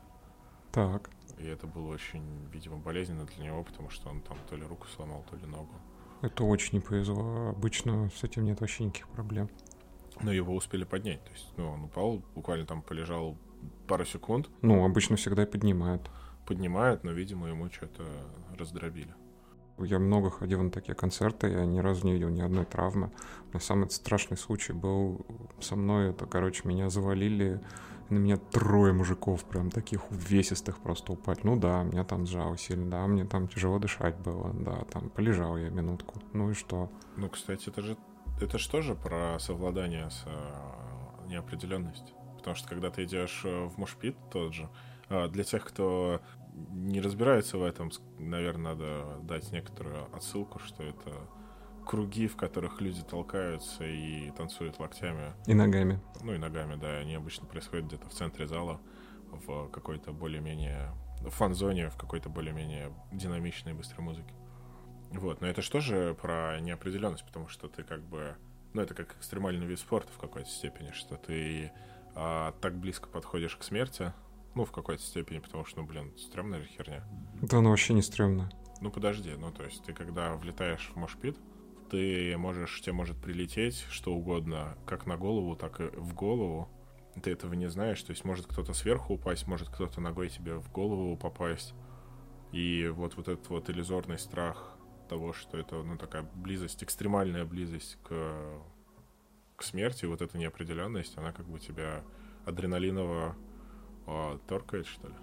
Так. 0.72 1.10
И 1.38 1.46
это 1.46 1.68
было 1.68 1.94
очень, 1.94 2.24
видимо, 2.52 2.78
болезненно 2.78 3.26
для 3.26 3.46
него, 3.46 3.64
потому 3.64 3.90
что 3.90 4.10
он 4.10 4.22
там 4.22 4.38
то 4.50 4.56
ли 4.56 4.64
руку 4.64 4.88
сломал, 4.88 5.24
то 5.30 5.36
ли 5.36 5.46
ногу. 5.46 5.74
Это 6.22 6.44
очень 6.44 6.78
не 6.78 6.80
повезло. 6.80 7.50
Обычно 7.50 8.10
с 8.16 8.24
этим 8.24 8.46
нет 8.46 8.62
вообще 8.62 8.86
никаких 8.86 9.08
проблем. 9.10 9.50
Но 10.22 10.32
его 10.32 10.56
успели 10.56 10.84
поднять. 10.84 11.24
То 11.24 11.32
есть, 11.32 11.48
ну, 11.58 11.70
он 11.70 11.84
упал, 11.84 12.24
буквально 12.36 12.66
там 12.66 12.82
полежал 12.82 13.38
пару 13.88 14.06
секунд. 14.06 14.50
Ну, 14.62 14.86
обычно 14.86 15.16
всегда 15.16 15.46
поднимают. 15.46 16.10
Поднимают, 16.46 17.04
но, 17.04 17.12
видимо, 17.12 17.48
ему 17.48 17.70
что-то 17.70 18.04
раздробили. 18.58 19.14
Я 19.80 20.00
много 20.00 20.30
ходил 20.30 20.62
на 20.62 20.70
такие 20.70 20.96
концерты, 20.96 21.48
я 21.50 21.66
ни 21.66 21.80
разу 21.80 22.06
не 22.06 22.14
видел 22.14 22.30
ни 22.30 22.42
одной 22.42 22.66
травмы. 22.66 23.12
Но 23.54 23.60
самый 23.60 23.90
страшный 23.90 24.38
случай 24.38 24.74
был 24.74 25.26
со 25.60 25.76
мной, 25.76 26.12
это, 26.12 26.26
короче, 26.26 26.68
меня 26.68 26.90
завалили 26.90 27.62
на 28.10 28.18
меня 28.18 28.38
трое 28.38 28.94
мужиков, 28.94 29.44
прям 29.46 29.72
таких 29.72 30.12
увесистых 30.12 30.80
просто 30.80 31.14
упали. 31.14 31.40
Ну 31.44 31.56
да, 31.56 31.84
меня 31.84 32.04
там 32.04 32.26
сжало 32.26 32.58
сильно, 32.58 32.90
да, 32.90 33.08
мне 33.08 33.26
там 33.26 33.48
тяжело 33.48 33.80
дышать 33.80 34.16
было, 34.18 34.54
да, 34.54 34.84
там 34.92 35.10
полежал 35.10 35.58
я 35.58 35.70
минутку. 35.70 36.22
Ну 36.34 36.52
и 36.52 36.54
что? 36.54 36.92
Ну, 37.16 37.30
кстати, 37.30 37.70
это 37.70 37.82
же 37.82 37.98
это 38.42 38.58
же 38.58 38.70
тоже 38.70 38.96
про 38.96 39.38
совладание 39.40 40.10
с 40.10 40.24
э, 40.26 41.28
неопределенностью. 41.28 42.16
Потому 42.38 42.56
что 42.56 42.68
когда 42.68 42.90
ты 42.90 43.04
идешь 43.04 43.42
э, 43.46 43.66
в 43.66 43.78
мушпит 43.78 44.16
тот 44.32 44.54
же, 44.54 44.70
э, 45.10 45.28
для 45.30 45.44
тех, 45.44 45.64
кто 45.64 46.20
не 46.56 47.02
разбирается 47.02 47.58
в 47.58 47.64
этом, 47.64 47.92
наверное, 48.18 48.76
надо 48.76 49.20
дать 49.24 49.52
некоторую 49.52 50.14
отсылку, 50.16 50.60
что 50.60 50.84
это 50.84 51.12
круги, 51.86 52.28
в 52.28 52.36
которых 52.36 52.82
люди 52.82 53.02
толкаются 53.02 53.86
и 53.86 54.32
танцуют 54.32 54.80
локтями. 54.80 55.34
И 55.48 55.54
ногами. 55.54 56.00
Ну 56.22 56.34
и 56.34 56.38
ногами, 56.38 56.76
да. 56.76 56.98
Они 56.98 57.16
обычно 57.16 57.46
происходят 57.46 57.88
где-то 57.88 58.08
в 58.08 58.14
центре 58.14 58.48
зала, 58.48 58.80
в 59.32 59.68
какой-то 59.70 60.12
более-менее... 60.12 60.92
фан-зоне, 61.28 61.90
в 61.90 61.98
какой-то 61.98 62.30
более-менее 62.30 62.94
динамичной 63.12 63.74
быстрой 63.74 64.04
музыке. 64.04 64.34
Вот, 65.12 65.42
но 65.42 65.48
это 65.48 65.62
что 65.62 65.80
же 65.80 66.16
про 66.16 66.60
неопределенность, 66.60 67.26
потому 67.26 67.48
что 67.48 67.68
ты 67.68 67.84
как 67.84 68.02
бы... 68.02 68.36
Ну, 68.74 68.82
это 68.82 68.96
как 68.96 69.16
экстремальный 69.18 69.66
вид 69.68 69.80
спорта 69.80 70.12
в 70.12 70.18
какой-то 70.18 70.50
степени, 70.50 70.92
что 70.92 71.16
ты 71.16 71.72
а, 72.16 72.54
так 72.62 72.76
близко 72.76 73.08
подходишь 73.08 73.56
к 73.56 73.64
смерти, 73.64 74.14
ну, 74.56 74.66
в 74.66 74.72
какой-то 74.72 75.02
степени, 75.02 75.40
потому 75.40 75.66
что, 75.66 75.82
ну, 75.82 75.88
блин, 75.88 76.14
стрёмная 76.18 76.62
же 76.62 76.68
херня. 76.68 77.04
Да, 77.42 77.58
она 77.60 77.70
вообще 77.70 77.94
не 77.94 78.02
стрёмная. 78.02 78.52
Ну, 78.82 78.92
подожди, 78.92 79.34
ну, 79.38 79.52
то 79.52 79.64
есть 79.64 79.84
ты 79.84 79.94
когда 79.94 80.36
влетаешь 80.36 80.92
в 80.94 80.98
мошпит, 80.98 81.38
ты 81.90 82.36
можешь, 82.38 82.82
тебе 82.82 82.94
может 82.94 83.18
прилететь 83.22 83.86
что 83.90 84.14
угодно, 84.14 84.78
как 84.86 85.06
на 85.06 85.18
голову, 85.18 85.56
так 85.56 85.80
и 85.80 85.86
в 85.96 86.14
голову. 86.14 86.70
Ты 87.22 87.32
этого 87.32 87.54
не 87.54 87.70
знаешь, 87.70 88.02
то 88.02 88.12
есть 88.12 88.26
может 88.26 88.48
кто-то 88.48 88.74
сверху 88.74 89.14
упасть, 89.14 89.48
может 89.48 89.70
кто-то 89.70 90.02
ногой 90.02 90.30
тебе 90.30 90.56
в 90.56 90.72
голову 90.72 91.16
попасть. 91.16 91.74
И 92.52 92.88
вот, 92.88 93.16
вот 93.16 93.28
этот 93.28 93.48
вот 93.50 93.70
иллюзорный 93.70 94.18
страх 94.18 94.78
того, 95.08 95.34
что 95.34 95.58
это, 95.58 95.82
ну, 95.84 95.98
такая 95.98 96.24
близость, 96.36 96.84
экстремальная 96.84 97.46
близость 97.46 97.98
к, 98.04 98.62
к 99.56 99.64
смерти, 99.64 100.06
вот 100.06 100.22
эта 100.22 100.38
неопределенность, 100.38 101.18
она 101.18 101.32
как 101.32 101.48
бы 101.48 101.60
тебя 101.60 102.04
адреналиново 102.46 103.36
о, 104.08 104.38
торкает, 104.48 104.88
что 104.88 105.08
ли? 105.08 105.14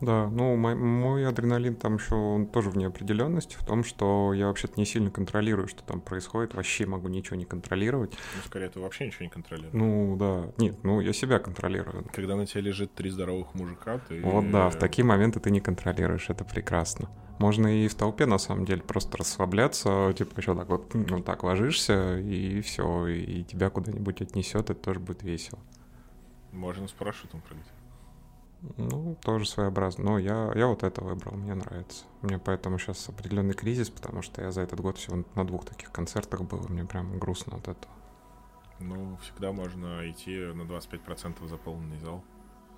Да, 0.00 0.28
ну 0.28 0.56
мой, 0.56 0.74
мой 0.74 1.26
адреналин 1.26 1.74
там 1.74 1.96
еще 1.96 2.14
он 2.16 2.46
тоже 2.46 2.68
в 2.68 2.76
неопределенности, 2.76 3.56
в 3.56 3.64
том, 3.64 3.82
что 3.82 4.34
я 4.34 4.48
вообще-то 4.48 4.74
не 4.76 4.84
сильно 4.84 5.10
контролирую, 5.10 5.68
что 5.68 5.82
там 5.84 6.02
происходит, 6.02 6.54
вообще 6.54 6.84
могу 6.84 7.08
ничего 7.08 7.36
не 7.36 7.46
контролировать. 7.46 8.12
Ну, 8.12 8.42
скорее, 8.44 8.68
ты 8.68 8.78
вообще 8.78 9.06
ничего 9.06 9.24
не 9.24 9.30
контролируешь. 9.30 9.72
Ну, 9.72 10.16
да. 10.18 10.52
Нет, 10.58 10.76
ну 10.84 11.00
я 11.00 11.14
себя 11.14 11.38
контролирую. 11.38 12.04
Когда 12.12 12.36
на 12.36 12.44
тебе 12.46 12.60
лежит 12.62 12.92
три 12.94 13.08
здоровых 13.08 13.54
мужика, 13.54 13.98
ты... 14.06 14.20
Вот 14.20 14.50
да, 14.50 14.68
в 14.68 14.76
такие 14.76 15.04
моменты 15.04 15.40
ты 15.40 15.50
не 15.50 15.60
контролируешь, 15.60 16.28
это 16.28 16.44
прекрасно. 16.44 17.08
Можно 17.38 17.84
и 17.84 17.88
в 17.88 17.94
толпе, 17.94 18.26
на 18.26 18.38
самом 18.38 18.64
деле, 18.66 18.82
просто 18.82 19.16
расслабляться, 19.18 20.14
типа 20.16 20.40
еще 20.40 20.54
так 20.54 20.68
вот, 20.68 20.92
ну 20.94 21.22
так 21.22 21.42
ложишься, 21.42 22.18
и 22.18 22.60
все, 22.62 23.06
и 23.06 23.44
тебя 23.44 23.70
куда-нибудь 23.70 24.20
отнесет, 24.22 24.70
это 24.70 24.74
тоже 24.74 25.00
будет 25.00 25.22
весело. 25.22 25.58
Можно 26.52 26.88
с 26.88 26.92
парашютом 26.92 27.42
прыгать. 27.42 27.66
Ну, 28.76 29.16
тоже 29.22 29.46
своеобразно. 29.46 30.04
Но 30.04 30.18
я, 30.18 30.52
я 30.54 30.66
вот 30.66 30.82
это 30.82 31.02
выбрал, 31.02 31.36
мне 31.36 31.54
нравится. 31.54 32.04
Мне 32.22 32.38
поэтому 32.38 32.78
сейчас 32.78 33.08
определенный 33.08 33.54
кризис, 33.54 33.90
потому 33.90 34.22
что 34.22 34.42
я 34.42 34.50
за 34.50 34.62
этот 34.62 34.80
год 34.80 34.98
всего 34.98 35.24
на 35.34 35.46
двух 35.46 35.64
таких 35.64 35.92
концертах 35.92 36.42
был, 36.42 36.64
и 36.64 36.72
мне 36.72 36.84
прям 36.84 37.18
грустно 37.18 37.56
от 37.56 37.68
этого. 37.68 37.92
Ну, 38.78 39.16
всегда 39.18 39.52
можно 39.52 40.08
идти 40.10 40.36
на 40.36 40.62
25% 40.62 41.46
заполненный 41.48 41.98
зал. 41.98 42.22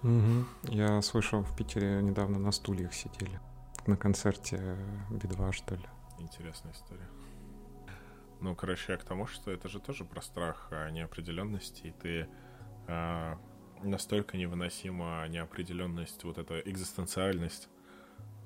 Угу. 0.02 0.44
Я 0.74 1.02
слышал, 1.02 1.42
в 1.42 1.56
Питере 1.56 2.00
недавно 2.02 2.38
на 2.38 2.52
стульях 2.52 2.94
сидели. 2.94 3.40
На 3.86 3.96
концерте 3.96 4.76
Би-2, 5.10 5.52
что 5.52 5.74
ли. 5.74 5.88
Интересная 6.18 6.72
история. 6.72 7.08
Ну, 8.40 8.54
короче, 8.54 8.92
я 8.92 8.98
к 8.98 9.04
тому, 9.04 9.26
что 9.26 9.50
это 9.50 9.68
же 9.68 9.80
тоже 9.80 10.04
про 10.04 10.20
страх 10.20 10.68
а 10.70 10.90
неопределенности, 10.90 11.88
и 11.88 11.90
ты 11.90 12.28
а, 12.86 13.38
настолько 13.82 14.36
невыносима 14.36 15.26
неопределенность, 15.28 16.22
вот 16.24 16.38
эта 16.38 16.60
экзистенциальность, 16.60 17.68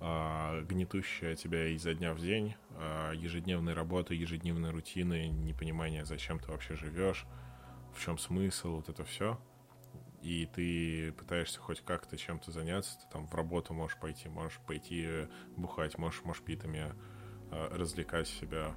а, 0.00 0.62
гнетущая 0.62 1.36
тебя 1.36 1.68
изо 1.68 1.94
дня 1.94 2.12
в 2.12 2.18
день, 2.18 2.56
а, 2.70 3.12
ежедневной 3.12 3.74
работы, 3.74 4.14
ежедневной 4.14 4.70
рутины, 4.70 5.28
непонимание, 5.28 6.04
зачем 6.04 6.38
ты 6.38 6.50
вообще 6.50 6.74
живешь, 6.74 7.26
в 7.94 8.04
чем 8.04 8.18
смысл, 8.18 8.76
вот 8.76 8.88
это 8.88 9.04
все. 9.04 9.40
И 10.22 10.48
ты 10.54 11.12
пытаешься 11.12 11.60
хоть 11.60 11.80
как-то 11.80 12.16
чем-то 12.16 12.52
заняться, 12.52 12.98
ты 12.98 13.04
там 13.12 13.26
в 13.26 13.34
работу 13.34 13.74
можешь 13.74 13.98
пойти, 13.98 14.28
можешь 14.28 14.60
пойти 14.66 15.28
бухать, 15.56 15.98
можешь, 15.98 16.24
можешь 16.24 16.42
питами 16.42 16.94
а, 17.50 17.76
развлекать 17.76 18.28
себя. 18.28 18.74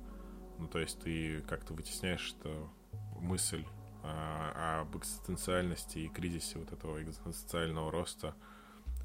Ну, 0.60 0.68
то 0.68 0.80
есть 0.80 1.02
ты 1.02 1.42
как-то 1.42 1.74
вытесняешь 1.74 2.36
эту 2.40 2.72
мысль 3.20 3.66
а, 4.08 4.82
об 4.82 4.96
экзистенциальности 4.98 6.00
и 6.00 6.08
кризисе 6.08 6.60
вот 6.60 6.72
этого 6.72 7.02
экзистенциального 7.02 7.92
роста 7.92 8.36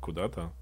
куда-то, 0.00 0.52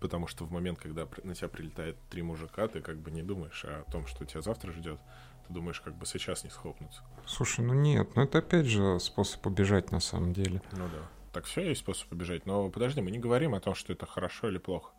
потому 0.00 0.26
что 0.26 0.44
в 0.44 0.52
момент, 0.52 0.78
когда 0.78 1.08
на 1.24 1.34
тебя 1.34 1.48
прилетает 1.48 1.96
три 2.10 2.22
мужика, 2.22 2.68
ты 2.68 2.80
как 2.80 2.98
бы 2.98 3.10
не 3.10 3.22
думаешь 3.22 3.64
о 3.64 3.84
том, 3.90 4.06
что 4.06 4.24
тебя 4.24 4.42
завтра 4.42 4.72
ждет, 4.72 5.00
ты 5.46 5.54
думаешь, 5.54 5.80
как 5.80 5.96
бы 5.96 6.04
сейчас 6.04 6.44
не 6.44 6.50
схлопнуться. 6.50 7.02
Слушай, 7.26 7.64
ну 7.64 7.72
нет, 7.74 8.14
ну 8.16 8.22
это 8.22 8.38
опять 8.38 8.66
же 8.66 9.00
способ 9.00 9.46
убежать 9.46 9.92
на 9.92 10.00
самом 10.00 10.32
деле. 10.32 10.62
Ну 10.72 10.88
да. 10.88 11.08
Так 11.32 11.44
все 11.44 11.68
есть 11.68 11.80
способ 11.80 12.12
убежать, 12.12 12.46
но 12.46 12.68
подожди, 12.70 13.00
мы 13.00 13.10
не 13.10 13.18
говорим 13.18 13.54
о 13.54 13.60
том, 13.60 13.74
что 13.74 13.92
это 13.92 14.06
хорошо 14.06 14.48
или 14.48 14.58
плохо. 14.58 14.92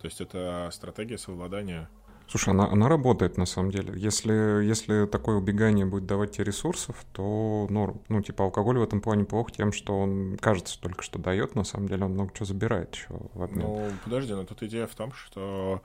То 0.00 0.06
есть 0.06 0.20
это 0.22 0.70
стратегия 0.72 1.18
совладания 1.18 1.90
Слушай, 2.30 2.50
она, 2.50 2.70
она 2.70 2.88
работает 2.88 3.36
на 3.38 3.44
самом 3.44 3.72
деле. 3.72 3.92
Если, 3.96 4.64
если 4.64 5.06
такое 5.06 5.34
убегание 5.36 5.84
будет 5.84 6.06
давать 6.06 6.30
тебе 6.30 6.44
ресурсов, 6.44 7.04
то 7.12 7.66
норм. 7.68 8.02
Ну, 8.08 8.22
типа, 8.22 8.44
алкоголь 8.44 8.78
в 8.78 8.82
этом 8.82 9.00
плане 9.00 9.24
плох 9.24 9.50
тем, 9.50 9.72
что 9.72 9.98
он, 9.98 10.38
кажется, 10.40 10.80
только 10.80 11.02
что 11.02 11.18
дает, 11.18 11.56
на 11.56 11.64
самом 11.64 11.88
деле 11.88 12.04
он 12.04 12.12
много 12.12 12.32
чего 12.32 12.46
забирает 12.46 12.94
еще 12.94 13.08
в 13.34 13.42
обмен. 13.42 13.66
Ну, 13.66 13.90
подожди, 14.04 14.32
но 14.32 14.44
тут 14.44 14.62
идея 14.62 14.86
в 14.86 14.94
том, 14.94 15.12
что 15.12 15.82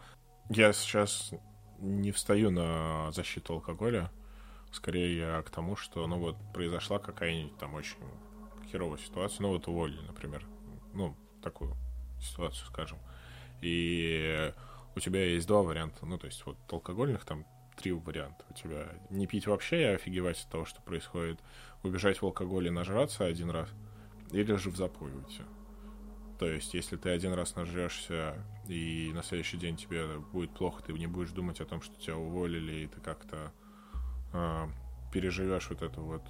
я 0.49 0.71
сейчас 0.71 1.31
не 1.79 2.11
встаю 2.11 2.51
на 2.51 3.11
защиту 3.11 3.53
алкоголя. 3.53 4.11
Скорее 4.71 5.17
я 5.17 5.41
к 5.41 5.49
тому, 5.49 5.75
что, 5.75 6.05
ну, 6.05 6.19
вот, 6.19 6.35
произошла 6.53 6.99
какая-нибудь 6.99 7.57
там 7.57 7.73
очень 7.73 7.97
херовая 8.71 8.99
ситуация. 8.99 9.41
Ну, 9.41 9.49
вот 9.49 9.67
уволили, 9.67 10.05
например. 10.05 10.45
Ну, 10.93 11.15
такую 11.41 11.73
ситуацию, 12.21 12.67
скажем. 12.67 12.99
И 13.61 14.53
у 14.95 14.99
тебя 14.99 15.25
есть 15.25 15.47
два 15.47 15.61
варианта. 15.61 16.05
Ну, 16.05 16.17
то 16.17 16.27
есть 16.27 16.45
вот 16.45 16.57
алкогольных 16.71 17.25
там 17.25 17.45
три 17.75 17.91
варианта. 17.91 18.45
У 18.49 18.53
тебя 18.53 18.87
не 19.09 19.27
пить 19.27 19.47
вообще 19.47 19.81
и 19.81 19.95
офигевать 19.95 20.41
от 20.41 20.49
того, 20.49 20.65
что 20.65 20.81
происходит, 20.81 21.39
убежать 21.83 22.21
в 22.21 22.25
алкоголь 22.25 22.67
и 22.67 22.71
нажраться 22.71 23.25
один 23.25 23.49
раз, 23.49 23.69
или 24.31 24.55
же 24.55 24.69
в 24.69 24.77
запой 24.77 25.13
уйти. 25.13 25.43
То 26.39 26.47
есть, 26.47 26.73
если 26.73 26.97
ты 26.97 27.09
один 27.09 27.33
раз 27.33 27.55
нажрешься, 27.55 28.35
и 28.67 29.11
на 29.13 29.23
следующий 29.23 29.57
день 29.57 29.77
тебе 29.77 30.17
будет 30.17 30.51
плохо, 30.51 30.83
ты 30.83 30.93
не 30.93 31.07
будешь 31.07 31.31
думать 31.31 31.61
о 31.61 31.65
том, 31.65 31.81
что 31.81 31.95
тебя 31.99 32.17
уволили, 32.17 32.83
и 32.83 32.87
ты 32.87 32.99
как-то 32.99 33.53
э, 34.33 34.67
переживешь 35.13 35.69
вот 35.69 35.81
эту 35.81 36.01
вот 36.01 36.23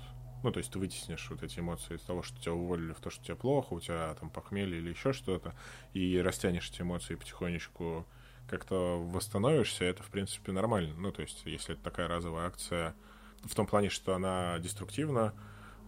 Ну, 0.44 0.52
то 0.52 0.60
есть 0.60 0.72
ты 0.72 0.78
вытеснишь 0.78 1.28
вот 1.32 1.42
эти 1.42 1.60
эмоции 1.60 1.96
из 1.96 2.02
того, 2.02 2.22
что 2.22 2.40
тебя 2.40 2.54
уволили 2.54 2.94
в 2.94 3.00
то, 3.00 3.10
что 3.10 3.24
тебе 3.24 3.36
плохо, 3.36 3.74
у 3.74 3.80
тебя 3.80 4.14
там 4.20 4.30
похмелье 4.30 4.78
или 4.78 4.90
еще 4.90 5.12
что-то, 5.12 5.56
и 5.94 6.20
растянешь 6.20 6.70
эти 6.70 6.82
эмоции 6.82 7.16
потихонечку 7.16 8.06
как-то 8.48 9.00
восстановишься, 9.00 9.86
это, 9.86 10.04
в 10.04 10.08
принципе, 10.08 10.52
нормально. 10.52 10.94
Ну, 10.98 11.12
то 11.12 11.22
есть, 11.22 11.42
если 11.46 11.74
это 11.74 11.84
такая 11.84 12.08
разовая 12.08 12.48
акция, 12.48 12.96
в 13.44 13.54
том 13.56 13.68
плане, 13.68 13.90
что 13.90 14.16
она 14.16 14.58
деструктивна, 14.60 15.34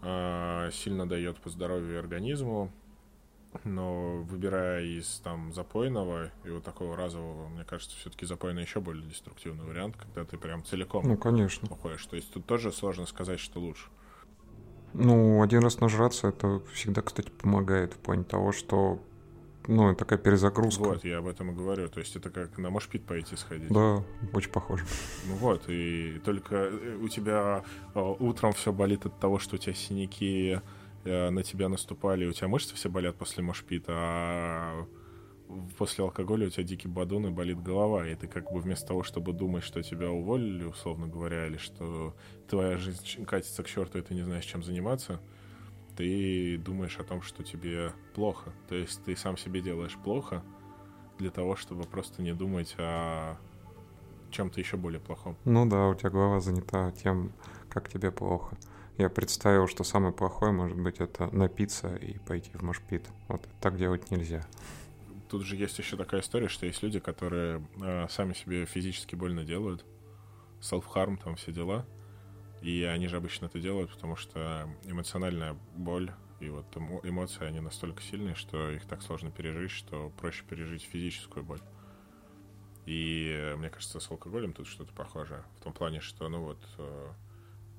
э, 0.02 0.70
сильно 0.74 1.08
дает 1.08 1.38
по 1.38 1.50
здоровью 1.50 1.96
и 1.96 1.98
организму, 1.98 2.72
но 3.64 4.18
выбирая 4.24 4.84
из 4.84 5.20
там 5.24 5.54
запойного 5.54 6.32
и 6.44 6.50
вот 6.50 6.64
такого 6.64 6.96
разового, 6.96 7.48
мне 7.48 7.64
кажется, 7.64 7.96
все-таки 7.98 8.26
запойный 8.26 8.62
еще 8.62 8.80
более 8.80 9.08
деструктивный 9.08 9.66
вариант, 9.66 9.96
когда 9.98 10.26
ты 10.26 10.38
прям 10.38 10.64
целиком 10.64 11.08
ну, 11.08 11.18
конечно. 11.18 11.68
уходишь. 11.70 12.06
То 12.06 12.16
есть 12.16 12.32
тут 12.32 12.46
тоже 12.46 12.72
сложно 12.72 13.06
сказать, 13.06 13.40
что 13.40 13.60
лучше. 13.60 13.90
Ну, 14.94 15.42
один 15.42 15.64
раз 15.64 15.80
нажраться, 15.80 16.28
это 16.28 16.62
всегда, 16.74 17.02
кстати, 17.02 17.30
помогает 17.30 17.94
в 17.94 17.98
плане 17.98 18.24
того, 18.24 18.52
что 18.52 19.02
ну, 19.68 19.96
такая 19.96 20.18
перезагрузка. 20.18 20.84
Вот, 20.84 21.04
я 21.04 21.18
об 21.18 21.28
этом 21.28 21.52
и 21.52 21.54
говорю. 21.54 21.90
То 21.90 22.00
есть 22.00 22.16
это 22.16 22.30
как 22.30 22.58
на 22.58 22.70
Мошпит 22.70 23.06
пойти 23.06 23.36
сходить. 23.36 23.70
Да, 23.70 24.04
очень 24.34 24.52
похоже. 24.52 24.86
Ну 25.28 25.36
вот, 25.36 25.64
и 25.68 26.20
только 26.24 26.56
э, 26.56 26.98
у 27.02 27.08
тебя 27.10 27.64
э, 27.94 28.16
утром 28.20 28.54
все 28.54 28.72
болит 28.72 29.06
от 29.06 29.20
того, 29.20 29.40
что 29.40 29.56
у 29.56 29.60
тебя 29.60 29.74
синяки 29.74 30.62
э, 31.04 31.30
на 31.30 31.44
тебя 31.44 31.68
наступали, 31.68 32.26
у 32.26 32.32
тебя 32.32 32.48
мышцы 32.48 32.76
все 32.76 32.90
болят 32.90 33.18
после 33.18 33.44
Мошпита, 33.44 33.94
а 33.94 34.88
после 35.78 36.04
алкоголя 36.04 36.48
у 36.48 36.50
тебя 36.50 36.64
дикий 36.64 36.88
бадун 36.88 37.28
и 37.28 37.30
болит 37.30 37.62
голова, 37.62 38.08
и 38.08 38.16
ты 38.16 38.28
как 38.28 38.52
бы 38.52 38.60
вместо 38.60 38.88
того, 38.88 39.04
чтобы 39.04 39.34
думать, 39.34 39.64
что 39.64 39.82
тебя 39.82 40.10
уволили, 40.12 40.64
условно 40.64 41.08
говоря, 41.08 41.48
или 41.48 41.58
что 41.58 42.16
твоя 42.50 42.78
жизнь 42.78 43.26
катится 43.26 43.64
к 43.64 43.68
черту, 43.68 43.98
и 43.98 44.02
ты 44.02 44.14
не 44.14 44.24
знаешь, 44.24 44.46
чем 44.46 44.64
заниматься, 44.64 45.20
ты 45.98 46.58
думаешь 46.58 46.98
о 47.00 47.04
том, 47.04 47.22
что 47.22 47.44
тебе 47.44 47.92
плохо. 48.14 48.54
То 48.70 48.76
есть 48.76 49.04
ты 49.04 49.16
сам 49.18 49.36
себе 49.36 49.62
делаешь 49.62 49.98
плохо 50.04 50.44
для 51.18 51.32
того, 51.32 51.56
чтобы 51.56 51.84
просто 51.84 52.22
не 52.22 52.34
думать 52.34 52.76
о 52.78 53.38
чем-то 54.32 54.60
еще 54.60 54.78
более 54.78 55.02
плохом. 55.02 55.36
Ну 55.44 55.66
да, 55.66 55.88
у 55.88 55.96
тебя 55.96 56.12
голова 56.12 56.40
занята 56.40 56.92
тем, 56.92 57.34
как 57.70 57.90
тебе 57.90 58.12
плохо. 58.12 58.56
Я 58.98 59.10
представил, 59.10 59.68
что 59.68 59.84
самое 59.84 60.14
плохое 60.14 60.52
может 60.52 60.80
быть 60.80 61.00
это 61.00 61.34
напиться 61.36 61.96
и 61.96 62.18
пойти 62.20 62.52
в 62.54 62.62
машпит. 62.62 63.08
Вот 63.28 63.48
так 63.60 63.78
делать 63.78 64.10
нельзя 64.12 64.48
тут 65.28 65.44
же 65.44 65.56
есть 65.56 65.78
еще 65.78 65.98
такая 65.98 66.22
история, 66.22 66.48
что 66.48 66.66
есть 66.66 66.82
люди, 66.82 67.00
которые 67.00 67.62
э, 67.82 68.08
сами 68.10 68.34
себе 68.34 68.66
физически 68.66 69.16
больно 69.16 69.44
делают, 69.44 69.86
self-harm, 70.62 71.18
там 71.22 71.36
все 71.36 71.52
дела, 71.52 71.86
и 72.62 72.84
они 72.84 73.08
же 73.08 73.18
обычно 73.18 73.46
это 73.46 73.60
делают, 73.60 73.92
потому 73.92 74.16
что 74.16 74.70
эмоциональная 74.86 75.58
боль 75.76 76.12
и 76.40 76.50
вот 76.50 76.66
эмоции, 77.04 77.46
они 77.46 77.60
настолько 77.60 78.02
сильные, 78.02 78.36
что 78.36 78.70
их 78.70 78.86
так 78.86 79.02
сложно 79.02 79.32
пережить, 79.32 79.72
что 79.72 80.12
проще 80.18 80.44
пережить 80.44 80.84
физическую 80.84 81.44
боль. 81.44 81.62
И 82.86 83.54
мне 83.58 83.70
кажется, 83.70 84.00
с 84.00 84.10
алкоголем 84.12 84.54
тут 84.54 84.68
что-то 84.68 84.94
похожее. 84.94 85.44
В 85.60 85.64
том 85.64 85.74
плане, 85.74 86.00
что, 86.00 86.30
ну 86.30 86.42
вот, 86.42 86.60
э, 86.78 87.08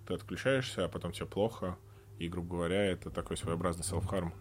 ты 0.07 0.15
отключаешься, 0.15 0.85
а 0.85 0.89
потом 0.89 1.13
тебе 1.13 1.27
плохо, 1.27 1.79
и, 2.19 2.29
грубо 2.29 2.57
говоря, 2.57 2.85
это 2.85 3.11
такой 3.11 3.37
своеобразный 3.37 3.85
self-harm. 3.85 4.33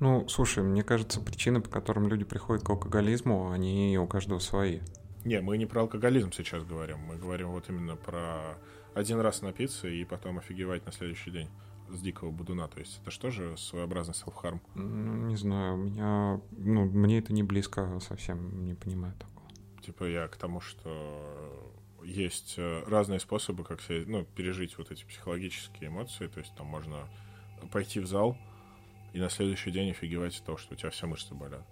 Ну, 0.00 0.28
слушай, 0.28 0.62
мне 0.62 0.82
кажется, 0.82 1.20
причины, 1.20 1.60
по 1.60 1.70
которым 1.70 2.08
люди 2.08 2.24
приходят 2.24 2.64
к 2.64 2.70
алкоголизму, 2.70 3.50
они 3.50 3.98
у 3.98 4.06
каждого 4.06 4.40
свои. 4.40 4.80
Не, 5.24 5.40
мы 5.40 5.58
не 5.58 5.66
про 5.66 5.82
алкоголизм 5.82 6.32
сейчас 6.32 6.64
говорим. 6.64 6.98
Мы 6.98 7.16
говорим 7.16 7.50
вот 7.50 7.68
именно 7.68 7.96
про 7.96 8.58
один 8.94 9.20
раз 9.20 9.42
напиться 9.42 9.88
и 9.88 10.04
потом 10.04 10.38
офигевать 10.38 10.86
на 10.86 10.92
следующий 10.92 11.30
день 11.30 11.48
с 11.90 12.00
дикого 12.00 12.30
будуна. 12.30 12.68
То 12.68 12.80
есть 12.80 13.00
это 13.00 13.10
что 13.10 13.30
же 13.30 13.56
своеобразный 13.56 14.14
селфхарм? 14.14 14.60
Ну, 14.74 15.26
не 15.28 15.36
знаю, 15.36 15.74
у 15.74 15.76
меня, 15.78 16.40
ну, 16.52 16.84
мне 16.84 17.18
это 17.18 17.32
не 17.32 17.42
близко 17.42 17.98
совсем, 18.00 18.64
не 18.64 18.74
понимаю 18.74 19.14
такого. 19.14 19.48
Типа 19.82 20.04
я 20.04 20.28
к 20.28 20.36
тому, 20.36 20.60
что 20.60 21.74
есть 22.04 22.54
э, 22.56 22.84
разные 22.86 23.20
способы, 23.20 23.64
как 23.64 23.80
себе, 23.80 24.04
ну, 24.06 24.24
пережить 24.24 24.76
вот 24.78 24.90
эти 24.90 25.04
психологические 25.04 25.88
эмоции. 25.88 26.26
То 26.26 26.40
есть 26.40 26.54
там 26.54 26.66
можно 26.66 27.08
пойти 27.72 28.00
в 28.00 28.06
зал, 28.06 28.36
и 29.12 29.20
на 29.20 29.30
следующий 29.30 29.70
день 29.70 29.90
офигевать 29.90 30.36
от 30.38 30.44
того, 30.44 30.58
что 30.58 30.74
у 30.74 30.76
тебя 30.76 30.90
все 30.90 31.06
мышцы 31.06 31.34
болят. 31.34 31.66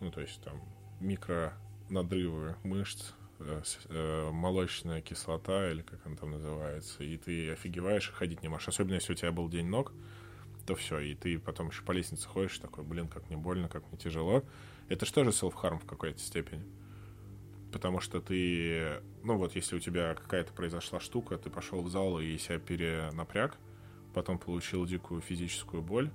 Ну, 0.00 0.10
то 0.10 0.20
есть 0.20 0.42
там 0.42 0.60
микро 1.00 1.52
надрывы 1.88 2.56
мышц, 2.62 3.12
э, 3.38 3.62
э, 3.88 4.30
молочная 4.30 5.00
кислота, 5.00 5.70
или 5.70 5.82
как 5.82 6.04
она 6.06 6.16
там 6.16 6.30
называется, 6.30 7.04
и 7.04 7.16
ты 7.16 7.52
офигеваешь 7.52 8.08
и 8.08 8.12
ходить 8.12 8.42
не 8.42 8.48
можешь. 8.48 8.68
Особенно, 8.68 8.94
если 8.94 9.12
у 9.12 9.16
тебя 9.16 9.32
был 9.32 9.48
день 9.48 9.66
ног, 9.66 9.92
то 10.66 10.74
все, 10.74 10.98
и 10.98 11.14
ты 11.14 11.38
потом 11.38 11.68
еще 11.68 11.82
по 11.82 11.92
лестнице 11.92 12.28
ходишь, 12.28 12.58
такой, 12.58 12.84
блин, 12.84 13.08
как 13.08 13.28
мне 13.28 13.36
больно, 13.36 13.68
как 13.68 13.86
мне 13.88 13.98
тяжело. 13.98 14.42
Это 14.88 15.06
же 15.06 15.12
self-harm 15.12 15.78
в 15.78 15.86
какой-то 15.86 16.18
степени? 16.18 16.64
Потому 17.72 18.00
что 18.00 18.20
ты, 18.20 19.02
ну 19.22 19.36
вот, 19.36 19.54
если 19.54 19.76
у 19.76 19.80
тебя 19.80 20.14
какая-то 20.14 20.52
произошла 20.52 21.00
штука, 21.00 21.36
ты 21.36 21.50
пошел 21.50 21.82
в 21.82 21.90
зал 21.90 22.20
и 22.20 22.38
себя 22.38 22.58
перенапряг, 22.58 23.58
потом 24.14 24.38
получил 24.38 24.86
дикую 24.86 25.20
физическую 25.20 25.82
боль, 25.82 26.10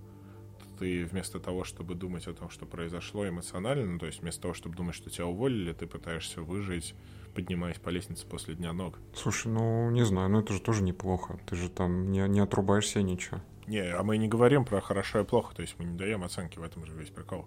ты 0.82 1.06
вместо 1.06 1.39
того, 1.39 1.63
чтобы 1.63 1.94
думать 1.94 2.28
о 2.28 2.34
том, 2.34 2.50
что 2.50 2.65
произошло 2.65 3.30
эмоционально, 3.30 4.00
то 4.00 4.08
есть 4.08 4.22
вместо 4.22 4.41
того, 4.41 4.56
чтобы 4.56 4.76
думать, 4.76 4.96
что 4.96 5.12
тебя 5.12 5.28
уволили, 5.28 5.74
ты 5.74 5.86
пытаешься 5.86 6.41
выжить, 6.41 6.96
поднимаясь 7.36 7.78
по 7.78 7.89
лестнице 7.89 8.26
после 8.26 8.56
дня 8.56 8.74
ног. 8.74 8.98
Слушай, 9.13 9.50
ну 9.50 9.91
не 9.91 10.04
знаю, 10.04 10.30
ну 10.30 10.39
это 10.39 10.54
же 10.54 10.60
тоже 10.60 10.82
неплохо. 10.82 11.39
Ты 11.46 11.56
же 11.56 11.70
там 11.70 12.12
не, 12.12 12.28
не 12.28 12.39
отрубаешься 12.39 13.04
ничего. 13.04 13.41
Не, 13.67 13.94
а 13.94 14.02
мы 14.02 14.17
не 14.17 14.28
говорим 14.28 14.65
про 14.65 14.82
хорошо 14.82 15.20
и 15.20 15.24
плохо, 15.24 15.54
то 15.56 15.62
есть 15.62 15.76
мы 15.78 15.86
не 15.86 15.96
даем 15.96 16.24
оценки, 16.24 16.58
в 16.58 16.63
этом 16.63 16.84
же 16.88 16.94
весь 16.94 17.10
прикол. 17.10 17.46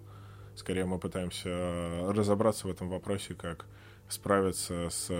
Скорее 0.55 0.85
мы 0.85 0.97
пытаемся 0.97 1.49
разобраться 2.13 2.67
в 2.67 2.71
этом 2.71 2.87
вопросе, 2.87 3.33
как 3.33 3.65
справиться 4.07 4.89
с 4.89 5.11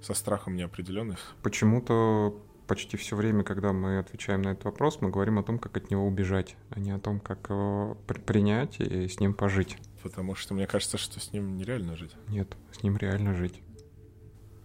со 0.00 0.14
страхом 0.14 0.54
неопределенности. 0.54 1.24
Почему-то 1.42 2.40
почти 2.68 2.96
все 2.96 3.16
время, 3.16 3.42
когда 3.42 3.72
мы 3.72 3.98
отвечаем 3.98 4.42
на 4.42 4.50
этот 4.50 4.64
вопрос, 4.64 5.00
мы 5.00 5.10
говорим 5.10 5.38
о 5.38 5.42
том, 5.42 5.58
как 5.58 5.76
от 5.76 5.90
него 5.90 6.06
убежать, 6.06 6.54
а 6.70 6.78
не 6.78 6.92
о 6.92 7.00
том, 7.00 7.18
как 7.18 7.48
его 7.48 7.96
принять 8.26 8.78
и 8.78 9.08
с 9.08 9.18
ним 9.18 9.34
пожить. 9.34 9.78
Потому 10.02 10.36
что 10.36 10.54
мне 10.54 10.66
кажется, 10.68 10.98
что 10.98 11.18
с 11.18 11.32
ним 11.32 11.56
нереально 11.56 11.96
жить. 11.96 12.14
Нет, 12.28 12.56
с 12.70 12.82
ним 12.82 12.96
реально 12.96 13.34
жить. 13.34 13.60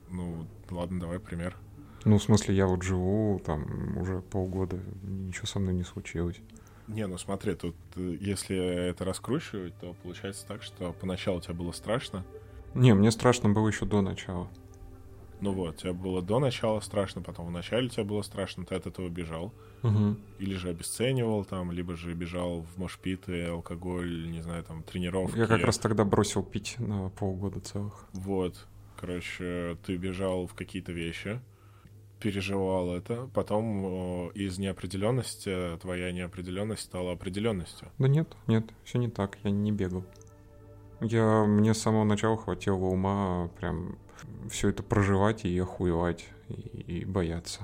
Ну, 0.10 0.46
ладно, 0.70 1.00
давай 1.00 1.20
пример. 1.20 1.58
Ну, 2.06 2.18
в 2.18 2.24
смысле, 2.24 2.56
я 2.56 2.68
вот 2.68 2.84
живу 2.84 3.42
там 3.44 3.98
уже 3.98 4.20
полгода, 4.22 4.78
ничего 5.02 5.48
со 5.48 5.60
мной 5.60 5.74
не 5.74 5.84
случилось. 5.84 6.40
Не, 6.88 7.08
ну 7.08 7.18
смотри, 7.18 7.56
тут 7.56 7.76
э, 7.96 8.18
если 8.20 8.58
это 8.90 9.06
раскручивать, 9.06 9.74
то 9.80 9.96
получается 10.04 10.46
так, 10.46 10.62
что 10.62 10.92
поначалу 10.92 11.40
тебе 11.40 11.54
было 11.54 11.72
страшно. 11.72 12.26
Не, 12.74 12.94
мне 12.94 13.10
страшно 13.10 13.50
было 13.50 13.70
еще 13.70 13.86
до 13.86 14.02
начала. 14.02 14.50
Ну 15.44 15.52
вот, 15.52 15.76
тебе 15.76 15.92
было 15.92 16.22
до 16.22 16.40
начала 16.40 16.80
страшно, 16.80 17.22
потом 17.22 17.48
в 17.48 17.52
начале 17.52 17.90
тебе 17.90 18.06
было 18.06 18.22
страшно, 18.22 18.66
ты 18.66 18.76
от 18.76 18.88
этого 18.88 19.10
бежал. 19.10 19.54
Угу. 19.84 20.16
Или 20.40 20.56
же 20.56 20.70
обесценивал 20.70 21.44
там, 21.44 21.74
либо 21.74 21.98
же 21.98 22.14
бежал 22.14 22.62
в 22.62 22.80
мошпиты, 22.80 23.48
алкоголь, 23.48 24.32
не 24.32 24.40
знаю, 24.42 24.64
там, 24.64 24.84
тренировки. 24.84 25.38
Я 25.38 25.48
как 25.48 25.66
раз 25.66 25.78
тогда 25.80 26.06
бросил 26.06 26.44
пить 26.44 26.76
на 26.80 27.10
полгода 27.10 27.60
целых. 27.60 28.06
Вот. 28.14 28.68
Короче, 28.96 29.78
ты 29.86 29.98
бежал 29.98 30.48
в 30.48 30.54
какие-то 30.54 30.94
вещи, 30.94 31.42
переживал 32.22 32.96
это, 32.96 33.30
потом 33.34 34.30
из 34.30 34.58
неопределенности 34.60 35.78
твоя 35.82 36.14
неопределенность 36.14 36.84
стала 36.84 37.12
определенностью. 37.12 37.90
Да 37.98 38.08
нет, 38.08 38.34
нет, 38.48 38.64
все 38.86 38.98
не 38.98 39.10
так, 39.10 39.38
я 39.44 39.52
не 39.52 39.74
бегал. 39.74 40.06
Я, 41.02 41.44
мне 41.44 41.74
с 41.74 41.82
самого 41.82 42.06
начала 42.06 42.38
хватило 42.38 42.78
ума 42.78 43.50
прям 43.60 43.98
все 44.50 44.70
это 44.70 44.84
проживать 44.84 45.46
и 45.46 45.60
охуевать, 45.60 46.26
и, 46.50 47.00
и 47.00 47.06
бояться. 47.06 47.62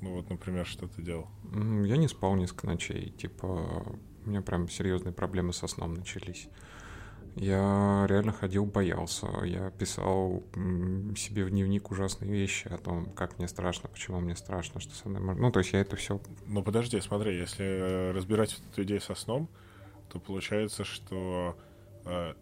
Ну 0.00 0.14
вот, 0.14 0.30
например, 0.30 0.66
что 0.66 0.86
ты 0.86 1.02
делал? 1.02 1.26
Я 1.52 1.96
не 1.96 2.08
спал 2.08 2.36
несколько 2.36 2.66
ночей. 2.66 3.10
Типа, 3.10 3.98
у 4.24 4.28
меня 4.28 4.42
прям 4.42 4.68
серьезные 4.68 5.12
проблемы 5.12 5.52
со 5.52 5.66
сном 5.66 5.94
начались. 5.94 6.48
Я 7.34 8.06
реально 8.08 8.32
ходил, 8.32 8.64
боялся. 8.64 9.28
Я 9.44 9.70
писал 9.70 10.42
себе 11.16 11.44
в 11.44 11.50
дневник 11.50 11.90
ужасные 11.90 12.30
вещи 12.30 12.68
о 12.68 12.78
том, 12.78 13.06
как 13.12 13.38
мне 13.38 13.46
страшно, 13.46 13.88
почему 13.88 14.20
мне 14.20 14.34
страшно, 14.34 14.80
что 14.80 14.94
со 14.94 15.08
мной 15.08 15.22
можно... 15.22 15.42
Ну, 15.42 15.52
то 15.52 15.60
есть 15.60 15.72
я 15.72 15.80
это 15.80 15.96
все... 15.96 16.20
Ну, 16.46 16.62
подожди, 16.62 17.00
смотри, 17.00 17.36
если 17.36 18.12
разбирать 18.12 18.60
эту 18.72 18.82
идею 18.82 19.00
со 19.00 19.14
сном, 19.14 19.48
то 20.08 20.18
получается, 20.18 20.84
что 20.84 21.56
э, 21.56 21.67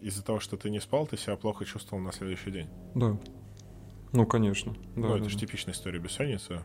из-за 0.01 0.23
того, 0.23 0.39
что 0.39 0.57
ты 0.57 0.69
не 0.69 0.79
спал, 0.79 1.07
ты 1.07 1.17
себя 1.17 1.35
плохо 1.35 1.65
чувствовал 1.65 2.01
на 2.01 2.11
следующий 2.11 2.51
день. 2.51 2.69
Да. 2.95 3.17
Ну, 4.13 4.25
конечно. 4.25 4.73
Да, 4.73 4.79
ну, 4.95 5.07
да, 5.09 5.15
это 5.15 5.23
да. 5.23 5.29
же 5.29 5.37
типичная 5.37 5.73
история 5.73 5.99
бессонницы. 5.99 6.63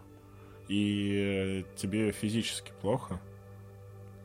И 0.69 1.65
тебе 1.77 2.13
физически 2.13 2.73
плохо. 2.81 3.21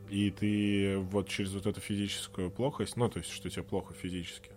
И 0.08 0.30
ты 0.30 0.98
вот 0.98 1.28
через 1.28 1.52
вот 1.52 1.66
эту 1.66 1.80
физическую 1.80 2.50
плохость, 2.50 2.96
ну, 2.96 3.08
то 3.08 3.18
есть, 3.18 3.30
что 3.30 3.50
тебе 3.50 3.62
плохо 3.62 3.92
физически, 3.92 4.50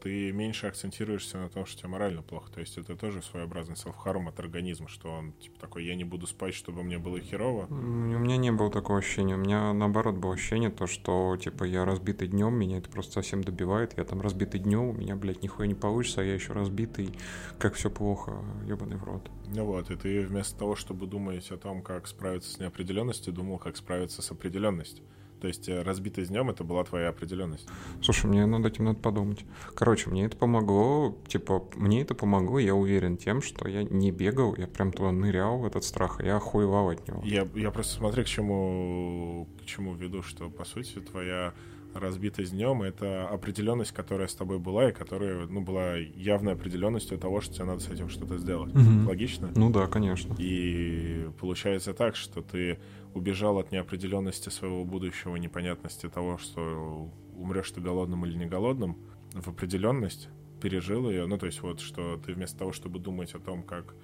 ты 0.00 0.32
меньше 0.32 0.66
акцентируешься 0.66 1.38
на 1.38 1.48
том, 1.48 1.66
что 1.66 1.78
тебе 1.78 1.88
морально 1.88 2.22
плохо. 2.22 2.50
То 2.52 2.60
есть 2.60 2.78
это 2.78 2.96
тоже 2.96 3.22
своеобразный 3.22 3.74
self-harm 3.74 4.28
от 4.28 4.38
организма, 4.38 4.88
что 4.88 5.10
он 5.10 5.32
типа 5.32 5.58
такой, 5.60 5.84
я 5.84 5.94
не 5.94 6.04
буду 6.04 6.26
спать, 6.26 6.54
чтобы 6.54 6.82
мне 6.82 6.98
было 6.98 7.20
херово. 7.20 7.66
У 7.66 7.74
меня 7.74 8.36
не 8.36 8.52
было 8.52 8.70
такого 8.70 8.98
ощущения. 8.98 9.34
У 9.34 9.38
меня 9.38 9.72
наоборот 9.72 10.16
было 10.16 10.34
ощущение, 10.34 10.70
то, 10.70 10.86
что 10.86 11.36
типа 11.36 11.64
я 11.64 11.84
разбитый 11.84 12.28
днем, 12.28 12.54
меня 12.54 12.78
это 12.78 12.90
просто 12.90 13.12
совсем 13.12 13.42
добивает. 13.42 13.96
Я 13.96 14.04
там 14.04 14.20
разбитый 14.20 14.60
днем, 14.60 14.90
у 14.90 14.92
меня, 14.92 15.16
блядь, 15.16 15.42
нихуя 15.42 15.66
не 15.66 15.74
получится, 15.74 16.20
а 16.20 16.24
я 16.24 16.34
еще 16.34 16.52
разбитый, 16.52 17.10
как 17.58 17.74
все 17.74 17.90
плохо, 17.90 18.42
ебаный 18.66 18.96
в 18.96 19.04
рот. 19.04 19.30
Ну 19.48 19.64
вот, 19.64 19.90
и 19.90 19.96
ты 19.96 20.26
вместо 20.26 20.58
того, 20.58 20.74
чтобы 20.74 21.06
думать 21.06 21.50
о 21.50 21.56
том, 21.56 21.82
как 21.82 22.06
справиться 22.06 22.52
с 22.52 22.58
неопределенностью, 22.58 23.32
думал, 23.32 23.58
как 23.58 23.76
справиться 23.76 24.22
с 24.22 24.30
определенностью. 24.30 25.04
То 25.46 25.48
есть 25.48 25.68
э, 25.68 25.80
разбитый 25.82 26.26
днем 26.26 26.50
это 26.50 26.64
была 26.64 26.82
твоя 26.82 27.10
определенность. 27.10 27.68
Слушай, 28.02 28.26
мне 28.26 28.46
над 28.46 28.66
этим 28.66 28.86
надо 28.86 28.98
подумать. 28.98 29.44
Короче, 29.76 30.10
мне 30.10 30.24
это 30.24 30.36
помогло, 30.36 31.16
типа, 31.28 31.62
мне 31.76 32.02
это 32.02 32.16
помогло, 32.16 32.58
я 32.58 32.74
уверен 32.74 33.16
тем, 33.16 33.40
что 33.42 33.68
я 33.68 33.84
не 33.84 34.10
бегал, 34.10 34.56
я 34.56 34.66
прям 34.66 34.90
туда 34.90 35.12
нырял 35.12 35.58
в 35.58 35.64
этот 35.64 35.84
страх, 35.84 36.20
я 36.20 36.38
охуевал 36.38 36.90
от 36.90 37.06
него. 37.06 37.22
Я, 37.24 37.46
я 37.54 37.70
просто 37.70 37.94
смотрю, 37.94 38.24
к 38.24 38.26
чему, 38.26 39.46
к 39.62 39.66
чему 39.66 39.94
веду, 39.94 40.24
что, 40.24 40.50
по 40.50 40.64
сути, 40.64 40.98
твоя 40.98 41.54
разбитость 42.00 42.52
днем— 42.52 42.82
это 42.82 43.28
определенность, 43.28 43.92
которая 43.92 44.28
с 44.28 44.34
тобой 44.34 44.58
была, 44.58 44.90
и 44.90 44.92
которая, 44.92 45.46
ну, 45.46 45.60
была 45.60 45.96
явной 45.96 46.52
определенностью 46.52 47.18
того, 47.18 47.40
что 47.40 47.54
тебе 47.54 47.64
надо 47.64 47.80
с 47.80 47.88
этим 47.88 48.08
что-то 48.08 48.38
сделать. 48.38 48.74
Мгм. 48.74 49.06
Логично? 49.06 49.50
Ну 49.54 49.70
да, 49.70 49.86
конечно. 49.86 50.34
И 50.38 51.28
получается 51.40 51.94
так, 51.94 52.16
что 52.16 52.42
ты 52.42 52.78
убежал 53.14 53.58
от 53.58 53.72
неопределенности 53.72 54.48
своего 54.48 54.84
будущего, 54.84 55.36
непонятности 55.36 56.08
того, 56.08 56.38
что 56.38 57.10
умрешь 57.34 57.70
ты 57.70 57.80
голодным 57.80 58.24
или 58.26 58.36
не 58.36 58.46
голодным, 58.46 58.96
в 59.32 59.48
определенность, 59.48 60.28
пережил 60.60 61.10
ее. 61.10 61.26
Ну, 61.26 61.38
то 61.38 61.46
есть 61.46 61.62
вот, 61.62 61.80
что 61.80 62.16
ты 62.18 62.32
вместо 62.32 62.58
того, 62.58 62.72
чтобы 62.72 62.98
думать 62.98 63.34
о 63.34 63.38
том, 63.38 63.62
как 63.62 63.94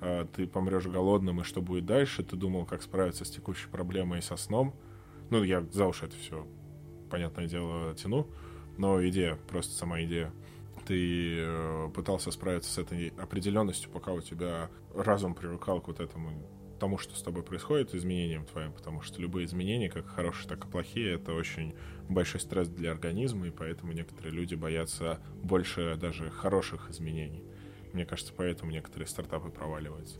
э, 0.00 0.26
ты 0.34 0.46
помрешь 0.46 0.86
голодным 0.86 1.40
и 1.40 1.44
что 1.44 1.62
будет 1.62 1.86
дальше, 1.86 2.22
ты 2.22 2.36
думал, 2.36 2.66
как 2.66 2.82
справиться 2.82 3.24
с 3.24 3.30
текущей 3.30 3.68
проблемой 3.68 4.18
и 4.18 4.22
со 4.22 4.36
сном. 4.36 4.74
Ну, 5.30 5.42
я 5.42 5.62
за 5.72 5.86
уши 5.86 6.06
это 6.06 6.16
все, 6.16 6.46
понятное 7.12 7.46
дело, 7.46 7.94
тяну, 7.94 8.26
но 8.78 9.06
идея, 9.06 9.36
просто 9.48 9.74
сама 9.74 10.02
идея. 10.02 10.32
Ты 10.86 11.40
э, 11.40 11.90
пытался 11.94 12.30
справиться 12.30 12.72
с 12.72 12.78
этой 12.78 13.08
определенностью, 13.18 13.90
пока 13.90 14.12
у 14.12 14.22
тебя 14.22 14.70
разум 14.94 15.34
привыкал 15.34 15.82
к 15.82 15.88
вот 15.88 16.00
этому 16.00 16.30
тому, 16.80 16.96
что 16.96 17.14
с 17.14 17.22
тобой 17.22 17.42
происходит, 17.42 17.94
изменениям 17.94 18.46
твоим, 18.46 18.72
потому 18.72 19.02
что 19.02 19.20
любые 19.20 19.44
изменения, 19.44 19.90
как 19.90 20.06
хорошие, 20.06 20.48
так 20.48 20.64
и 20.64 20.68
плохие, 20.68 21.14
это 21.16 21.34
очень 21.34 21.74
большой 22.08 22.40
стресс 22.40 22.68
для 22.68 22.90
организма, 22.90 23.46
и 23.46 23.50
поэтому 23.50 23.92
некоторые 23.92 24.32
люди 24.32 24.54
боятся 24.54 25.20
больше 25.42 25.96
даже 26.00 26.30
хороших 26.30 26.90
изменений. 26.90 27.44
Мне 27.92 28.06
кажется, 28.06 28.32
поэтому 28.34 28.72
некоторые 28.72 29.06
стартапы 29.06 29.50
проваливаются. 29.50 30.18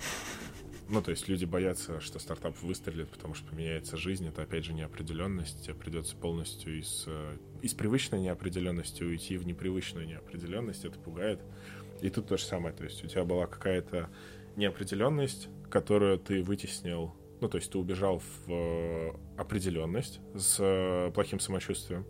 Ну, 0.92 1.00
то 1.00 1.10
есть 1.10 1.26
люди 1.26 1.46
боятся, 1.46 2.02
что 2.02 2.18
стартап 2.18 2.54
выстрелит, 2.60 3.08
потому 3.08 3.32
что 3.32 3.48
поменяется 3.48 3.96
жизнь. 3.96 4.28
Это, 4.28 4.42
опять 4.42 4.66
же, 4.66 4.74
неопределенность. 4.74 5.64
Тебе 5.64 5.74
придется 5.74 6.14
полностью 6.14 6.78
из, 6.78 7.04
э, 7.06 7.38
из 7.62 7.72
привычной 7.72 8.20
неопределенности 8.20 9.02
уйти 9.02 9.38
в 9.38 9.46
непривычную 9.46 10.06
неопределенность. 10.06 10.84
Это 10.84 10.98
пугает. 10.98 11.40
И 12.02 12.10
тут 12.10 12.28
то 12.28 12.36
же 12.36 12.44
самое. 12.44 12.74
То 12.74 12.84
есть 12.84 13.02
у 13.02 13.06
тебя 13.06 13.24
была 13.24 13.46
какая-то 13.46 14.10
неопределенность, 14.56 15.48
которую 15.70 16.18
ты 16.18 16.42
вытеснил, 16.42 17.14
ну, 17.40 17.48
то 17.48 17.56
есть 17.56 17.72
ты 17.72 17.78
убежал 17.78 18.18
в 18.18 18.52
э, 18.52 19.12
определенность 19.38 20.20
с 20.34 20.58
э, 20.60 21.10
плохим 21.14 21.40
самочувствием, 21.40 22.04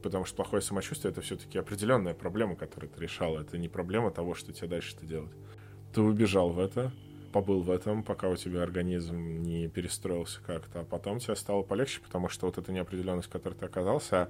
потому 0.00 0.26
что 0.26 0.36
плохое 0.36 0.62
самочувствие 0.62 1.10
это 1.10 1.22
все-таки 1.22 1.58
определенная 1.58 2.14
проблема, 2.14 2.54
которую 2.54 2.88
ты 2.88 3.00
решал. 3.00 3.36
Это 3.36 3.58
не 3.58 3.68
проблема 3.68 4.12
того, 4.12 4.36
что 4.36 4.52
тебе 4.52 4.68
дальше-то 4.68 5.06
делать. 5.06 5.32
Ты 5.92 6.02
убежал 6.02 6.50
в 6.50 6.60
это, 6.60 6.92
побыл 7.32 7.62
в 7.62 7.70
этом, 7.70 8.02
пока 8.02 8.28
у 8.28 8.36
тебя 8.36 8.62
организм 8.62 9.42
не 9.42 9.68
перестроился 9.68 10.40
как-то, 10.46 10.80
а 10.80 10.84
потом 10.84 11.18
тебе 11.18 11.34
стало 11.34 11.62
полегче, 11.62 12.00
потому 12.00 12.28
что 12.28 12.46
вот 12.46 12.58
эта 12.58 12.72
неопределенность, 12.72 13.28
в 13.28 13.32
которой 13.32 13.54
ты 13.54 13.64
оказался, 13.64 14.28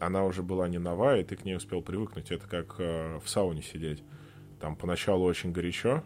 она 0.00 0.24
уже 0.24 0.42
была 0.42 0.68
не 0.68 0.78
новая, 0.78 1.20
и 1.20 1.24
ты 1.24 1.36
к 1.36 1.44
ней 1.44 1.56
успел 1.56 1.80
привыкнуть. 1.80 2.30
Это 2.30 2.46
как 2.48 2.76
э, 2.78 3.20
в 3.24 3.28
сауне 3.28 3.62
сидеть. 3.62 4.02
Там 4.60 4.76
поначалу 4.76 5.24
очень 5.24 5.52
горячо, 5.52 6.02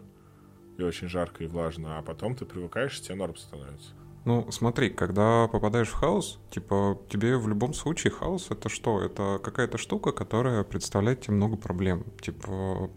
и 0.77 0.83
очень 0.83 1.09
жарко 1.09 1.43
и 1.43 1.47
влажно, 1.47 1.97
а 1.97 2.01
потом 2.01 2.35
ты 2.35 2.45
привыкаешь, 2.45 2.97
и 2.97 3.01
тебе 3.03 3.15
норм 3.15 3.35
становится. 3.35 3.89
Ну, 4.25 4.51
смотри, 4.51 4.89
когда 4.89 5.47
попадаешь 5.47 5.89
в 5.89 5.93
хаос, 5.93 6.39
типа, 6.51 6.99
тебе 7.09 7.37
в 7.37 7.47
любом 7.47 7.73
случае 7.73 8.11
хаос— 8.11 8.47
это 8.49 8.69
что? 8.69 9.01
Это 9.01 9.39
какая-то 9.43 9.77
штука, 9.77 10.11
которая 10.11 10.63
представляет 10.63 11.21
тебе 11.21 11.35
много 11.35 11.57
проблем. 11.57 12.05
Типа, 12.21 12.89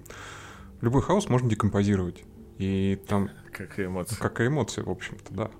любой 0.81 1.03
хаос 1.03 1.29
можно 1.29 1.49
декомпозировать. 1.49 2.25
И 2.59 3.01
там... 3.09 3.31
Как 3.53 3.79
и 3.79 3.87
эмоции. 3.87 4.17
Как 4.17 4.41
и 4.41 4.47
эмоции, 4.47 4.83
в 4.83 4.91
общем-то, 4.91 5.35
да. 5.35 5.51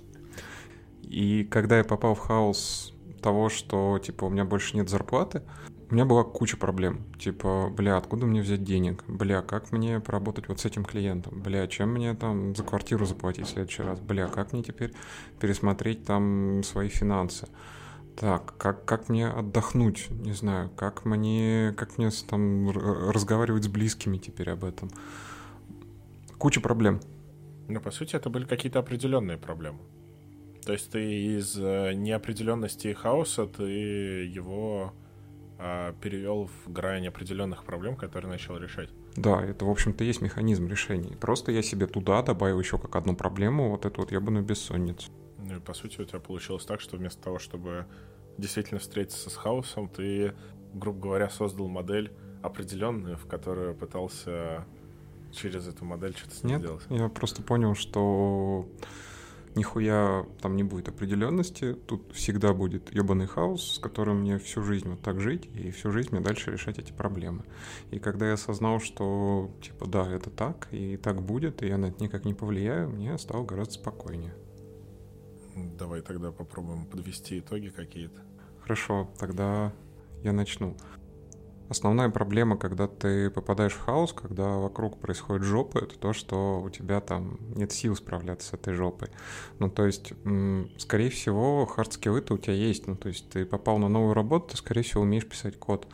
И 1.03 1.45
когда 1.45 1.79
я 1.79 1.85
попал 1.85 2.15
в 2.15 2.21
хаос 2.21 2.95
того, 3.21 3.49
что, 3.49 3.99
типа, 3.99 4.25
у 4.25 4.31
меня 4.31 4.45
больше 4.45 4.77
нет 4.77 4.89
зарплаты, 4.89 5.43
у 5.93 5.95
меня 5.95 6.07
была 6.07 6.25
куча 6.25 6.57
проблем. 6.57 7.05
Типа, 7.19 7.69
бля, 7.71 7.99
откуда 7.99 8.25
мне 8.25 8.41
взять 8.41 8.65
денег? 8.65 9.05
Бля, 9.07 9.43
как 9.43 9.73
мне 9.73 10.01
поработать 10.01 10.49
вот 10.49 10.59
с 10.59 10.65
этим 10.65 10.87
клиентом? 10.87 11.43
Бля, 11.43 11.67
чем 11.67 11.93
мне 11.93 12.15
там 12.15 12.57
за 12.57 12.65
квартиру 12.65 13.05
заплатить 13.05 13.47
в 13.47 13.51
следующий 13.51 13.83
раз? 13.83 14.01
Бля, 14.01 14.27
как 14.29 14.55
мне 14.55 14.63
теперь 14.63 14.95
пересмотреть 15.39 16.07
там 16.07 16.63
свои 16.63 16.89
финансы? 16.89 17.47
Так, 18.17 18.57
как, 18.57 18.87
как 18.87 19.11
мне 19.11 19.29
отдохнуть? 19.29 20.09
Не 20.11 20.33
знаю, 20.33 20.71
как 20.77 21.05
мне, 21.05 21.75
как 21.77 21.99
мне 21.99 22.09
там 22.27 22.71
разговаривать 22.71 23.65
с 23.65 23.69
близкими 23.69 24.17
теперь 24.17 24.49
об 24.49 24.65
этом? 24.65 24.91
Куча 26.43 26.61
проблем. 26.61 27.01
Но 27.69 27.81
по 27.81 27.93
сути 27.93 28.17
это 28.17 28.29
были 28.29 28.45
какие-то 28.47 28.81
определенные 28.81 29.39
проблемы. 29.39 29.79
То 30.67 30.73
есть 30.73 30.91
ты 30.91 31.37
из 31.39 31.57
э, 31.57 31.93
неопределенности 31.95 32.89
и 32.89 32.95
хаоса 32.95 33.47
ты 33.47 33.63
его 33.63 34.93
а, 35.61 35.93
перевел 36.01 36.47
в 36.49 36.73
грань 36.73 37.07
определенных 37.07 37.63
проблем, 37.63 37.95
которые 37.95 38.29
начал 38.29 38.57
решать. 38.57 38.89
Да, 39.15 39.41
это, 39.41 39.65
в 39.65 39.71
общем-то, 39.71 40.03
есть 40.03 40.21
механизм 40.21 40.67
решения. 40.67 41.17
Просто 41.17 41.53
я 41.53 41.63
себе 41.63 41.87
туда 41.87 42.21
добавил 42.23 42.59
еще 42.59 42.77
как 42.77 42.97
одну 42.97 43.15
проблему, 43.15 43.71
вот 43.71 43.87
эту 43.87 44.01
вот 44.01 44.11
ебаную 44.11 44.45
бессонницу. 44.45 45.13
Ну 45.39 45.59
и 45.59 45.61
по 45.61 45.75
сути 45.75 46.01
у 46.01 46.05
тебя 46.05 46.19
получилось 46.19 46.65
так, 46.65 46.81
что 46.81 46.97
вместо 46.97 47.23
того, 47.23 47.39
чтобы 47.39 47.87
действительно 48.37 48.81
встретиться 48.81 49.31
с 49.31 49.37
хаосом, 49.37 49.89
ты, 49.89 50.35
грубо 50.75 51.03
говоря, 51.03 51.31
создал 51.31 51.69
модель 51.69 52.11
определенную, 52.43 53.17
в 53.17 53.27
которую 53.27 53.77
пытался 53.77 54.67
через 55.33 55.69
эту 55.69 55.85
модель 55.85 56.15
что-то 56.17 56.37
с 56.37 56.43
Нет, 56.43 56.63
я 56.91 57.09
просто 57.09 57.43
понял, 57.43 57.75
что 57.75 58.69
нихуя 59.55 60.27
там 60.41 60.57
не 60.57 60.63
будет 60.63 60.89
определенности, 60.89 61.75
тут 61.75 62.13
всегда 62.13 62.53
будет 62.53 62.93
ебаный 62.93 63.27
хаос, 63.27 63.75
с 63.75 63.79
которым 63.79 64.21
мне 64.21 64.39
всю 64.39 64.63
жизнь 64.63 64.89
вот 64.89 65.03
так 65.03 65.21
жить, 65.21 65.49
и 65.55 65.71
всю 65.71 65.91
жизнь 65.91 66.09
мне 66.13 66.21
дальше 66.21 66.51
решать 66.51 66.79
эти 66.79 66.93
проблемы. 66.93 67.45
И 67.91 67.99
когда 67.99 68.29
я 68.29 68.35
осознал, 68.35 68.81
что, 68.81 69.51
типа, 69.61 69.87
да, 69.87 70.11
это 70.11 70.31
так, 70.31 70.69
и 70.71 70.97
так 70.97 71.23
будет, 71.23 71.63
и 71.63 71.67
я 71.67 71.79
на 71.79 71.87
это 71.87 72.03
никак 72.03 72.25
не 72.25 72.35
повлияю, 72.35 72.89
мне 72.89 73.17
стало 73.19 73.45
гораздо 73.45 73.75
спокойнее. 73.75 74.35
Давай 75.79 76.01
тогда 76.01 76.33
попробуем 76.33 76.87
подвести 76.87 77.39
итоги 77.39 77.69
какие-то. 77.69 78.23
Хорошо, 78.63 79.11
тогда 79.19 79.73
я 80.23 80.33
начну. 80.33 80.77
Основная 81.73 82.11
проблема, 82.11 82.59
когда 82.59 82.87
ты 82.87 83.31
попадаешь 83.31 83.73
в 83.73 83.81
хаос, 83.81 84.13
когда 84.13 84.59
вокруг 84.59 85.01
происходит 85.01 85.43
жопа, 85.43 85.79
это 85.79 85.99
то, 85.99 86.13
что 86.13 86.61
у 86.61 86.69
тебя 86.69 87.01
там 87.01 87.39
нет 87.57 87.73
сил 87.73 87.97
справляться 87.97 88.51
с 88.51 88.53
этой 88.53 88.75
жопой. 88.75 89.09
Ну, 89.59 89.71
то 89.71 89.87
есть, 89.87 90.13
скорее 90.77 91.09
всего, 91.09 91.65
хардскиллы-то 91.65 92.35
у 92.35 92.39
тебя 92.39 92.53
есть. 92.53 92.87
Ну, 92.87 92.95
то 92.95 93.09
есть, 93.09 93.31
ты 93.31 93.47
попал 93.47 93.79
на 93.79 93.89
новую 93.89 94.13
работу, 94.13 94.49
ты, 94.51 94.59
скорее 94.59 94.83
всего, 94.83 95.01
умеешь 95.01 95.27
писать 95.27 95.59
код. 95.59 95.89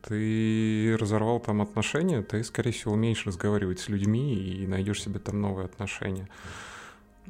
Ты 0.00 0.96
разорвал 0.98 1.40
там 1.40 1.60
отношения, 1.60 2.22
ты, 2.22 2.42
скорее 2.42 2.72
всего, 2.72 2.94
умеешь 2.94 3.26
разговаривать 3.26 3.80
с 3.80 3.90
людьми 3.90 4.34
и 4.34 4.66
найдешь 4.66 5.02
себе 5.02 5.18
там 5.18 5.42
новые 5.42 5.66
отношения. 5.66 6.26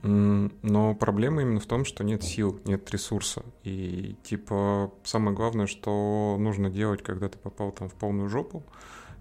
Но 0.02 0.94
проблема 0.94 1.42
именно 1.42 1.60
в 1.60 1.66
том, 1.66 1.84
что 1.84 2.04
нет 2.04 2.22
сил, 2.22 2.60
нет 2.64 2.90
ресурса. 2.90 3.42
И 3.64 4.16
типа 4.22 4.92
самое 5.04 5.34
главное, 5.34 5.66
что 5.66 6.36
нужно 6.38 6.70
делать, 6.70 7.02
когда 7.02 7.28
ты 7.28 7.38
попал 7.38 7.72
там 7.72 7.88
в 7.88 7.94
полную 7.94 8.28
жопу, 8.28 8.62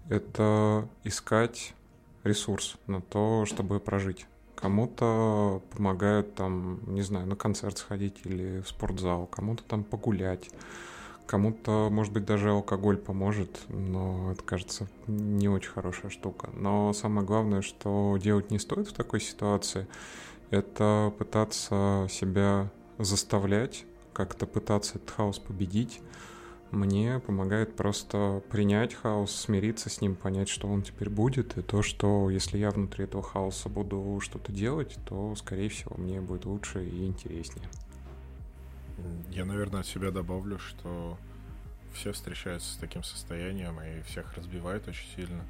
это 0.08 0.88
искать 1.04 1.74
ресурс 2.24 2.76
на 2.86 3.00
то, 3.00 3.44
чтобы 3.46 3.80
прожить. 3.80 4.26
Кому-то 4.54 5.62
помогают 5.74 6.34
там, 6.34 6.80
не 6.86 7.02
знаю, 7.02 7.26
на 7.26 7.36
концерт 7.36 7.76
сходить 7.78 8.20
или 8.24 8.60
в 8.62 8.68
спортзал, 8.68 9.26
кому-то 9.26 9.62
там 9.64 9.84
погулять, 9.84 10.48
кому-то, 11.26 11.88
может 11.90 12.12
быть, 12.12 12.24
даже 12.24 12.50
алкоголь 12.50 12.96
поможет, 12.96 13.60
но 13.68 14.32
это, 14.32 14.42
кажется, 14.42 14.88
не 15.06 15.48
очень 15.48 15.70
хорошая 15.70 16.10
штука. 16.10 16.48
Но 16.54 16.92
самое 16.94 17.26
главное, 17.26 17.60
что 17.60 18.16
делать 18.18 18.50
не 18.50 18.58
стоит 18.58 18.88
в 18.88 18.94
такой 18.94 19.20
ситуации, 19.20 19.86
это 20.50 21.12
пытаться 21.18 22.06
себя 22.10 22.70
заставлять, 22.98 23.84
как-то 24.12 24.46
пытаться 24.46 24.98
этот 24.98 25.10
хаос 25.10 25.38
победить, 25.38 26.00
Мне 26.72 27.20
помогает 27.20 27.76
просто 27.76 28.42
принять 28.50 28.92
хаос, 28.94 29.30
смириться 29.30 29.88
с 29.88 30.00
ним, 30.00 30.16
понять, 30.16 30.48
что 30.48 30.66
он 30.66 30.82
теперь 30.82 31.08
будет, 31.08 31.56
и 31.56 31.62
то, 31.62 31.82
что 31.82 32.28
если 32.28 32.58
я 32.58 32.70
внутри 32.70 33.04
этого 33.04 33.22
хаоса 33.22 33.68
буду 33.68 34.18
что-то 34.20 34.52
делать, 34.52 34.98
то, 35.06 35.34
скорее 35.36 35.68
всего, 35.68 35.96
мне 35.96 36.20
будет 36.20 36.44
лучше 36.44 36.84
и 36.84 37.06
интереснее. 37.06 37.68
Я, 39.30 39.44
наверное, 39.44 39.80
от 39.80 39.86
себя 39.86 40.10
добавлю, 40.10 40.58
что 40.58 41.16
все 41.94 42.12
встречаются 42.12 42.72
с 42.72 42.76
таким 42.76 43.04
состоянием 43.04 43.80
и 43.80 44.02
всех 44.02 44.34
разбивает 44.34 44.88
очень 44.88 45.08
сильно. 45.14 45.44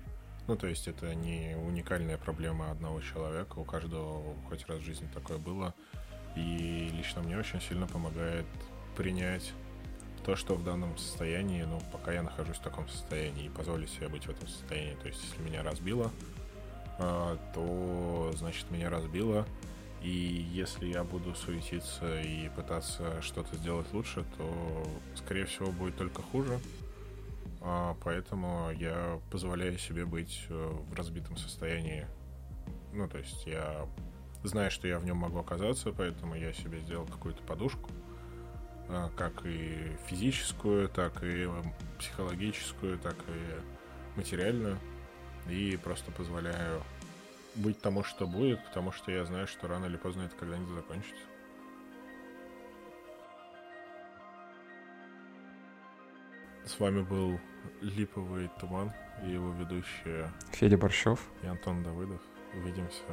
Ну, 0.48 0.56
то 0.56 0.68
есть 0.68 0.86
это 0.86 1.14
не 1.14 1.56
уникальная 1.56 2.18
проблема 2.18 2.70
одного 2.70 3.00
человека, 3.00 3.58
у 3.58 3.64
каждого 3.64 4.22
хоть 4.48 4.66
раз 4.68 4.78
в 4.78 4.84
жизни 4.84 5.08
такое 5.12 5.38
было. 5.38 5.74
И 6.36 6.90
лично 6.92 7.22
мне 7.22 7.36
очень 7.38 7.60
сильно 7.60 7.86
помогает 7.86 8.46
принять 8.96 9.52
то, 10.24 10.36
что 10.36 10.54
в 10.54 10.64
данном 10.64 10.96
состоянии, 10.98 11.62
ну, 11.62 11.80
пока 11.92 12.12
я 12.12 12.22
нахожусь 12.22 12.56
в 12.56 12.62
таком 12.62 12.88
состоянии 12.88 13.46
и 13.46 13.48
позволить 13.48 13.90
себе 13.90 14.08
быть 14.08 14.26
в 14.26 14.30
этом 14.30 14.46
состоянии. 14.48 14.94
То 15.02 15.08
есть, 15.08 15.20
если 15.22 15.42
меня 15.42 15.62
разбило, 15.62 16.10
а, 16.98 17.38
то, 17.54 18.32
значит, 18.36 18.70
меня 18.70 18.90
разбило. 18.90 19.46
И 20.02 20.46
если 20.52 20.86
я 20.86 21.02
буду 21.04 21.34
суетиться 21.34 22.20
и 22.20 22.48
пытаться 22.50 23.20
что-то 23.22 23.56
сделать 23.56 23.86
лучше, 23.92 24.24
то, 24.36 24.86
скорее 25.16 25.46
всего, 25.46 25.72
будет 25.72 25.96
только 25.96 26.22
хуже. 26.22 26.60
А, 27.60 27.96
поэтому 28.02 28.70
я 28.72 29.20
позволяю 29.30 29.78
себе 29.78 30.04
быть 30.04 30.46
э, 30.48 30.54
в 30.54 30.94
разбитом 30.94 31.36
состоянии. 31.36 32.06
Ну, 32.92 33.08
то 33.08 33.18
есть 33.18 33.46
я 33.46 33.86
знаю, 34.44 34.70
что 34.70 34.88
я 34.88 34.98
в 34.98 35.04
нем 35.04 35.16
могу 35.18 35.38
оказаться, 35.38 35.92
поэтому 35.92 36.34
я 36.34 36.52
себе 36.52 36.78
сделал 36.80 37.06
какую-то 37.06 37.42
подушку, 37.42 37.90
а, 38.88 39.10
как 39.16 39.44
и 39.44 39.96
физическую, 40.06 40.88
так 40.88 41.22
и 41.22 41.48
психологическую, 41.98 42.98
так 42.98 43.16
и 43.28 44.18
материальную. 44.18 44.78
И 45.48 45.76
просто 45.76 46.10
позволяю 46.10 46.82
быть 47.54 47.80
тому, 47.80 48.02
что 48.02 48.26
будет, 48.26 48.64
потому 48.66 48.92
что 48.92 49.10
я 49.10 49.24
знаю, 49.24 49.46
что 49.46 49.68
рано 49.68 49.86
или 49.86 49.96
поздно 49.96 50.22
это 50.22 50.36
когда-нибудь 50.36 50.74
закончится. 50.74 51.22
С 56.66 56.80
вами 56.80 57.02
был 57.02 57.38
Липовый 57.80 58.50
Туман 58.58 58.92
и 59.24 59.30
его 59.30 59.52
ведущие 59.52 60.32
Федя 60.50 60.76
Борщев 60.76 61.20
и 61.44 61.46
Антон 61.46 61.84
Давыдов. 61.84 62.20
Увидимся 62.54 63.04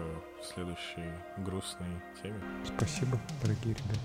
в 0.41 0.43
следующей 0.43 1.11
грустной 1.37 2.01
теме. 2.21 2.41
Спасибо, 2.65 3.19
дорогие 3.43 3.75
ребята. 3.75 3.99